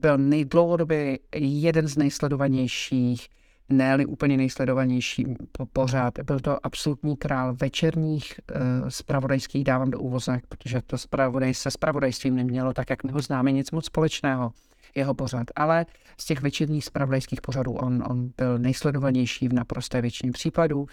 byl 0.00 0.18
nejdlouhodobě 0.18 1.18
jeden 1.34 1.88
z 1.88 1.96
nejsledovanějších 1.96 3.28
ne 3.72 4.06
úplně 4.06 4.36
nejsledovanější 4.36 5.26
po 5.52 5.66
pořád. 5.66 6.18
Byl 6.18 6.40
to 6.40 6.66
absolutní 6.66 7.16
král 7.16 7.54
večerních 7.60 8.40
uh, 8.82 8.88
spravodajských, 8.88 9.64
dávám 9.64 9.90
do 9.90 9.98
úvozek, 9.98 10.46
protože 10.46 10.82
to 10.86 10.98
spravodaj 10.98 11.54
se 11.54 11.70
spravodajstvím 11.70 12.36
nemělo 12.36 12.72
tak, 12.72 12.90
jak 12.90 13.04
my 13.04 13.12
ho 13.12 13.20
známe, 13.20 13.52
nic 13.52 13.70
moc 13.70 13.84
společného 13.84 14.52
jeho 14.94 15.14
pořad. 15.14 15.46
Ale 15.56 15.86
z 16.18 16.24
těch 16.24 16.40
večerních 16.40 16.84
spravodajských 16.84 17.40
pořadů 17.40 17.72
on, 17.72 18.04
on 18.10 18.30
byl 18.36 18.58
nejsledovanější 18.58 19.48
v 19.48 19.52
naprosté 19.52 20.00
většině 20.00 20.32
případů 20.32 20.86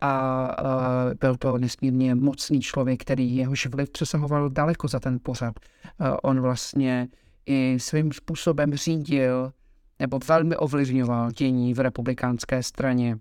a 0.00 0.48
uh, 0.62 1.14
byl 1.20 1.36
to 1.36 1.58
nesmírně 1.58 2.14
mocný 2.14 2.60
člověk, 2.60 3.02
který 3.02 3.36
jehož 3.36 3.66
vliv 3.66 3.90
přesahoval 3.90 4.50
daleko 4.50 4.88
za 4.88 5.00
ten 5.00 5.18
pořad. 5.22 5.54
Uh, 6.00 6.06
on 6.22 6.40
vlastně 6.40 7.08
i 7.46 7.76
svým 7.80 8.12
způsobem 8.12 8.74
řídil 8.74 9.52
nebo 9.98 10.18
velmi 10.28 10.56
ovlivňoval 10.56 11.30
dění 11.30 11.74
v 11.74 11.80
republikánské 11.80 12.62
straně 12.62 13.16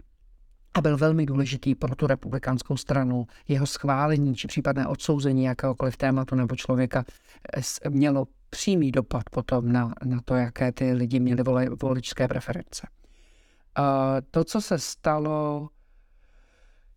a 0.74 0.82
byl 0.82 0.98
velmi 0.98 1.26
důležitý 1.26 1.76
pro 1.76 1.96
tu 1.96 2.08
republikánskou 2.08 2.78
stranu. 2.78 3.28
Jeho 3.48 3.66
schválení 3.66 4.36
či 4.36 4.48
případné 4.48 4.88
odsouzení 4.88 5.44
jakéhokoliv 5.44 5.98
tématu 5.98 6.36
nebo 6.36 6.56
člověka 6.56 7.06
mělo 7.90 8.28
přímý 8.50 8.92
dopad 8.92 9.24
potom 9.32 9.72
na, 9.72 9.94
na 10.06 10.20
to, 10.26 10.36
jaké 10.36 10.72
ty 10.72 10.94
lidi 10.94 11.20
měli 11.20 11.44
voli, 11.44 11.70
voličské 11.82 12.28
preference. 12.28 12.88
A 13.76 14.16
to, 14.32 14.44
co 14.44 14.62
se 14.62 14.80
stalo, 14.80 15.70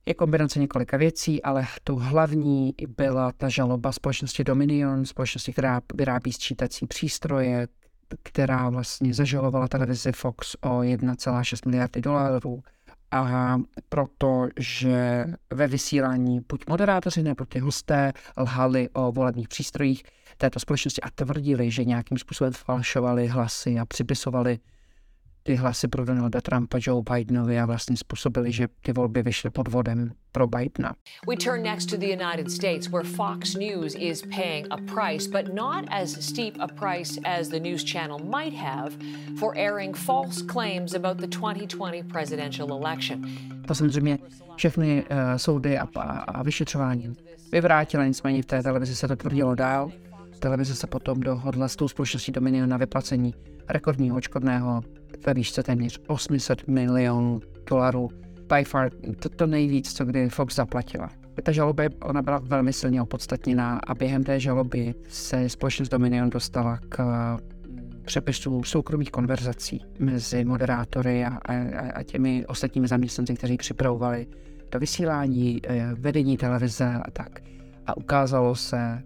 je 0.06 0.14
kombinace 0.14 0.58
několika 0.58 0.96
věcí, 0.96 1.42
ale 1.42 1.66
tou 1.84 1.96
hlavní 1.96 2.74
byla 2.96 3.32
ta 3.32 3.48
žaloba 3.48 3.92
společnosti 3.92 4.44
Dominion, 4.44 5.04
společnosti, 5.04 5.52
která 5.52 5.80
vyrábí 5.94 6.32
sčítací 6.32 6.86
přístroje, 6.86 7.68
která 8.22 8.68
vlastně 8.68 9.14
zažalovala 9.14 9.68
televizi 9.68 10.12
Fox 10.12 10.56
o 10.60 10.68
1,6 10.68 11.68
miliardy 11.68 12.00
dolarů. 12.00 12.62
A 13.10 13.56
protože 13.88 15.24
ve 15.52 15.66
vysílání 15.66 16.40
buď 16.48 16.64
moderátoři 16.68 17.22
nebo 17.22 17.44
ty 17.44 17.58
hosté 17.58 18.12
lhali 18.36 18.88
o 18.92 19.12
volebních 19.12 19.48
přístrojích 19.48 20.02
této 20.36 20.60
společnosti 20.60 21.00
a 21.00 21.10
tvrdili, 21.10 21.70
že 21.70 21.84
nějakým 21.84 22.18
způsobem 22.18 22.52
falšovali 22.52 23.26
hlasy 23.26 23.78
a 23.78 23.84
připisovali 23.84 24.58
ty 25.46 25.54
hlasy 25.54 25.88
pro 25.88 26.04
Donalda 26.04 26.40
Trumpa, 26.40 26.78
Joe 26.80 27.02
Bidenovi 27.12 27.60
a 27.60 27.66
vlastně 27.66 27.96
způsobili, 27.96 28.52
že 28.52 28.68
ty 28.82 28.92
volby 28.92 29.22
vyšly 29.22 29.50
pod 29.50 29.68
vodem 29.68 30.10
pro 30.32 30.46
Bidena. 30.46 30.94
We 31.28 31.36
turn 31.36 31.62
next 31.62 31.86
to 31.86 31.96
the 31.96 32.06
United 32.06 32.50
States, 32.50 32.88
where 32.88 33.04
Fox 33.04 33.54
News 33.54 33.94
is 33.98 34.22
paying 34.22 34.66
a 34.70 34.76
price, 34.76 35.28
but 35.28 35.54
not 35.54 35.84
as 35.90 36.26
steep 36.26 36.56
a 36.60 36.66
price 36.66 37.20
as 37.24 37.48
the 37.48 37.60
news 37.60 37.84
channel 37.84 38.18
might 38.18 38.54
have 38.54 38.90
for 39.38 39.58
airing 39.58 39.96
false 39.96 40.42
claims 40.52 40.94
about 40.94 41.18
the 41.18 41.26
2020 41.26 42.02
presidential 42.02 42.72
election. 42.72 43.22
To 43.66 43.74
samozřejmě 43.74 44.18
všechny 44.56 45.04
uh, 45.04 45.36
soudy 45.36 45.78
a, 45.78 45.88
a, 45.96 46.02
a 46.18 46.42
vyšetřování 46.42 47.16
vyvrátila, 47.52 48.04
nicméně 48.04 48.42
v 48.42 48.46
té 48.46 48.62
televizi 48.62 48.96
se 48.96 49.08
to 49.08 49.16
tvrdilo 49.16 49.54
dál. 49.54 49.92
Televize 50.38 50.74
se 50.74 50.86
potom 50.86 51.20
dohodla 51.20 51.68
s 51.68 51.76
tou 51.76 51.88
společností 51.88 52.32
Dominion 52.32 52.68
na 52.68 52.76
vyplacení 52.76 53.34
rekordního 53.68 54.16
očkodného 54.16 54.82
ve 55.26 55.34
výšce 55.34 55.62
téměř 55.62 56.00
800 56.06 56.68
milionů 56.68 57.40
dolarů. 57.70 58.08
By 58.54 58.64
far 58.64 58.90
to, 59.18 59.28
to 59.28 59.46
nejvíc, 59.46 59.92
co 59.92 60.04
kdy 60.04 60.28
Fox 60.28 60.54
zaplatila. 60.54 61.10
Ta 61.42 61.52
žaloba 61.52 61.84
ona 62.02 62.22
byla 62.22 62.38
velmi 62.38 62.72
silně 62.72 63.02
opodstatněná 63.02 63.80
a 63.86 63.94
během 63.94 64.24
té 64.24 64.40
žaloby 64.40 64.94
se 65.08 65.48
společnost 65.48 65.88
Dominion 65.88 66.30
dostala 66.30 66.78
k 66.88 66.98
přepisu 68.04 68.64
soukromých 68.64 69.10
konverzací 69.10 69.84
mezi 69.98 70.44
moderátory 70.44 71.24
a, 71.24 71.28
a, 71.28 71.52
a 71.94 72.02
těmi 72.02 72.46
ostatními 72.46 72.88
zaměstnanci, 72.88 73.34
kteří 73.34 73.56
připravovali 73.56 74.26
to 74.68 74.78
vysílání, 74.78 75.60
eh, 75.64 75.90
vedení 75.94 76.36
televize 76.36 77.00
a 77.04 77.10
tak. 77.10 77.40
A 77.86 77.96
ukázalo 77.96 78.54
se, 78.54 79.02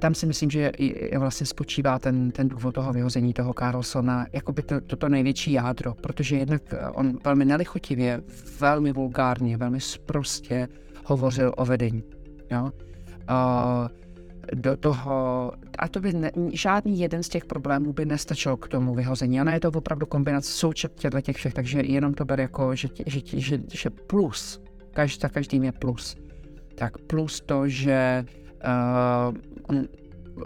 tam 0.00 0.14
si 0.14 0.26
myslím, 0.26 0.50
že 0.50 0.72
vlastně 1.18 1.46
spočívá 1.46 1.98
ten, 1.98 2.30
ten 2.30 2.48
důvod 2.48 2.74
toho 2.74 2.92
vyhození 2.92 3.32
toho 3.32 3.54
Carlsona, 3.58 4.26
jako 4.32 4.52
by 4.52 4.62
to, 4.62 4.80
toto 4.80 5.08
největší 5.08 5.52
jádro, 5.52 5.94
protože 5.94 6.36
jednak 6.36 6.62
eh, 6.72 6.88
on 6.88 7.18
velmi 7.24 7.44
nelichotivě, 7.44 8.22
velmi 8.60 8.92
vulgárně, 8.92 9.56
velmi 9.56 9.80
sprostě 9.80 10.68
hovořil 11.04 11.52
o 11.56 11.64
vedení. 11.64 12.02
Jo? 12.50 12.70
A 13.28 13.88
do 14.54 14.76
toho, 14.76 15.52
a 15.78 15.88
to 15.88 16.00
by 16.00 16.12
ne, 16.12 16.30
žádný 16.52 17.00
jeden 17.00 17.22
z 17.22 17.28
těch 17.28 17.44
problémů 17.44 17.92
by 17.92 18.04
nestačil 18.04 18.56
k 18.56 18.68
tomu 18.68 18.94
vyhození. 18.94 19.40
Ona 19.40 19.54
je 19.54 19.60
to 19.60 19.68
opravdu 19.68 20.06
kombinace 20.06 20.52
součet 20.52 20.94
těchto 20.94 21.20
těch 21.20 21.36
všech, 21.36 21.54
takže 21.54 21.80
jenom 21.80 22.14
to 22.14 22.24
ber 22.24 22.40
jako, 22.40 22.74
že, 22.74 22.88
že, 23.06 23.20
že, 23.24 23.58
že 23.72 23.90
plus, 23.90 24.60
každý, 24.92 25.28
každým 25.28 25.64
je 25.64 25.72
plus. 25.72 26.16
Tak 26.74 26.98
plus 26.98 27.40
to, 27.40 27.68
že 27.68 28.24
uh, 28.64 29.34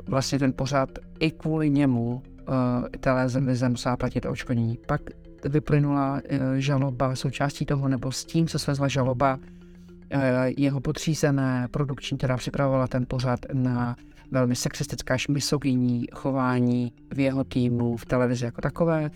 vlastně 0.07 0.39
ten 0.39 0.53
pořád 0.53 0.89
i 1.21 1.31
kvůli 1.31 1.71
němu 1.71 2.23
uh, 2.49 2.55
televize 3.01 3.69
musela 3.69 3.97
platit 3.97 4.27
očkodnění. 4.27 4.79
Pak 4.87 5.01
vyplynula 5.45 6.13
uh, 6.13 6.21
žaloba 6.57 7.17
součástí 7.17 7.67
toho, 7.67 7.89
nebo 7.89 8.13
s 8.13 8.25
tím 8.25 8.49
se 8.49 8.59
svezla 8.59 8.89
žaloba 8.89 9.35
uh, 9.37 10.21
jeho 10.57 10.81
podřízené 10.81 11.69
produkční, 11.71 12.19
která 12.19 12.37
připravovala 12.37 12.87
ten 12.87 13.07
pořád 13.09 13.41
na 13.53 13.97
velmi 14.31 14.57
sexistická 14.57 15.15
až 15.15 15.29
misogyní 15.29 16.07
chování 16.13 16.93
v 17.15 17.21
jeho 17.21 17.45
týmu 17.45 17.97
v 17.97 18.07
televizi 18.07 18.45
jako 18.45 18.61
takové. 18.61 19.11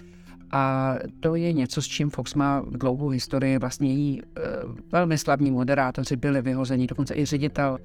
A 0.51 0.95
to 1.21 1.35
je 1.35 1.53
něco, 1.53 1.83
s 1.83 1.87
čím 1.87 2.11
Fox 2.11 2.35
má 2.35 2.63
dlouhou 2.71 3.09
historii. 3.09 3.59
Vlastně 3.59 3.93
její 3.95 4.23
uh, 4.23 4.75
velmi 4.93 5.19
slavní 5.19 5.51
moderátoři 5.51 6.17
byli 6.17 6.43
vyhozeni, 6.43 6.87
dokonce 6.87 7.15
i 7.15 7.25
ředitel 7.25 7.79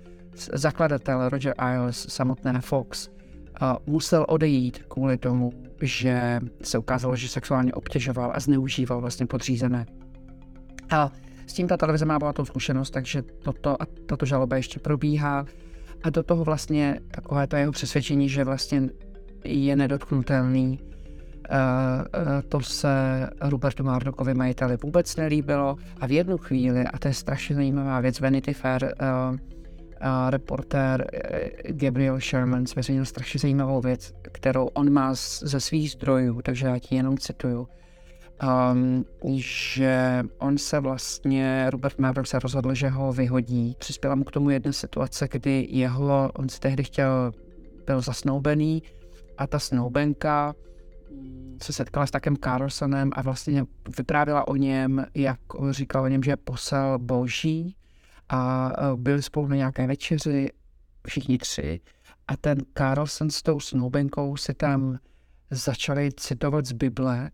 zakladatel 0.54 1.30
Roger 1.30 1.54
Ailes, 1.58 2.06
samotné 2.10 2.62
Fox, 2.62 3.10
musel 3.86 4.26
odejít 4.30 4.84
kvůli 4.88 5.18
tomu, 5.18 5.52
že 5.82 6.40
se 6.64 6.78
ukázalo, 6.78 7.16
že 7.16 7.28
sexuálně 7.28 7.74
obtěžoval 7.74 8.32
a 8.36 8.40
zneužíval 8.40 9.02
vlastně 9.02 9.26
podřízené. 9.26 9.86
A 10.90 11.12
s 11.48 11.54
tím 11.54 11.68
ta 11.68 11.78
televize 11.78 12.06
má 12.06 12.20
bohatou 12.20 12.46
zkušenost, 12.46 12.90
takže 12.90 13.22
toto 13.22 13.82
a 13.82 13.86
tato 14.06 14.26
žaloba 14.26 14.56
ještě 14.56 14.80
probíhá. 14.80 15.46
A 16.04 16.10
do 16.10 16.24
toho 16.24 16.44
vlastně 16.44 17.00
takové 17.12 17.48
to 17.48 17.56
jeho 17.56 17.72
přesvědčení, 17.72 18.30
že 18.30 18.44
vlastně 18.44 18.90
je 19.44 19.76
nedotknutelný, 19.76 20.80
Uh, 21.52 22.22
uh, 22.22 22.42
to 22.50 22.62
se 22.62 22.90
Robertu 23.42 23.84
Mardockovi 23.84 24.34
majiteli 24.34 24.78
vůbec 24.84 25.16
nelíbilo 25.16 25.76
a 26.00 26.08
v 26.08 26.12
jednu 26.12 26.38
chvíli, 26.38 26.86
a 26.88 27.00
to 27.00 27.08
je 27.08 27.14
strašně 27.14 27.56
zajímavá 27.56 28.00
věc, 28.00 28.20
Vanity 28.20 28.54
Fair 28.54 28.94
a 30.04 30.30
reportér 30.30 31.08
eh, 31.14 31.74
Gabriel 31.74 32.20
Sherman 32.20 32.68
zveřejnil 32.68 33.06
strašně 33.06 33.40
zajímavou 33.40 33.82
věc, 33.82 34.14
kterou 34.22 34.66
on 34.66 34.90
má 34.90 35.14
ze 35.14 35.60
svých 35.60 35.92
zdrojů, 35.92 36.42
takže 36.42 36.68
já 36.68 36.80
ti 36.80 36.96
jenom 36.96 37.18
cituju. 37.18 37.68
Um, 38.72 39.06
že 39.36 40.24
on 40.38 40.58
se 40.58 40.80
vlastně, 40.80 41.66
Robert 41.70 42.00
Maverick 42.00 42.30
se 42.30 42.40
rozhodl, 42.40 42.74
že 42.74 42.90
ho 42.90 43.14
vyhodí. 43.14 43.76
Přispěla 43.80 44.16
mu 44.16 44.24
k 44.24 44.32
tomu 44.32 44.50
jedna 44.50 44.72
situace, 44.72 45.28
kdy 45.32 45.68
jeho, 45.70 46.32
on 46.34 46.50
si 46.50 46.60
tehdy 46.60 46.84
chtěl, 46.84 47.32
byl 47.86 48.02
zasnoubený 48.02 48.84
a 49.38 49.48
ta 49.48 49.60
snoubenka 49.60 50.54
se 51.62 51.74
setkala 51.74 52.06
s 52.06 52.12
takým 52.12 52.38
Carlsonem 52.38 53.10
a 53.14 53.22
vlastně 53.22 53.66
vyprávěla 53.98 54.48
o 54.48 54.56
něm, 54.56 55.06
jak 55.16 55.40
říkala 55.70 56.06
o 56.06 56.08
něm, 56.08 56.24
že 56.24 56.32
je 56.32 56.38
posel 56.38 57.00
boží 57.00 57.76
a 58.34 58.72
e, 58.78 58.96
byli 58.96 59.22
spolu 59.22 59.48
na 59.48 59.56
nějaké 59.56 59.88
večeři, 59.88 60.50
všichni 61.08 61.38
tři. 61.38 61.80
A 62.28 62.38
ten 62.38 62.58
Carlson 62.78 63.30
s 63.30 63.42
tou 63.42 63.60
snoubenkou 63.60 64.38
se 64.38 64.54
tam 64.54 65.00
začali 65.52 66.10
citovat 66.18 66.66
z 66.66 66.72
Bible 66.72 67.32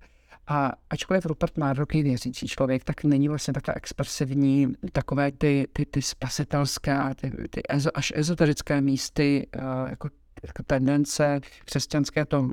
a 0.48 0.72
ačkoliv 0.90 1.26
Rupert 1.26 1.58
Murdoch 1.58 1.96
je 1.96 2.04
věřící 2.04 2.48
člověk, 2.48 2.84
tak 2.84 3.04
není 3.04 3.30
vlastně 3.30 3.54
takhle 3.54 3.74
expresivní, 3.76 4.74
takové 4.92 5.32
ty, 5.32 5.68
ty, 5.74 5.86
ty 5.86 6.02
spasitelské 6.02 6.98
a 6.98 7.14
ty, 7.14 7.32
ty 7.50 7.62
ezo, 7.70 7.90
až 7.94 8.14
ezoterické 8.16 8.82
místy, 8.82 9.48
uh, 9.58 9.90
jako, 9.90 10.10
jako 10.44 10.64
tendence 10.64 11.40
křesťanské, 11.66 12.26
to 12.26 12.50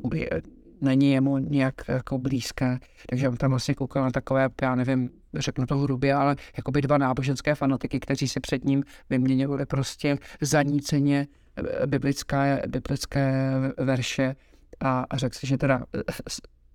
není 0.80 1.12
jemu 1.12 1.38
nějak 1.38 1.74
jako 1.88 2.18
blízké. 2.18 2.78
Takže 3.08 3.28
on 3.28 3.36
tam 3.36 3.50
vlastně 3.50 3.74
koukal 3.74 4.04
na 4.04 4.10
takové, 4.10 4.48
já 4.62 4.74
nevím, 4.74 5.10
řeknu 5.38 5.66
to 5.66 5.78
hrubě, 5.78 6.14
ale 6.14 6.36
jako 6.56 6.70
by 6.70 6.82
dva 6.82 6.98
náboženské 6.98 7.54
fanatiky, 7.54 8.00
kteří 8.00 8.28
si 8.28 8.40
před 8.40 8.64
ním 8.64 8.84
vyměňovali 9.10 9.66
prostě 9.66 10.18
zaníceně 10.40 11.26
eh, 11.56 11.86
biblické, 11.86 12.62
biblické 12.66 13.54
verše 13.78 14.36
a, 14.80 15.06
a 15.10 15.16
řekl 15.16 15.38
si, 15.38 15.46
že 15.46 15.58
teda 15.58 15.84
eh, 15.94 16.02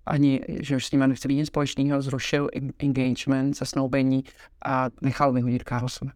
ani, 0.06 0.40
že 0.48 0.76
už 0.76 0.86
s 0.86 0.92
ním 0.92 1.08
nechce 1.08 1.28
nic 1.28 1.46
společného, 1.46 2.02
zrušil 2.02 2.48
engagement, 2.78 3.58
zasnoubení 3.58 4.24
a 4.64 4.88
nechal 5.02 5.32
vyhodit 5.32 5.62
Carlsona. 5.68 6.12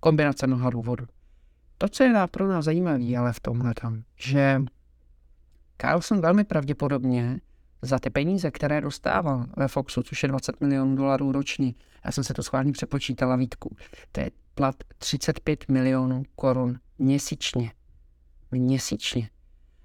Kombinace 0.00 0.46
mnoha 0.46 0.70
důvodů. 0.70 1.06
To, 1.78 1.88
co 1.88 2.04
je 2.04 2.12
pro 2.30 2.48
nás 2.48 2.64
zajímavé, 2.64 3.16
ale 3.18 3.32
v 3.32 3.40
tomhle 3.40 3.74
tam, 3.74 4.02
že 4.16 4.62
Carlson 5.80 6.20
velmi 6.20 6.44
pravděpodobně 6.44 7.40
za 7.82 7.98
ty 7.98 8.10
peníze, 8.10 8.50
které 8.50 8.80
dostával 8.80 9.46
ve 9.56 9.68
Foxu, 9.68 10.02
což 10.02 10.22
je 10.22 10.28
20 10.28 10.60
milionů 10.60 10.96
dolarů 10.96 11.32
ročně, 11.32 11.74
já 12.04 12.12
jsem 12.12 12.24
se 12.24 12.34
to 12.34 12.42
schválně 12.42 12.72
přepočítala 12.72 13.36
Vítku, 13.36 13.76
to 14.12 14.20
je 14.20 14.30
plat 14.54 14.74
35 14.98 15.68
milionů 15.68 16.22
korun 16.36 16.78
měsíčně. 16.98 17.72
Měsíčně. 18.50 19.30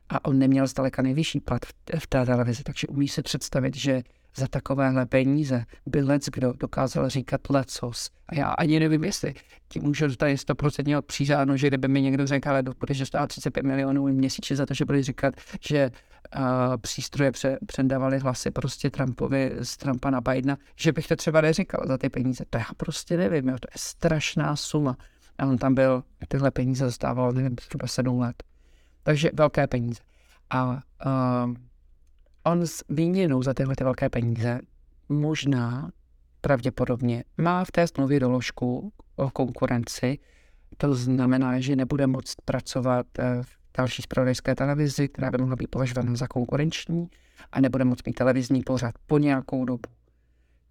A 0.09 0.25
on 0.25 0.39
neměl 0.39 0.67
zdaleka 0.67 1.01
nejvyšší 1.01 1.39
plat 1.39 1.65
v 1.99 2.07
té 2.07 2.25
televizi, 2.25 2.63
takže 2.63 2.87
umí 2.87 3.07
si 3.07 3.21
představit, 3.21 3.75
že 3.77 4.03
za 4.35 4.47
takovéhle 4.47 5.05
peníze 5.05 5.65
by 5.85 6.01
lec 6.01 6.29
kdo 6.29 6.53
dokázal 6.53 7.09
říkat 7.09 7.41
lecos. 7.49 8.09
A 8.27 8.35
já 8.35 8.49
ani 8.49 8.79
nevím, 8.79 9.03
jestli 9.03 9.33
ti 9.67 9.79
můžu 9.79 10.15
tady 10.15 10.35
100% 10.35 11.01
přířádno, 11.01 11.57
že 11.57 11.67
kdyby 11.67 11.87
mi 11.87 12.01
někdo 12.01 12.27
řekl, 12.27 12.49
ale 12.49 12.63
budeš 12.79 12.99
dostat 12.99 13.27
35 13.27 13.65
milionů 13.65 14.07
měsíčně 14.07 14.55
za 14.55 14.65
to, 14.65 14.73
že 14.73 14.85
budeš 14.85 15.05
říkat, 15.05 15.33
že 15.67 15.91
přístroje 16.81 17.31
pře- 17.31 17.57
předávali 17.65 18.19
hlasy 18.19 18.51
prostě 18.51 18.89
Trumpovi 18.89 19.51
z 19.61 19.77
Trumpa 19.77 20.09
na 20.09 20.21
Bidena, 20.21 20.57
že 20.75 20.91
bych 20.91 21.07
to 21.07 21.15
třeba 21.15 21.41
neříkal 21.41 21.87
za 21.87 21.97
ty 21.97 22.09
peníze. 22.09 22.43
To 22.49 22.57
já 22.57 22.65
prostě 22.77 23.17
nevím, 23.17 23.49
jo, 23.49 23.55
to 23.59 23.67
je 23.73 23.77
strašná 23.77 24.55
suma. 24.55 24.97
A 25.37 25.45
on 25.45 25.57
tam 25.57 25.75
byl, 25.75 26.03
tyhle 26.27 26.51
peníze 26.51 26.85
zastával, 26.85 27.31
nevím, 27.31 27.55
třeba 27.55 27.87
sedm 27.87 28.19
let. 28.19 28.43
Takže 29.03 29.29
velké 29.33 29.67
peníze. 29.67 30.01
A 30.49 30.65
uh, 30.69 31.53
on 32.43 32.67
s 32.67 32.83
výměnou 32.89 33.43
za 33.43 33.53
tyhle 33.53 33.75
ty 33.75 33.83
velké 33.83 34.09
peníze 34.09 34.59
možná, 35.09 35.91
pravděpodobně, 36.41 37.23
má 37.37 37.65
v 37.65 37.71
té 37.71 37.87
smlouvě 37.87 38.19
doložku 38.19 38.93
o 39.15 39.29
konkurenci. 39.29 40.19
To 40.77 40.95
znamená, 40.95 41.59
že 41.59 41.75
nebude 41.75 42.07
moct 42.07 42.35
pracovat 42.45 43.05
eh, 43.19 43.43
v 43.43 43.62
další 43.77 44.01
spravodajské 44.01 44.55
televizi, 44.55 45.07
která 45.07 45.31
by 45.31 45.37
mohla 45.37 45.55
být 45.55 45.67
považována 45.67 46.15
za 46.15 46.27
konkurenční 46.27 47.07
a 47.51 47.61
nebude 47.61 47.85
moct 47.85 48.05
mít 48.05 48.13
televizní 48.13 48.63
pořad 48.63 48.95
po 49.07 49.17
nějakou 49.17 49.65
dobu. 49.65 49.89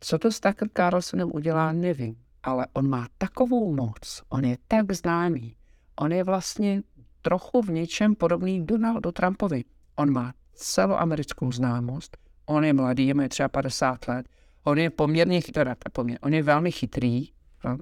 Co 0.01 0.19
to 0.19 0.33
s 0.33 0.41
Tucker 0.41 0.69
Carlsonem 0.77 1.31
udělá, 1.33 1.73
nevím, 1.73 2.17
ale 2.43 2.67
on 2.73 2.89
má 2.89 3.07
takovou 3.19 3.75
moc, 3.75 4.23
on 4.29 4.45
je 4.45 4.57
tak 4.69 4.93
známý, 4.93 5.57
on 6.01 6.13
je 6.13 6.25
vlastně 6.25 6.83
trochu 7.23 7.63
v 7.63 7.71
něčem 7.71 8.15
podobný 8.15 8.67
Donaldu 8.67 9.13
Trumpovi. 9.13 9.65
On 9.97 10.13
má 10.13 10.35
celoamerickou 10.55 11.53
známost, 11.53 12.17
on 12.47 12.65
je 12.65 12.73
mladý, 12.73 13.07
je 13.07 13.15
mu 13.15 13.29
třeba 13.29 13.49
50 13.49 14.09
let 14.09 14.27
on 14.65 14.79
je 14.79 14.91
poměrně, 14.91 15.43
teda, 15.43 15.77
poměr, 15.93 16.19
on 16.23 16.35
je 16.35 16.43
velmi 16.43 16.73
chytrý, 16.73 17.29
no? 17.65 17.79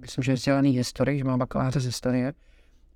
myslím, 0.00 0.24
že 0.24 0.32
je 0.32 0.36
vzdělaný 0.36 0.70
historik, 0.70 1.18
že 1.18 1.24
má 1.24 1.36
bakaláře 1.36 1.80
z 1.80 1.84
historie, 1.84 2.34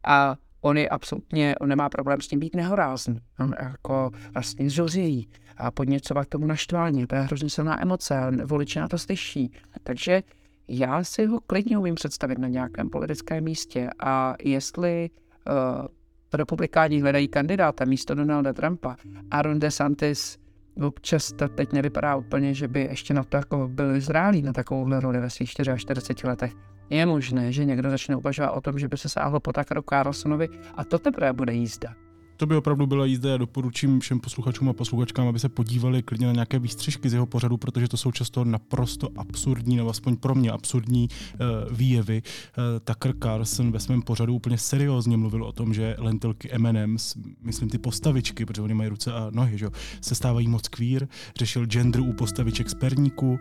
a 0.04 0.36
on 0.66 0.78
je 0.78 0.88
absolutně, 0.88 1.54
on 1.60 1.68
nemá 1.68 1.88
problém 1.88 2.20
s 2.20 2.28
tím 2.28 2.40
být 2.40 2.56
nehorázný. 2.56 3.20
On 3.40 3.54
jako 3.62 4.10
vlastně 4.34 4.70
zuří 4.70 5.28
a 5.56 5.70
podněcovat 5.70 6.28
tomu 6.28 6.46
naštvání. 6.46 7.06
To 7.06 7.14
je 7.14 7.20
hrozně 7.20 7.50
silná 7.50 7.82
emoce 7.82 8.30
voliči 8.44 8.78
na 8.78 8.88
to 8.88 8.98
slyší. 8.98 9.52
Takže 9.82 10.22
já 10.68 11.04
si 11.04 11.26
ho 11.26 11.40
klidně 11.40 11.78
umím 11.78 11.94
představit 11.94 12.38
na 12.38 12.48
nějakém 12.48 12.90
politickém 12.90 13.44
místě 13.44 13.90
a 14.00 14.34
jestli 14.44 15.10
uh, 15.10 15.86
republikáni 16.34 17.00
hledají 17.00 17.28
kandidáta 17.28 17.84
místo 17.84 18.14
Donalda 18.14 18.52
Trumpa, 18.52 18.96
Aaron 19.30 19.58
DeSantis 19.58 20.38
občas 20.82 21.32
to 21.32 21.48
teď 21.48 21.72
nevypadá 21.72 22.16
úplně, 22.16 22.54
že 22.54 22.68
by 22.68 22.80
ještě 22.80 23.14
na 23.14 23.24
to 23.24 23.36
jako 23.36 23.68
byl 23.68 24.00
zrálý 24.00 24.42
na 24.42 24.52
takovou 24.52 25.00
roli 25.00 25.20
ve 25.20 25.30
svých 25.30 25.50
44 25.50 26.26
letech. 26.26 26.75
Je 26.90 27.06
možné, 27.06 27.52
že 27.52 27.64
někdo 27.64 27.90
začne 27.90 28.16
uvažovat 28.16 28.50
o 28.50 28.60
tom, 28.60 28.78
že 28.78 28.88
by 28.88 28.96
se 28.96 29.08
sáhlo 29.08 29.40
po 29.40 29.52
Tuckeru 29.52 29.82
Carlsonovi 29.88 30.48
a 30.74 30.84
to 30.84 30.98
teprve 30.98 31.32
bude 31.32 31.52
jízda. 31.52 31.94
To 32.36 32.46
by 32.46 32.56
opravdu 32.56 32.86
byla 32.86 33.06
jízda. 33.06 33.30
Já 33.30 33.36
doporučím 33.36 34.00
všem 34.00 34.20
posluchačům 34.20 34.68
a 34.68 34.72
posluchačkám, 34.72 35.28
aby 35.28 35.38
se 35.38 35.48
podívali 35.48 36.02
klidně 36.02 36.26
na 36.26 36.32
nějaké 36.32 36.58
výstřižky 36.58 37.08
z 37.08 37.12
jeho 37.12 37.26
pořadu, 37.26 37.56
protože 37.56 37.88
to 37.88 37.96
jsou 37.96 38.12
často 38.12 38.44
naprosto 38.44 39.08
absurdní, 39.16 39.76
nebo 39.76 39.90
aspoň 39.90 40.16
pro 40.16 40.34
mě 40.34 40.50
absurdní 40.50 41.08
uh, 41.08 41.76
výjevy. 41.76 42.22
Uh, 42.22 42.64
Tucker 42.84 43.14
Carlson 43.22 43.72
ve 43.72 43.80
svém 43.80 44.02
pořadu 44.02 44.34
úplně 44.34 44.58
seriózně 44.58 45.16
mluvil 45.16 45.44
o 45.44 45.52
tom, 45.52 45.74
že 45.74 45.96
lentilky 45.98 46.52
M&M's, 46.52 47.16
myslím 47.40 47.68
ty 47.68 47.78
postavičky, 47.78 48.46
protože 48.46 48.62
oni 48.62 48.74
mají 48.74 48.88
ruce 48.88 49.12
a 49.12 49.30
nohy, 49.30 49.58
že, 49.58 49.68
se 50.00 50.14
stávají 50.14 50.48
moc 50.48 50.68
queer, 50.68 51.08
řešil 51.38 51.66
gender 51.66 52.00
u 52.00 52.12
postaviček 52.12 52.68
z 52.68 52.74
perníku. 52.74 53.40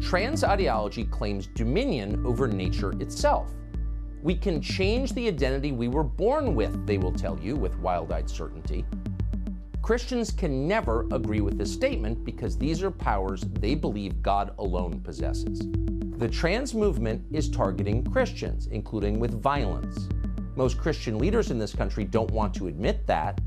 Trans 0.00 0.44
ideology 0.44 1.04
claims 1.04 1.46
dominion 1.48 2.24
over 2.26 2.46
nature 2.46 2.92
itself. 3.00 3.52
We 4.22 4.34
can 4.34 4.60
change 4.60 5.12
the 5.12 5.28
identity 5.28 5.72
we 5.72 5.88
were 5.88 6.02
born 6.02 6.54
with, 6.54 6.86
they 6.86 6.98
will 6.98 7.12
tell 7.12 7.38
you 7.40 7.56
with 7.56 7.78
wild 7.78 8.12
eyed 8.12 8.28
certainty. 8.28 8.84
Christians 9.82 10.32
can 10.32 10.66
never 10.66 11.06
agree 11.12 11.40
with 11.40 11.56
this 11.56 11.72
statement 11.72 12.24
because 12.24 12.58
these 12.58 12.82
are 12.82 12.90
powers 12.90 13.42
they 13.60 13.76
believe 13.76 14.20
God 14.20 14.52
alone 14.58 15.00
possesses. 15.00 15.62
The 16.18 16.28
trans 16.28 16.74
movement 16.74 17.24
is 17.30 17.48
targeting 17.48 18.02
Christians, 18.02 18.66
including 18.66 19.20
with 19.20 19.40
violence. 19.40 20.08
Most 20.56 20.78
Christian 20.78 21.18
leaders 21.18 21.50
in 21.50 21.58
this 21.58 21.74
country 21.74 22.04
don't 22.04 22.30
want 22.32 22.52
to 22.54 22.66
admit 22.66 23.06
that. 23.06 23.40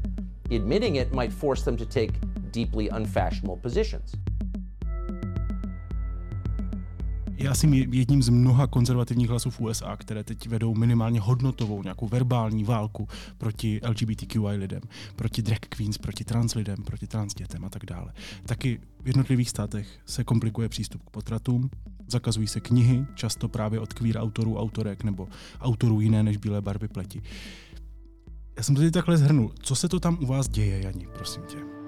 Admitting 0.51 0.95
it 0.95 1.11
might 1.11 1.33
force 1.33 1.63
them 1.63 1.75
to 1.75 1.85
take 1.85 2.11
deeply 2.51 2.87
unfashionable 2.89 3.57
positions. 3.57 4.15
Je 7.39 7.49
asi 7.49 7.87
jedním 7.91 8.23
z 8.23 8.29
mnoha 8.29 8.67
konzervativních 8.67 9.29
hlasů 9.29 9.49
v 9.49 9.59
USA, 9.59 9.97
které 9.97 10.23
teď 10.23 10.47
vedou 10.47 10.75
minimálně 10.75 11.19
hodnotovou, 11.19 11.83
nějakou 11.83 12.07
verbální 12.07 12.63
válku 12.63 13.07
proti 13.37 13.81
LGBTQI 13.87 14.55
lidem, 14.55 14.81
proti 15.15 15.41
drag 15.41 15.59
queens, 15.59 15.97
proti 15.97 16.23
trans 16.23 16.55
lidem, 16.55 16.77
proti 16.83 17.07
trans 17.07 17.33
dětem 17.33 17.65
a 17.65 17.69
tak 17.69 17.85
dále. 17.85 18.13
Taky 18.45 18.79
v 19.03 19.07
jednotlivých 19.07 19.49
státech 19.49 19.99
se 20.05 20.23
komplikuje 20.23 20.69
přístup 20.69 21.03
k 21.03 21.09
potratům, 21.09 21.69
zakazují 22.07 22.47
se 22.47 22.59
knihy, 22.59 23.05
často 23.15 23.47
právě 23.47 23.79
od 23.79 23.93
queer 23.93 24.17
autorů, 24.17 24.57
autorek 24.57 25.03
nebo 25.03 25.27
autorů 25.61 26.01
jiné 26.01 26.23
než 26.23 26.37
bílé 26.37 26.61
barvy 26.61 26.87
pleti. 26.87 27.21
Já 28.57 28.63
jsem 28.63 28.75
to 28.75 28.81
teď 28.81 28.93
takhle 28.93 29.17
zhrnul. 29.17 29.51
Co 29.61 29.75
se 29.75 29.89
to 29.89 29.99
tam 29.99 30.17
u 30.21 30.25
vás 30.25 30.49
děje, 30.49 30.81
Jani, 30.81 31.07
prosím 31.13 31.43
tě? 31.43 31.78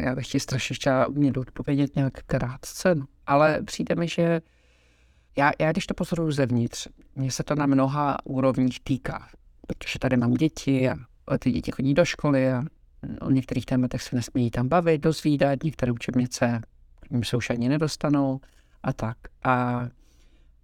Já 0.00 0.14
bych 0.14 0.26
ti 0.26 0.40
strašně 0.40 0.76
chtěla 0.76 1.06
umět 1.06 1.36
odpovědět 1.36 1.96
nějak 1.96 2.22
krátce, 2.26 2.94
no. 2.94 3.04
ale 3.26 3.62
přijde 3.62 3.94
mi, 3.94 4.08
že 4.08 4.40
já, 5.38 5.52
já 5.60 5.72
když 5.72 5.86
to 5.86 5.94
pozoruju 5.94 6.30
zevnitř, 6.30 6.88
mně 7.14 7.30
se 7.30 7.42
to 7.42 7.54
na 7.54 7.66
mnoha 7.66 8.16
úrovních 8.24 8.80
týká, 8.80 9.28
protože 9.66 9.98
tady 9.98 10.16
mám 10.16 10.34
děti 10.34 10.90
a 10.90 11.38
ty 11.38 11.50
děti 11.50 11.70
chodí 11.70 11.94
do 11.94 12.04
školy 12.04 12.52
a 12.52 12.62
o 13.20 13.30
některých 13.30 13.66
tématech 13.66 14.02
se 14.02 14.16
nesmí 14.16 14.50
tam 14.50 14.68
bavit, 14.68 15.00
dozvídat, 15.00 15.62
některé 15.64 15.92
učebnice 15.92 16.60
jim 17.10 17.24
se 17.24 17.36
už 17.36 17.50
ani 17.50 17.68
nedostanou 17.68 18.40
a 18.82 18.92
tak. 18.92 19.16
A, 19.44 19.86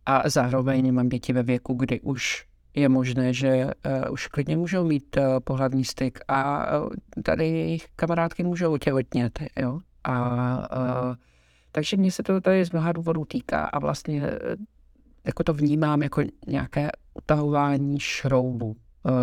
a 0.07 0.29
zároveň 0.29 0.93
mám 0.95 1.09
děti 1.09 1.33
ve 1.33 1.43
věku, 1.43 1.75
kdy 1.75 2.01
už 2.01 2.47
je 2.77 2.89
možné, 2.89 3.33
že 3.33 3.65
uh, 3.65 4.13
už 4.13 4.27
klidně 4.27 4.57
můžou 4.57 4.85
mít 4.85 5.17
uh, 5.17 5.23
pohlavní 5.45 5.85
styk 5.85 6.19
a 6.29 6.67
uh, 6.81 6.89
tady 7.23 7.47
jejich 7.49 7.87
kamarádky 7.97 8.43
můžou 8.43 8.77
těhotnět, 8.77 9.39
jo. 9.61 9.81
A 10.05 10.57
uh, 11.09 11.15
takže 11.73 11.97
mně 11.97 12.13
se 12.13 12.23
to 12.23 12.41
tady 12.41 12.65
z 12.65 12.71
mnoha 12.73 12.93
důvodů 12.93 13.25
týká 13.25 13.65
a 13.65 13.79
vlastně 13.79 14.23
jako 15.27 15.45
to 15.45 15.53
vnímám 15.53 16.03
jako 16.03 16.23
nějaké 16.47 16.91
utahování 17.15 18.01
šroubu 18.01 18.77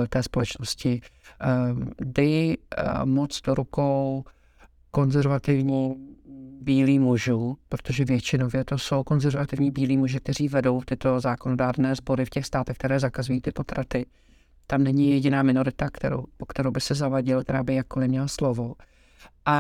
té 0.10 0.24
společnosti. 0.24 1.02
Dej 2.02 2.58
moc 3.06 3.42
do 3.42 3.54
rukou 3.54 4.24
konzervativní 4.92 5.96
bílí 6.64 7.00
mužů, 7.00 7.58
protože 7.70 8.06
většinově 8.06 8.66
to 8.66 8.78
jsou 8.78 9.04
konzervativní 9.04 9.72
bílí 9.72 9.98
muži, 9.98 10.20
kteří 10.20 10.48
vedou 10.48 10.82
tyto 10.82 11.20
zákonodárné 11.20 11.96
sbory 11.96 12.26
v 12.26 12.30
těch 12.30 12.46
státech, 12.46 12.78
které 12.78 13.00
zakazují 13.00 13.42
ty 13.42 13.52
potraty. 13.52 14.06
Tam 14.68 14.84
není 14.84 15.12
jediná 15.12 15.44
minorita, 15.44 15.90
kterou, 15.90 16.26
po 16.38 16.46
kterou 16.46 16.72
by 16.72 16.82
se 16.82 16.96
zavadil, 16.96 17.44
která 17.44 17.64
by 17.64 17.76
jakkoliv 17.76 18.10
měla 18.10 18.28
slovo. 18.28 18.76
A, 19.46 19.58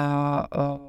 a, 0.51 0.79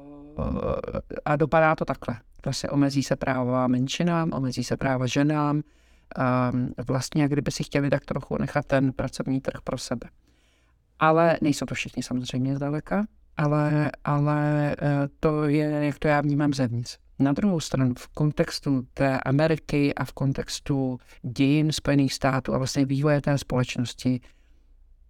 a 1.25 1.35
dopadá 1.35 1.75
to 1.75 1.85
takhle. 1.85 2.19
Vlastně 2.45 2.69
omezí 2.69 3.03
se 3.03 3.15
práva 3.15 3.67
menšinám, 3.67 4.33
omezí 4.33 4.63
se 4.63 4.77
práva 4.77 5.07
ženám, 5.07 5.61
a 6.15 6.51
vlastně 6.87 7.27
kdyby 7.27 7.51
si 7.51 7.63
chtěli 7.63 7.89
tak 7.89 8.05
trochu 8.05 8.37
nechat 8.37 8.65
ten 8.65 8.93
pracovní 8.93 9.41
trh 9.41 9.61
pro 9.63 9.77
sebe. 9.77 10.09
Ale 10.99 11.37
nejsou 11.41 11.65
to 11.65 11.75
všichni 11.75 12.03
samozřejmě 12.03 12.55
zdaleka 12.55 13.05
ale, 13.37 13.91
ale 14.03 14.71
eh, 14.81 15.07
to 15.19 15.43
je, 15.43 15.69
jak 15.69 15.99
to 15.99 16.07
já 16.07 16.21
vnímám 16.21 16.53
zevnitř. 16.53 16.97
Na 17.19 17.31
druhou 17.31 17.59
stranu, 17.59 17.93
v 17.97 18.07
kontextu 18.07 18.87
té 18.93 19.19
Ameriky 19.19 19.95
a 19.95 20.05
v 20.05 20.13
kontextu 20.13 20.99
dějin 21.21 21.71
Spojených 21.71 22.13
států 22.13 22.53
a 22.53 22.57
vlastně 22.57 22.85
vývoje 22.85 23.21
té 23.21 23.37
společnosti, 23.37 24.21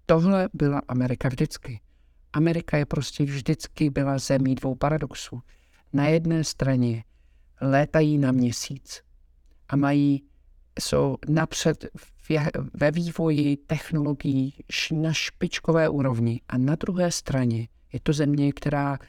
tohle 0.06 0.50
byla 0.54 0.82
Amerika 0.88 1.30
vždycky. 1.30 1.80
Amerika 2.34 2.78
je 2.78 2.86
prostě 2.86 3.24
vždycky 3.24 3.90
byla 3.90 4.18
zemí 4.18 4.56
dvou 4.56 4.76
paradoxů. 4.76 5.42
Na 5.94 6.08
jedné 6.08 6.44
straně 6.44 7.04
létají 7.62 8.18
na 8.18 8.32
měsíc 8.32 9.02
a 9.70 9.76
mají, 9.76 10.24
jsou 10.80 11.18
napřed 11.30 11.86
ve 12.74 12.92
vývoji 12.92 13.58
technologií 13.58 14.54
na 14.92 15.14
špičkové 15.14 15.90
úrovni 15.90 16.42
a 16.48 16.58
na 16.58 16.76
druhé 16.76 17.12
straně 17.12 17.68
je 17.96 18.00
to 18.00 18.14
země, 18.14 18.54
která 18.54 19.00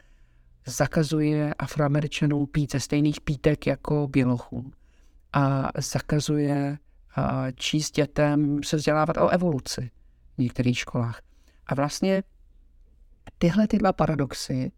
zakazuje 0.66 1.54
afroameričanům 1.54 2.46
pít 2.46 2.72
ze 2.72 2.80
stejných 2.80 3.20
pítek 3.20 3.66
jako 3.66 4.08
bělochům 4.08 4.72
a 5.32 5.70
zakazuje 5.78 6.78
číst 7.54 7.94
dětem 7.94 8.62
se 8.62 8.76
vzdělávat 8.76 9.16
o 9.16 9.28
evoluci 9.28 9.90
v 10.34 10.38
některých 10.38 10.78
školách. 10.78 11.22
A 11.66 11.74
vlastně 11.74 12.22
tyhle 13.38 13.66
ty 13.68 13.78
dva 13.78 13.92
paradoxy, 13.92 14.72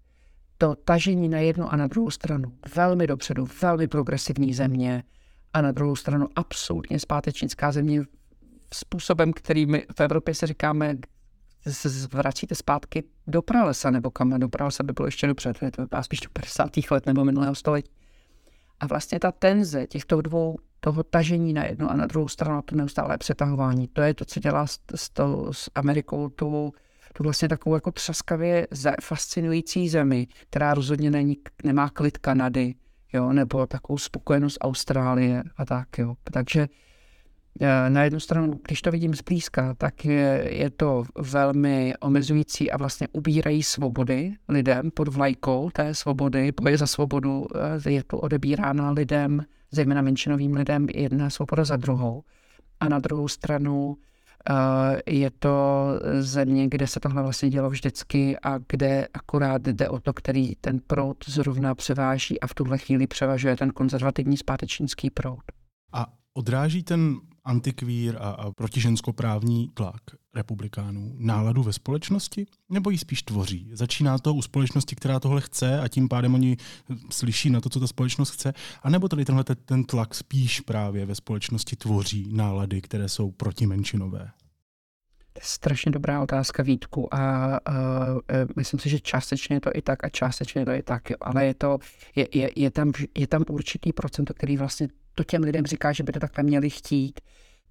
to 0.59 0.75
tažení 0.75 1.29
na 1.29 1.39
jednu 1.39 1.73
a 1.73 1.77
na 1.77 1.87
druhou 1.87 2.11
stranu, 2.11 2.53
velmi 2.77 3.07
dopředu, 3.07 3.47
velmi 3.63 3.89
progresivní 3.89 4.55
země 4.55 5.03
a 5.53 5.61
na 5.61 5.73
druhou 5.73 5.97
stranu 5.97 6.29
absolutně 6.37 6.99
zpátečnická 6.99 7.73
země 7.73 8.03
způsobem, 8.75 9.33
který 9.33 9.67
my 9.67 9.87
v 9.97 10.01
Evropě 10.01 10.35
se 10.35 10.47
říkáme 10.47 10.97
vracíte 12.13 12.55
zpátky 12.55 13.05
do 13.27 13.43
pralesa, 13.43 13.91
nebo 13.91 14.11
kam 14.11 14.41
do 14.41 14.49
pralesa 14.49 14.83
by 14.83 14.93
bylo 14.93 15.07
ještě 15.07 15.27
dobře, 15.27 15.53
to 15.53 15.83
vypadá 15.83 16.03
spíš 16.03 16.21
do 16.21 16.31
50. 16.33 16.71
let 16.91 17.07
nebo 17.07 17.25
minulého 17.25 17.55
století. 17.55 17.91
A 18.81 18.87
vlastně 18.87 19.19
ta 19.21 19.33
tenze 19.33 19.87
těchto 19.87 20.23
dvou, 20.23 20.59
toho 20.81 21.03
tažení 21.03 21.53
na 21.53 21.65
jednu 21.65 21.91
a 21.91 21.97
na 21.97 22.07
druhou 22.07 22.29
stranu, 22.29 22.63
to 22.63 22.77
neustále 22.77 23.19
přetahování, 23.19 23.89
to 23.89 24.01
je 24.01 24.15
to, 24.15 24.25
co 24.25 24.41
dělá 24.41 24.67
s, 24.67 24.79
s, 24.95 25.11
to, 25.11 25.53
s 25.53 25.71
Amerikou 25.75 26.29
tu, 26.29 26.73
tu 27.13 27.23
vlastně 27.23 27.49
takovou 27.49 27.75
jako 27.75 27.91
třaskavě 27.91 28.69
fascinující 29.03 29.89
zemi, 29.89 30.27
která 30.51 30.75
rozhodně 30.75 31.11
není, 31.11 31.37
nemá 31.65 31.91
klid 31.91 32.19
Kanady, 32.19 32.75
jo, 33.13 33.33
nebo 33.33 33.67
takovou 33.67 33.99
spokojenost 33.99 34.59
Austrálie 34.61 35.43
a 35.57 35.65
tak, 35.65 35.99
jo. 35.99 36.15
Takže 36.33 36.69
na 37.89 38.05
jednu 38.05 38.21
stranu, 38.21 38.61
když 38.67 38.83
to 38.83 38.91
vidím 38.91 39.15
zblízka, 39.15 39.75
tak 39.75 40.05
je, 40.05 40.71
to 40.77 41.05
velmi 41.19 41.95
omezující 42.01 42.71
a 42.71 42.77
vlastně 42.77 43.09
ubírají 43.13 43.63
svobody 43.63 44.35
lidem 44.49 44.91
pod 44.91 45.09
vlajkou 45.09 45.71
té 45.71 45.95
svobody, 45.95 46.53
boje 46.63 46.79
za 46.79 46.87
svobodu 46.87 47.47
eh, 47.87 47.91
je 47.91 48.05
to 48.05 48.19
odebírána 48.19 48.91
lidem, 48.91 49.45
zejména 49.71 50.03
menšinovým 50.03 50.55
lidem, 50.55 50.87
jedna 50.95 51.31
svoboda 51.31 51.65
za 51.65 51.77
druhou. 51.77 52.25
A 52.81 52.89
na 52.89 52.99
druhou 52.99 53.29
stranu 53.29 53.97
je 55.07 55.31
to 55.31 55.87
země, 56.21 56.69
kde 56.69 56.87
se 56.87 57.01
tohle 57.01 57.23
vlastně 57.23 57.51
dělo 57.51 57.71
vždycky 57.71 58.39
a 58.43 58.59
kde 58.69 59.09
akorát 59.15 59.63
jde 59.63 59.89
o 59.89 60.01
to, 60.01 60.13
který 60.13 60.55
ten 60.55 60.81
proud 60.87 61.17
zrovna 61.27 61.75
převáží 61.75 62.41
a 62.41 62.47
v 62.47 62.55
tuhle 62.55 62.79
chvíli 62.79 63.07
převažuje 63.07 63.57
ten 63.57 63.71
konzervativní 63.71 64.37
zpátečnický 64.37 65.11
proud. 65.11 65.43
A 65.93 66.07
odráží 66.35 66.83
ten 66.83 67.17
antikvír 67.49 68.17
a, 68.17 68.31
a 68.31 68.51
protiženskoprávní 68.53 69.71
tlak 69.75 70.01
republikánů 70.35 71.15
náladu 71.19 71.63
ve 71.63 71.73
společnosti, 71.73 72.47
nebo 72.71 72.91
ji 72.91 72.99
spíš 72.99 73.23
tvoří? 73.23 73.71
Začíná 73.73 74.19
to 74.19 74.35
u 74.35 74.43
společnosti, 74.43 74.97
která 74.97 75.21
tohle 75.21 75.41
chce 75.41 75.81
a 75.81 75.89
tím 75.89 76.09
pádem 76.09 76.35
oni 76.35 76.57
slyší 77.11 77.51
na 77.51 77.61
to, 77.61 77.69
co 77.69 77.81
ta 77.81 77.87
společnost 77.87 78.31
chce, 78.31 78.53
anebo 78.83 79.09
tady 79.09 79.25
tenhle 79.25 79.45
ten 79.45 79.85
tlak 79.85 80.15
spíš 80.15 80.61
právě 80.61 81.07
ve 81.07 81.15
společnosti 81.15 81.77
tvoří 81.77 82.29
nálady, 82.33 82.81
které 82.81 83.09
jsou 83.09 83.31
protimenšinové? 83.31 84.31
Strašně 85.43 85.93
dobrá 85.93 86.23
otázka 86.23 86.63
Vítku 86.63 87.15
a, 87.15 87.19
a, 87.19 87.57
a 87.57 87.61
myslím 88.57 88.81
si, 88.81 88.89
že 88.89 89.01
částečně 89.01 89.57
je 89.57 89.61
to 89.61 89.71
i 89.75 89.83
tak 89.83 90.05
a 90.05 90.09
částečně 90.09 90.61
je 90.61 90.65
to 90.65 90.73
i 90.73 90.83
tak, 90.83 91.11
jo. 91.11 91.17
ale 91.21 91.47
je, 91.47 91.55
to, 91.55 91.79
je, 92.17 92.29
je, 92.35 92.51
je, 92.57 92.71
tam, 92.71 92.93
je 93.17 93.27
tam 93.27 93.45
určitý 93.49 93.93
procent, 93.93 94.33
který 94.35 94.57
vlastně 94.57 94.89
to 95.19 95.25
těm 95.25 95.43
lidem 95.43 95.67
říká, 95.67 95.93
že 95.93 96.03
by 96.03 96.13
to 96.13 96.21
takhle 96.21 96.45
měli 96.45 96.71
chtít 96.71 97.21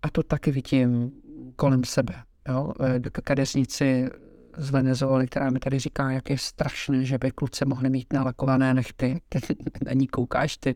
a 0.02 0.10
to 0.10 0.24
taky 0.24 0.52
vidím 0.52 1.12
kolem 1.56 1.84
sebe. 1.84 2.14
Jo? 2.50 2.74
E, 2.96 3.00
kadeřníci 3.10 4.10
z 4.58 4.70
Venezuely, 4.70 5.28
která 5.28 5.50
mi 5.50 5.60
tady 5.60 5.80
říká, 5.80 6.12
jak 6.12 6.30
je 6.30 6.38
strašné, 6.38 7.06
že 7.06 7.18
by 7.18 7.32
kluci 7.32 7.66
mohli 7.66 7.90
mít 7.90 8.14
nalakované 8.14 8.74
nechty. 8.74 9.22
Na 9.86 9.94
ní 9.94 10.08
koukáš 10.08 10.58
ty 10.58 10.76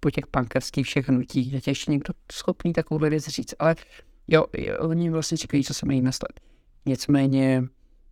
po 0.00 0.10
těch 0.10 0.26
pankerských 0.26 0.86
všech 0.86 1.08
hnutí, 1.08 1.52
je 1.52 1.60
tě 1.60 1.70
ještě 1.70 1.90
někdo 1.90 2.14
schopný 2.32 2.72
takovou 2.72 3.00
věc 3.00 3.28
říct. 3.28 3.54
Ale 3.58 3.74
jo, 4.28 4.46
oni 4.78 5.10
vlastně 5.10 5.36
říkají, 5.36 5.64
co 5.64 5.74
se 5.74 5.86
mají 5.86 6.02
myslet. 6.02 6.40
Nicméně 6.86 7.62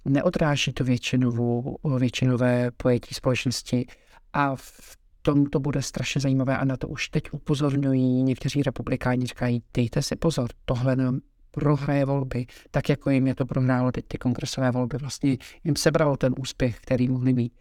neodráží 0.04 0.72
to 0.72 0.84
většinovou, 0.84 1.78
většinové 1.98 2.70
pojetí 2.70 3.14
společnosti 3.14 3.86
a 4.32 4.56
v 4.56 4.96
tom 5.22 5.46
to 5.46 5.60
bude 5.60 5.82
strašně 5.82 6.20
zajímavé 6.20 6.58
a 6.58 6.64
na 6.64 6.76
to 6.76 6.88
už 6.88 7.08
teď 7.08 7.24
upozorňují 7.32 8.22
někteří 8.22 8.62
republikáni, 8.62 9.26
říkají, 9.26 9.62
dejte 9.74 10.02
si 10.02 10.16
pozor, 10.16 10.50
tohle 10.64 10.96
nám 10.96 11.20
prohraje 11.50 12.04
volby, 12.04 12.46
tak 12.70 12.88
jako 12.88 13.10
jim 13.10 13.26
je 13.26 13.34
to 13.34 13.46
prohrálo 13.46 13.92
teď 13.92 14.04
ty 14.08 14.18
kongresové 14.18 14.70
volby, 14.70 14.98
vlastně 14.98 15.36
jim 15.64 15.76
sebralo 15.76 16.16
ten 16.16 16.34
úspěch, 16.38 16.80
který 16.80 17.08
mohli 17.08 17.32
mít, 17.32 17.52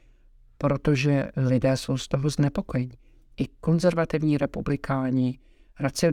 protože 0.58 1.32
lidé 1.36 1.78
jsou 1.78 1.98
z 1.98 2.08
toho 2.08 2.30
znepokojení. 2.30 2.98
I 3.38 3.48
konzervativní 3.48 4.38
republikáni, 4.38 5.40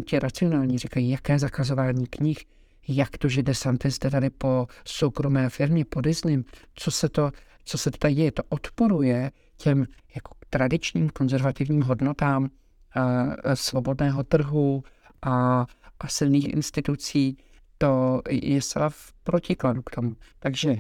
ti 0.07 0.19
racionální, 0.19 0.79
říkají, 0.79 1.11
jaké 1.11 1.39
zakazování 1.39 2.07
knih, 2.07 2.45
jak 2.89 3.19
to, 3.19 3.29
že 3.29 3.43
DeSantis 3.43 3.99
jde 3.99 4.11
tady 4.11 4.31
po 4.31 4.67
soukromé 4.85 5.49
firmě, 5.49 5.85
po 5.85 6.01
Disney, 6.01 6.43
co 6.75 6.91
se 6.91 7.09
to, 7.09 7.31
co 7.65 7.79
se 7.79 7.91
tady 7.91 8.15
děje, 8.15 8.33
to 8.33 8.43
odporuje 8.49 9.31
těm 9.59 9.87
jako 10.15 10.35
tradičním 10.51 11.11
konzervativním 11.11 11.83
hodnotám 11.83 12.45
a, 12.45 13.57
svobodného 13.57 14.25
trhu 14.25 14.83
a, 15.23 15.67
a 16.01 16.09
silných 16.09 16.55
institucí, 16.55 17.37
to 17.79 18.23
je 18.31 18.63
zcela 18.63 18.91
v 18.91 19.13
protikladu 19.25 19.83
k 19.83 19.91
tomu. 19.91 20.17
Takže 20.39 20.77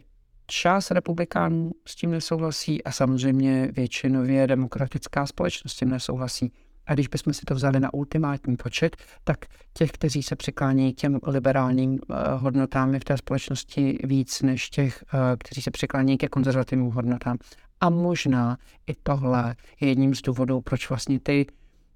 část 0.46 0.90
republikánů 0.90 1.72
s 1.86 1.96
tím 1.96 2.10
nesouhlasí 2.10 2.84
a 2.84 2.92
samozřejmě 2.92 3.68
většinově 3.72 4.46
demokratická 4.46 5.26
společnost 5.26 5.72
s 5.72 5.76
tím 5.76 5.90
nesouhlasí. 5.90 6.52
A 6.86 6.94
když 6.94 7.08
bychom 7.08 7.32
si 7.32 7.44
to 7.44 7.54
vzali 7.54 7.80
na 7.80 7.94
ultimátní 7.94 8.56
počet, 8.56 8.96
tak 9.24 9.36
těch, 9.72 9.90
kteří 9.90 10.22
se 10.22 10.36
přiklání 10.36 10.92
k 10.92 10.96
těm 10.96 11.18
liberálním 11.26 11.90
uh, 11.90 11.98
hodnotám 12.36 12.94
je 12.94 13.00
v 13.00 13.04
té 13.04 13.16
společnosti 13.16 13.98
víc 14.04 14.42
než 14.42 14.70
těch, 14.70 15.04
uh, 15.14 15.20
kteří 15.38 15.62
se 15.62 15.70
přiklání 15.70 16.18
ke 16.18 16.28
konzervativním 16.28 16.90
hodnotám. 16.90 17.36
A 17.80 17.90
možná 17.90 18.58
i 18.86 18.94
tohle 19.02 19.56
je 19.80 19.88
jedním 19.88 20.14
z 20.14 20.22
důvodů, 20.22 20.60
proč 20.60 20.88
vlastně 20.88 21.20
ty, 21.20 21.46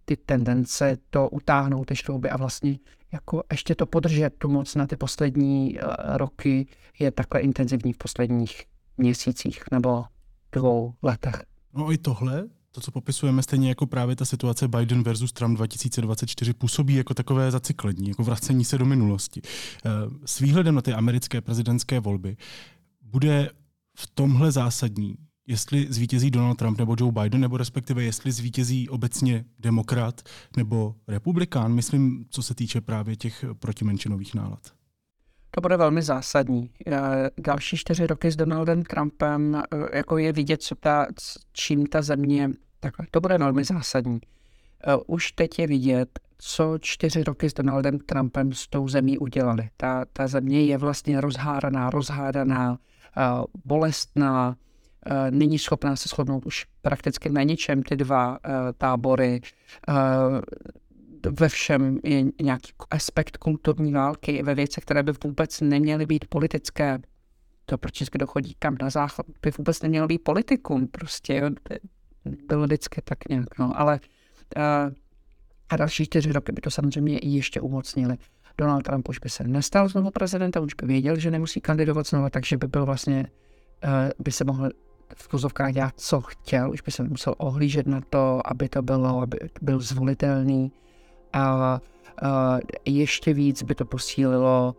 ty 0.04 0.16
tendence 0.16 0.96
to 1.10 1.28
utáhnout 1.28 1.84
ty 1.84 1.96
šrouby 1.96 2.30
a 2.30 2.36
vlastně 2.36 2.78
jako 3.12 3.42
ještě 3.52 3.74
to 3.74 3.86
podržet 3.86 4.34
tu 4.38 4.48
moc 4.48 4.74
na 4.74 4.86
ty 4.86 4.96
poslední 4.96 5.78
uh, 5.78 6.16
roky 6.16 6.66
je 6.98 7.10
takhle 7.10 7.40
intenzivní 7.40 7.92
v 7.92 7.98
posledních 7.98 8.64
měsících 8.96 9.64
nebo 9.72 10.04
dvou 10.52 10.94
letech. 11.02 11.42
No 11.74 11.92
i 11.92 11.98
tohle 11.98 12.48
to, 12.72 12.80
co 12.80 12.90
popisujeme, 12.90 13.42
stejně 13.42 13.68
jako 13.68 13.86
právě 13.86 14.16
ta 14.16 14.24
situace 14.24 14.68
Biden 14.68 15.02
versus 15.02 15.32
Trump 15.32 15.56
2024, 15.56 16.54
působí 16.54 16.94
jako 16.94 17.14
takové 17.14 17.50
zacyklení, 17.50 18.08
jako 18.08 18.22
vracení 18.22 18.64
se 18.64 18.78
do 18.78 18.84
minulosti. 18.84 19.40
Eh, 19.44 19.90
s 20.24 20.38
výhledem 20.38 20.74
na 20.74 20.82
ty 20.82 20.92
americké 20.92 21.40
prezidentské 21.40 22.00
volby 22.00 22.36
bude 23.02 23.50
v 23.96 24.06
tomhle 24.14 24.52
zásadní, 24.52 25.16
jestli 25.46 25.86
zvítězí 25.90 26.30
Donald 26.30 26.54
Trump 26.54 26.78
nebo 26.78 26.96
Joe 26.98 27.12
Biden, 27.12 27.40
nebo 27.40 27.56
respektive 27.56 28.02
jestli 28.02 28.32
zvítězí 28.32 28.88
obecně 28.88 29.44
demokrat 29.58 30.22
nebo 30.56 30.94
republikán, 31.08 31.72
myslím, 31.72 32.26
co 32.30 32.42
se 32.42 32.54
týče 32.54 32.80
právě 32.80 33.16
těch 33.16 33.44
protimenšinových 33.58 34.34
nálad. 34.34 34.60
To 35.50 35.60
bude 35.60 35.76
velmi 35.76 36.02
zásadní. 36.02 36.70
Další 37.38 37.76
čtyři 37.76 38.06
roky 38.06 38.30
s 38.30 38.36
Donaldem 38.36 38.82
Trumpem, 38.82 39.54
e, 39.54 39.96
jako 39.96 40.18
je 40.18 40.32
vidět, 40.32 40.62
co 40.62 40.74
ta, 40.74 41.06
čím 41.52 41.86
ta 41.86 42.02
země, 42.02 42.50
takhle, 42.80 43.06
to 43.10 43.20
bude 43.20 43.38
velmi 43.38 43.64
zásadní. 43.64 44.20
E, 44.86 44.96
už 45.06 45.32
teď 45.32 45.58
je 45.58 45.66
vidět, 45.66 46.20
co 46.38 46.78
čtyři 46.80 47.24
roky 47.24 47.50
s 47.50 47.54
Donaldem 47.54 47.98
Trumpem 47.98 48.52
s 48.52 48.68
tou 48.68 48.88
zemí 48.88 49.18
udělali. 49.18 49.68
Ta, 49.76 50.04
ta 50.12 50.26
země 50.26 50.64
je 50.64 50.78
vlastně 50.78 51.20
rozhádaná, 51.20 51.90
rozhádaná, 51.90 52.78
bolestná, 53.64 54.56
není 55.30 55.58
schopná 55.58 55.96
se 55.96 56.08
shodnout 56.08 56.46
už 56.46 56.66
prakticky 56.82 57.28
na 57.28 57.42
ničem 57.42 57.82
ty 57.82 57.96
dva 57.96 58.38
tábory 58.78 59.40
ve 61.30 61.48
všem 61.48 61.98
je 62.04 62.24
nějaký 62.42 62.72
aspekt 62.90 63.36
kulturní 63.36 63.92
války, 63.92 64.42
ve 64.42 64.54
věcech, 64.54 64.84
které 64.84 65.02
by 65.02 65.12
vůbec 65.24 65.60
neměly 65.60 66.06
být 66.06 66.24
politické. 66.28 66.98
To, 67.66 67.78
proč 67.78 68.02
kdo 68.12 68.26
chodí 68.26 68.54
kam 68.58 68.76
na 68.82 68.90
záchod, 68.90 69.26
by 69.42 69.50
vůbec 69.58 69.82
nemělo 69.82 70.06
být 70.06 70.18
politikum. 70.18 70.86
Prostě 70.86 71.34
jo, 71.34 71.50
bylo 72.48 72.64
vždycky 72.64 73.02
tak 73.04 73.28
nějak. 73.28 73.58
No. 73.58 73.80
Ale 73.80 74.00
uh, 74.56 74.92
a 75.68 75.76
další 75.76 76.04
čtyři 76.04 76.32
roky 76.32 76.52
by 76.52 76.60
to 76.60 76.70
samozřejmě 76.70 77.18
i 77.18 77.28
ještě 77.28 77.60
umocnili. 77.60 78.16
Donald 78.58 78.82
Trump 78.82 79.08
už 79.08 79.18
by 79.18 79.28
se 79.28 79.44
nestal 79.44 79.88
znovu 79.88 80.10
prezidentem, 80.10 80.64
už 80.64 80.74
by 80.74 80.86
věděl, 80.86 81.18
že 81.18 81.30
nemusí 81.30 81.60
kandidovat 81.60 82.06
znovu, 82.06 82.30
takže 82.30 82.56
by 82.56 82.66
byl 82.66 82.86
vlastně, 82.86 83.26
by 84.18 84.32
se 84.32 84.44
mohl 84.44 84.70
v 85.14 85.28
kozovkách 85.28 85.72
dělat, 85.72 85.92
co 85.96 86.20
chtěl, 86.20 86.70
už 86.70 86.80
by 86.80 86.92
se 86.92 87.02
musel 87.02 87.34
ohlížet 87.38 87.86
na 87.86 88.00
to, 88.10 88.40
aby 88.44 88.68
to 88.68 88.82
bylo, 88.82 89.20
aby 89.20 89.38
byl 89.62 89.80
zvolitelný. 89.80 90.72
A, 91.32 91.40
a 91.42 91.80
ještě 92.84 93.34
víc 93.34 93.62
by 93.62 93.74
to 93.74 93.84
posílilo 93.84 94.76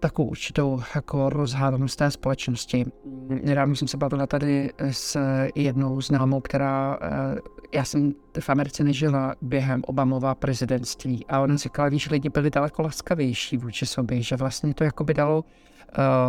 takovou 0.00 0.28
určitou 0.28 0.80
jako 0.94 1.30
rozhádanost 1.30 1.98
té 1.98 2.10
společnosti. 2.10 2.84
Nedávno 3.28 3.76
jsem 3.76 3.88
se 3.88 3.96
bavila 3.96 4.26
tady 4.26 4.70
s 4.90 5.18
jednou 5.54 6.00
známou, 6.00 6.40
která, 6.40 6.98
eh, 7.02 7.38
já 7.72 7.84
jsem 7.84 8.12
v 8.40 8.50
Americe 8.50 8.84
nežila 8.84 9.34
během 9.42 9.82
Obamova 9.86 10.34
prezidentství. 10.34 11.26
A 11.26 11.40
ona 11.40 11.56
říkala, 11.56 11.90
že 11.92 12.10
lidi 12.10 12.28
byli 12.28 12.50
daleko 12.50 12.82
laskavější 12.82 13.56
vůči 13.56 13.86
sobě, 13.86 14.22
že 14.22 14.36
vlastně 14.36 14.74
to 14.74 14.84
jako 14.84 15.04
by 15.04 15.14
dalo 15.14 15.44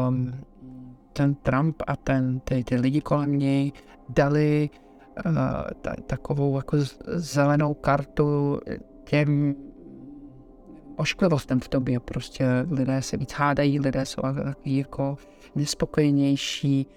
um, 0.10 0.34
ten 1.18 1.36
Trump 1.36 1.76
a 1.88 1.96
ten, 1.96 2.40
ty, 2.40 2.64
ty 2.64 2.76
lidi 2.76 3.02
kolem 3.02 3.40
něj 3.40 3.72
dali 4.10 4.70
ta, 5.82 5.96
takovou 6.08 6.56
jako 6.56 6.78
zelenou 7.06 7.74
kartu 7.74 8.60
těm 9.04 9.56
ošklivostem 10.96 11.60
v 11.60 11.68
tobě. 11.68 12.00
Prostě 12.00 12.46
lidé 12.72 13.02
se 13.02 13.18
víc 13.18 13.34
hádají, 13.34 13.80
lidé 13.80 14.06
jsou 14.06 14.22
takový 14.22 14.78
jako 14.78 15.18
nespokojenější 15.56 16.88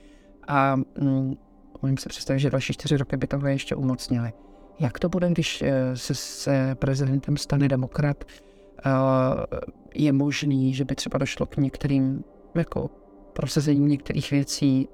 a 0.48 0.76
mm, 0.76 1.34
umím 1.82 1.96
se 1.96 2.08
představit, 2.08 2.40
že 2.40 2.50
další 2.50 2.72
čtyři 2.72 2.96
roky 2.96 3.16
by 3.16 3.26
tohle 3.26 3.52
ještě 3.52 3.74
umocnili. 3.74 4.32
Jak 4.80 4.98
to 4.98 5.08
bude, 5.08 5.30
když 5.30 5.62
eh, 5.62 5.96
se, 5.96 6.14
se 6.14 6.74
prezidentem 6.74 7.36
stane 7.36 7.68
demokrat? 7.68 8.24
Je 9.94 10.12
možný, 10.12 10.74
že 10.74 10.84
by 10.84 10.94
třeba 10.94 11.18
došlo 11.18 11.46
k 11.46 11.56
některým 11.56 12.24
jako 12.54 12.90
prosazením 13.30 13.88
některých 13.88 14.30
věcí 14.30 14.88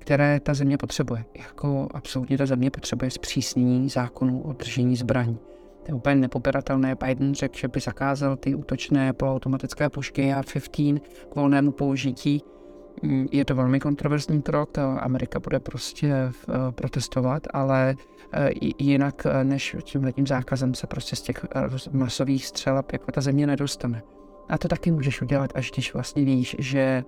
které 0.00 0.40
ta 0.40 0.54
země 0.54 0.78
potřebuje. 0.78 1.24
Jako 1.38 1.88
absolutně 1.94 2.38
ta 2.38 2.46
země 2.46 2.70
potřebuje 2.70 3.10
zpřísnění 3.10 3.88
zákonů 3.88 4.42
o 4.42 4.52
držení 4.52 4.96
zbraní. 4.96 5.38
To 5.82 5.84
je 5.88 5.94
úplně 5.94 6.14
nepopiratelné. 6.14 6.94
Biden 7.06 7.34
řekl, 7.34 7.58
že 7.58 7.68
by 7.68 7.80
zakázal 7.80 8.36
ty 8.36 8.54
útočné 8.54 9.12
poloautomatické 9.12 9.88
pušky 9.88 10.32
a 10.32 10.42
15 10.42 10.68
k 11.30 11.36
volnému 11.36 11.72
použití. 11.72 12.42
Mm, 13.02 13.26
je 13.32 13.44
to 13.44 13.54
velmi 13.54 13.80
kontroverzní 13.80 14.42
krok, 14.42 14.78
Amerika 14.78 15.40
bude 15.40 15.60
prostě 15.60 16.08
eh, 16.12 16.32
protestovat, 16.70 17.42
ale 17.52 17.94
eh, 18.32 18.50
jinak 18.78 19.26
eh, 19.26 19.44
než 19.44 19.76
tím 19.82 20.26
zákazem 20.26 20.74
se 20.74 20.86
prostě 20.86 21.16
z 21.16 21.22
těch 21.22 21.46
masových 21.92 22.46
střeleb 22.46 22.92
jako 22.92 23.12
ta 23.12 23.20
země 23.20 23.46
nedostane. 23.46 24.02
A 24.50 24.58
to 24.58 24.68
taky 24.68 24.90
můžeš 24.90 25.22
udělat, 25.22 25.50
až 25.54 25.70
když 25.70 25.94
vlastně 25.94 26.24
víš, 26.24 26.56
že 26.58 27.04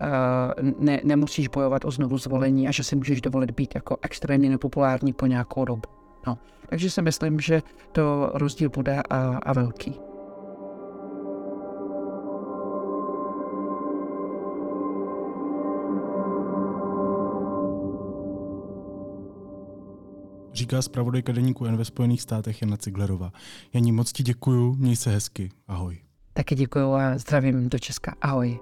uh, 0.00 0.70
ne, 0.78 1.00
nemusíš 1.04 1.48
bojovat 1.48 1.84
o 1.84 1.90
znovu 1.90 2.18
zvolení 2.18 2.68
a 2.68 2.72
že 2.72 2.84
si 2.84 2.96
můžeš 2.96 3.20
dovolit 3.20 3.50
být 3.50 3.74
jako 3.74 3.96
extrémně 4.02 4.50
nepopulární 4.50 5.12
po 5.12 5.26
nějakou 5.26 5.64
dobu. 5.64 5.82
No. 6.26 6.38
Takže 6.68 6.90
si 6.90 7.02
myslím, 7.02 7.40
že 7.40 7.62
to 7.92 8.30
rozdíl 8.34 8.70
bude 8.70 9.02
a, 9.10 9.36
a 9.36 9.52
velký. 9.52 10.00
Říká 20.52 20.82
zpravodajka 20.82 21.32
deníku 21.32 21.64
N 21.66 21.76
ve 21.76 21.84
Spojených 21.84 22.22
státech 22.22 22.62
Jana 22.62 22.76
Ciglerová. 22.76 23.32
Janí, 23.72 23.92
moc 23.92 24.12
ti 24.12 24.22
děkuju, 24.22 24.74
měj 24.74 24.96
se 24.96 25.10
hezky. 25.10 25.50
Ahoj. 25.68 26.03
Taky 26.36 26.54
děkuju 26.54 26.92
a 26.92 27.18
zdravím 27.18 27.68
do 27.68 27.78
Česka. 27.78 28.14
Ahoj. 28.20 28.58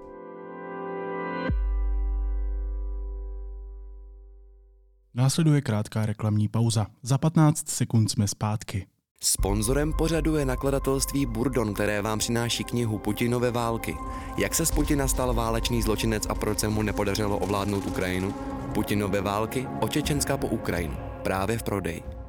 Následuje 5.13 5.61
krátká 5.61 6.05
reklamní 6.05 6.47
pauza. 6.47 6.87
Za 7.01 7.17
15 7.17 7.69
sekund 7.69 8.11
jsme 8.11 8.27
zpátky. 8.27 8.87
Sponzorem 9.21 9.93
pořadu 9.93 10.35
je 10.35 10.45
nakladatelství 10.45 11.25
Burdon, 11.25 11.73
které 11.73 12.01
vám 12.01 12.19
přináší 12.19 12.63
knihu 12.63 12.97
Putinové 12.97 13.51
války. 13.51 13.97
Jak 14.37 14.55
se 14.55 14.65
z 14.65 14.71
Putina 14.71 15.07
stal 15.07 15.33
válečný 15.33 15.81
zločinec 15.81 16.25
a 16.29 16.35
proč 16.35 16.59
se 16.59 16.69
mu 16.69 16.81
nepodařilo 16.81 17.37
ovládnout 17.37 17.87
Ukrajinu? 17.87 18.33
Putinové 18.73 19.21
války 19.21 19.67
od 19.81 19.91
Čečenska 19.91 20.37
po 20.37 20.47
Ukrajinu. 20.47 20.95
Právě 21.23 21.57
v 21.57 21.63
prodeji. 21.63 22.22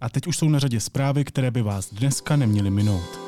A 0.00 0.08
teď 0.08 0.26
už 0.26 0.36
jsou 0.36 0.48
na 0.48 0.58
řadě 0.58 0.80
zprávy, 0.80 1.24
které 1.24 1.50
by 1.50 1.62
vás 1.62 1.94
dneska 1.94 2.36
neměly 2.36 2.70
minout. 2.70 3.20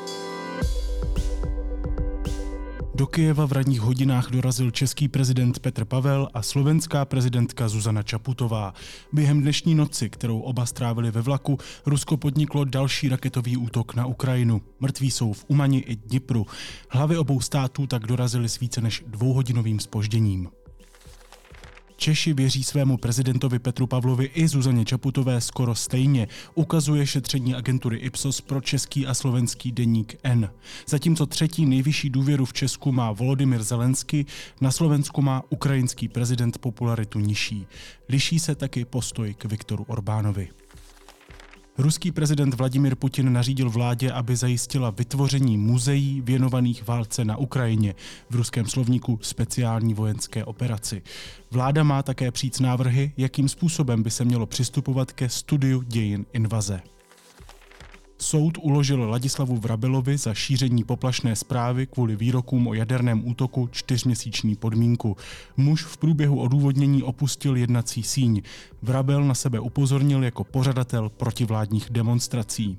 Do 2.95 3.07
Kyjeva 3.07 3.45
v 3.45 3.51
ranních 3.51 3.81
hodinách 3.81 4.31
dorazil 4.31 4.71
český 4.71 5.07
prezident 5.07 5.59
Petr 5.59 5.85
Pavel 5.85 6.29
a 6.33 6.41
slovenská 6.41 7.05
prezidentka 7.05 7.69
Zuzana 7.69 8.03
Čaputová. 8.03 8.73
Během 9.13 9.41
dnešní 9.41 9.75
noci, 9.75 10.09
kterou 10.09 10.39
oba 10.39 10.65
strávili 10.65 11.11
ve 11.11 11.21
vlaku, 11.21 11.57
Rusko 11.85 12.17
podniklo 12.17 12.65
další 12.65 13.09
raketový 13.09 13.57
útok 13.57 13.95
na 13.95 14.05
Ukrajinu. 14.05 14.61
Mrtví 14.79 15.11
jsou 15.11 15.33
v 15.33 15.45
Umani 15.47 15.77
i 15.77 15.95
Dnipru. 15.95 16.47
Hlavy 16.89 17.17
obou 17.17 17.41
států 17.41 17.87
tak 17.87 18.07
dorazily 18.07 18.49
s 18.49 18.59
více 18.59 18.81
než 18.81 19.03
dvouhodinovým 19.07 19.79
spožděním. 19.79 20.49
Češi 22.03 22.33
věří 22.33 22.63
svému 22.63 22.97
prezidentovi 22.97 23.59
Petru 23.59 23.87
Pavlovi 23.87 24.25
i 24.25 24.47
Zuzaně 24.47 24.85
Čaputové 24.85 25.41
skoro 25.41 25.75
stejně, 25.75 26.27
ukazuje 26.55 27.07
šetření 27.07 27.55
agentury 27.55 27.97
Ipsos 27.97 28.41
pro 28.41 28.61
český 28.61 29.07
a 29.07 29.13
slovenský 29.13 29.71
deník 29.71 30.15
N. 30.23 30.49
Zatímco 30.87 31.25
třetí 31.25 31.65
nejvyšší 31.65 32.09
důvěru 32.09 32.45
v 32.45 32.53
Česku 32.53 32.91
má 32.91 33.11
Volodymyr 33.11 33.63
Zelensky, 33.63 34.25
na 34.61 34.71
Slovensku 34.71 35.21
má 35.21 35.43
ukrajinský 35.49 36.07
prezident 36.07 36.57
popularitu 36.57 37.19
nižší. 37.19 37.67
Liší 38.09 38.39
se 38.39 38.55
taky 38.55 38.85
postoj 38.85 39.33
k 39.33 39.45
Viktoru 39.45 39.83
Orbánovi. 39.83 40.49
Ruský 41.77 42.11
prezident 42.11 42.53
Vladimir 42.53 42.95
Putin 42.95 43.33
nařídil 43.33 43.69
vládě, 43.69 44.11
aby 44.11 44.35
zajistila 44.35 44.89
vytvoření 44.89 45.57
muzeí 45.57 46.21
věnovaných 46.21 46.87
válce 46.87 47.25
na 47.25 47.37
Ukrajině 47.37 47.95
v 48.29 48.35
ruském 48.35 48.65
slovníku 48.65 49.19
speciální 49.21 49.93
vojenské 49.93 50.45
operaci. 50.45 51.01
Vláda 51.51 51.83
má 51.83 52.03
také 52.03 52.31
přijít 52.31 52.59
návrhy, 52.59 53.11
jakým 53.17 53.49
způsobem 53.49 54.03
by 54.03 54.11
se 54.11 54.25
mělo 54.25 54.45
přistupovat 54.45 55.11
ke 55.11 55.29
studiu 55.29 55.81
dějin 55.81 56.25
invaze. 56.33 56.81
Soud 58.23 58.57
uložil 58.61 59.09
Ladislavu 59.09 59.57
Vrabelovi 59.57 60.17
za 60.17 60.33
šíření 60.33 60.83
poplašné 60.83 61.35
zprávy 61.35 61.87
kvůli 61.87 62.15
výrokům 62.15 62.67
o 62.67 62.73
jaderném 62.73 63.27
útoku 63.27 63.69
čtyřměsíční 63.71 64.55
podmínku. 64.55 65.17
Muž 65.57 65.83
v 65.83 65.97
průběhu 65.97 66.39
odůvodnění 66.39 67.03
opustil 67.03 67.55
jednací 67.55 68.03
síň. 68.03 68.41
Vrabel 68.81 69.23
na 69.23 69.33
sebe 69.33 69.59
upozornil 69.59 70.23
jako 70.23 70.43
pořadatel 70.43 71.09
protivládních 71.09 71.89
demonstrací 71.89 72.77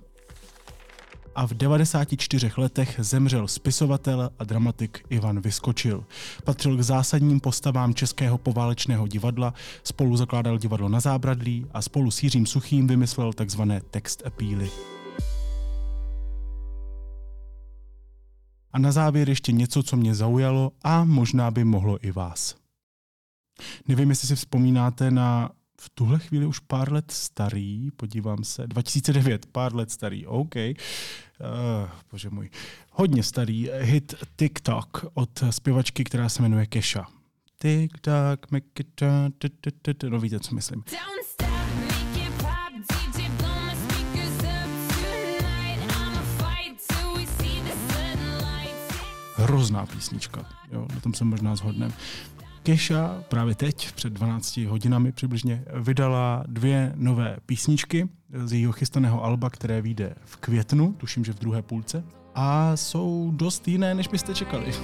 a 1.34 1.46
v 1.46 1.54
94 1.54 2.50
letech 2.56 2.94
zemřel 2.98 3.48
spisovatel 3.48 4.30
a 4.38 4.44
dramatik 4.44 5.04
Ivan 5.10 5.40
Vyskočil. 5.40 6.04
Patřil 6.44 6.76
k 6.76 6.80
zásadním 6.80 7.40
postavám 7.40 7.94
českého 7.94 8.38
poválečného 8.38 9.06
divadla, 9.06 9.54
spolu 9.82 10.16
zakládal 10.16 10.58
divadlo 10.58 10.88
na 10.88 11.00
zábradlí 11.00 11.66
a 11.74 11.82
spolu 11.82 12.10
s 12.10 12.22
Jiřím 12.22 12.46
Suchým 12.46 12.86
vymyslel 12.86 13.32
takzvané 13.32 13.80
text 13.90 14.22
apíly. 14.26 14.70
A 18.74 18.78
na 18.78 18.92
závěr 18.92 19.28
ještě 19.28 19.52
něco, 19.52 19.82
co 19.82 19.96
mě 19.96 20.14
zaujalo 20.14 20.72
a 20.82 21.04
možná 21.04 21.50
by 21.50 21.64
mohlo 21.64 22.06
i 22.06 22.12
vás. 22.12 22.56
Nevím, 23.88 24.10
jestli 24.10 24.28
si 24.28 24.36
vzpomínáte 24.36 25.10
na 25.10 25.50
v 25.80 25.90
tuhle 25.94 26.18
chvíli 26.18 26.46
už 26.46 26.58
pár 26.58 26.92
let 26.92 27.10
starý, 27.10 27.90
podívám 27.90 28.44
se, 28.44 28.66
2009, 28.66 29.46
pár 29.46 29.74
let 29.74 29.90
starý, 29.90 30.26
OK. 30.26 30.54
Uh, 30.56 30.72
bože 32.10 32.30
můj. 32.30 32.50
Hodně 32.90 33.22
starý 33.22 33.70
hit 33.80 34.14
TikTok 34.36 35.06
od 35.14 35.44
zpěvačky, 35.50 36.04
která 36.04 36.28
se 36.28 36.42
jmenuje 36.42 36.66
Kesha. 36.66 37.06
TikTok, 37.62 38.50
make 38.50 38.66
it, 38.80 39.02
no 40.08 40.20
víte, 40.20 40.40
co 40.40 40.54
myslím. 40.54 40.84
Hrozná 49.44 49.86
písnička. 49.86 50.44
Jo, 50.72 50.86
na 50.94 51.00
tom 51.00 51.14
se 51.14 51.24
možná 51.24 51.56
shodneme. 51.56 51.94
Kesha 52.62 53.22
právě 53.28 53.54
teď, 53.54 53.92
před 53.92 54.12
12 54.12 54.56
hodinami 54.56 55.12
přibližně, 55.12 55.64
vydala 55.80 56.44
dvě 56.46 56.92
nové 56.96 57.36
písničky 57.46 58.08
z 58.44 58.52
jejího 58.52 58.72
chystaného 58.72 59.24
alba, 59.24 59.50
které 59.50 59.82
vyjde 59.82 60.14
v 60.24 60.36
květnu, 60.36 60.92
tuším, 60.92 61.24
že 61.24 61.32
v 61.32 61.38
druhé 61.38 61.62
půlce, 61.62 62.04
a 62.34 62.76
jsou 62.76 63.30
dost 63.34 63.68
jiné, 63.68 63.94
než 63.94 64.08
byste 64.08 64.34
čekali. 64.34 64.74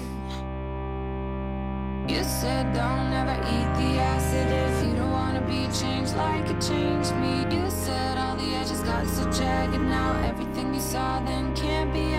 You 2.08 2.24
said 2.24 2.66
don't 2.66 3.10
eat 3.28 3.76
the 3.78 4.00
acid 4.16 4.46
if 4.50 4.82
you 4.86 4.94
don't 4.96 5.12
wanna 5.12 5.40
be 5.40 5.68
changed 5.72 6.14
like 6.16 6.50
it 6.50 6.64
changed 6.64 7.12
me. 7.16 7.46
You 7.50 7.70
said 7.70 8.18
all 8.18 8.36
the 8.36 8.56
edges 8.60 8.82
got 8.82 9.08
so 9.08 9.42
jagged 9.42 9.80
now 9.80 10.14
everything 10.28 10.74
you 10.74 10.80
saw 10.80 11.20
then 11.24 11.54
can't 11.54 11.92
be. 11.92 12.10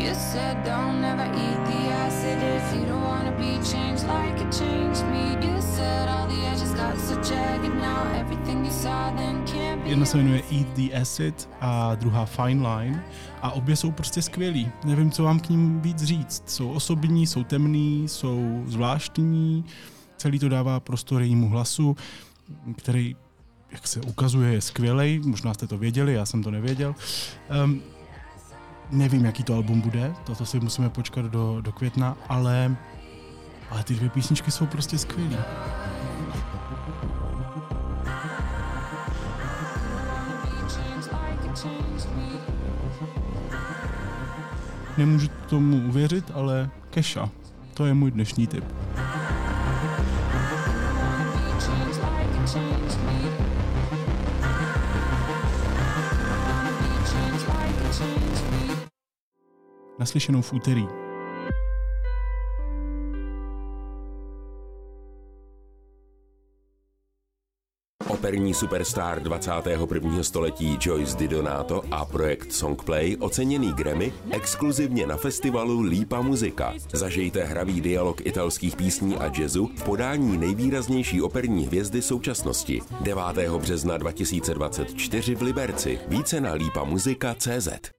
You 0.00 0.14
said 0.14 0.64
don't 0.64 1.04
ever 1.04 1.26
eat 1.26 1.60
the 1.66 1.92
acid 1.92 2.38
if 2.42 2.74
you 2.74 2.86
don't 2.86 3.02
wanna 3.02 3.32
be 3.32 3.58
changed 3.72 4.04
like 4.08 4.40
it 4.40 4.50
changed 4.58 5.04
me. 5.04 5.36
You 5.46 5.60
said 5.60 6.08
all 6.08 6.26
the 6.26 6.40
edges 6.46 6.72
got 6.72 6.98
so 6.98 7.14
jagged 7.16 7.74
now 7.74 8.20
everything 8.20 8.64
you 8.64 8.70
saw 8.70 9.12
then 9.16 9.44
can't 9.46 9.84
be 9.84 9.90
Jedna 9.90 10.06
se 10.06 10.16
jmenuje 10.16 10.42
Eat 10.52 10.66
the 10.66 11.00
Acid 11.00 11.48
a 11.60 11.94
druhá 11.94 12.26
Fine 12.26 12.68
Line 12.68 13.04
a 13.42 13.50
obě 13.50 13.76
jsou 13.76 13.90
prostě 13.90 14.22
skvělí. 14.22 14.68
Nevím, 14.84 15.10
co 15.10 15.22
vám 15.22 15.40
k 15.40 15.48
ním 15.48 15.80
víc 15.80 16.02
říct. 16.02 16.42
Jsou 16.46 16.70
osobní, 16.70 17.26
jsou 17.26 17.44
temný, 17.44 18.08
jsou 18.08 18.62
zvláštní, 18.66 19.64
celý 20.16 20.38
to 20.38 20.48
dává 20.48 20.80
prostor 20.80 21.22
jejímu 21.22 21.48
hlasu, 21.48 21.96
který 22.76 23.16
jak 23.70 23.88
se 23.88 24.00
ukazuje, 24.00 24.52
je 24.52 24.60
skvělej, 24.60 25.20
možná 25.24 25.54
jste 25.54 25.66
to 25.66 25.78
věděli, 25.78 26.14
já 26.14 26.26
jsem 26.26 26.42
to 26.42 26.50
nevěděl. 26.50 26.94
Um, 27.64 27.82
nevím, 28.90 29.24
jaký 29.24 29.42
to 29.42 29.54
album 29.54 29.80
bude, 29.80 30.14
toto 30.24 30.46
si 30.46 30.60
musíme 30.60 30.88
počkat 30.88 31.24
do, 31.24 31.60
do 31.60 31.72
května, 31.72 32.16
ale, 32.28 32.76
ale 33.70 33.84
ty 33.84 33.94
dvě 33.94 34.10
písničky 34.10 34.50
jsou 34.50 34.66
prostě 34.66 34.98
skvělé. 34.98 35.44
Nemůžu 44.98 45.28
tomu 45.48 45.88
uvěřit, 45.88 46.30
ale 46.34 46.70
Kesha, 46.90 47.28
to 47.74 47.86
je 47.86 47.94
můj 47.94 48.10
dnešní 48.10 48.46
tip. 48.46 48.64
Naslyšenou 60.00 60.42
v 60.42 60.52
úterý. 60.52 60.86
Operní 68.08 68.54
superstar 68.54 69.22
21. 69.22 70.22
století 70.22 70.78
Joyce 70.80 71.16
Didonato 71.16 71.82
a 71.90 72.04
projekt 72.04 72.52
Songplay 72.52 73.16
oceněný 73.20 73.72
Grammy 73.72 74.12
exkluzivně 74.30 75.06
na 75.06 75.16
festivalu 75.16 75.80
Lípa 75.80 76.20
muzika. 76.20 76.74
Zažijte 76.92 77.44
hravý 77.44 77.80
dialog 77.80 78.26
italských 78.26 78.76
písní 78.76 79.16
a 79.16 79.32
jazzu 79.38 79.70
v 79.76 79.84
podání 79.84 80.38
nejvýraznější 80.38 81.22
operní 81.22 81.66
hvězdy 81.66 82.02
současnosti. 82.02 82.80
9. 83.00 83.22
března 83.58 83.96
2024 83.96 85.34
v 85.34 85.42
Liberci. 85.42 85.98
Více 86.08 86.40
na 86.40 86.52
lípamuzika.cz 86.52 87.90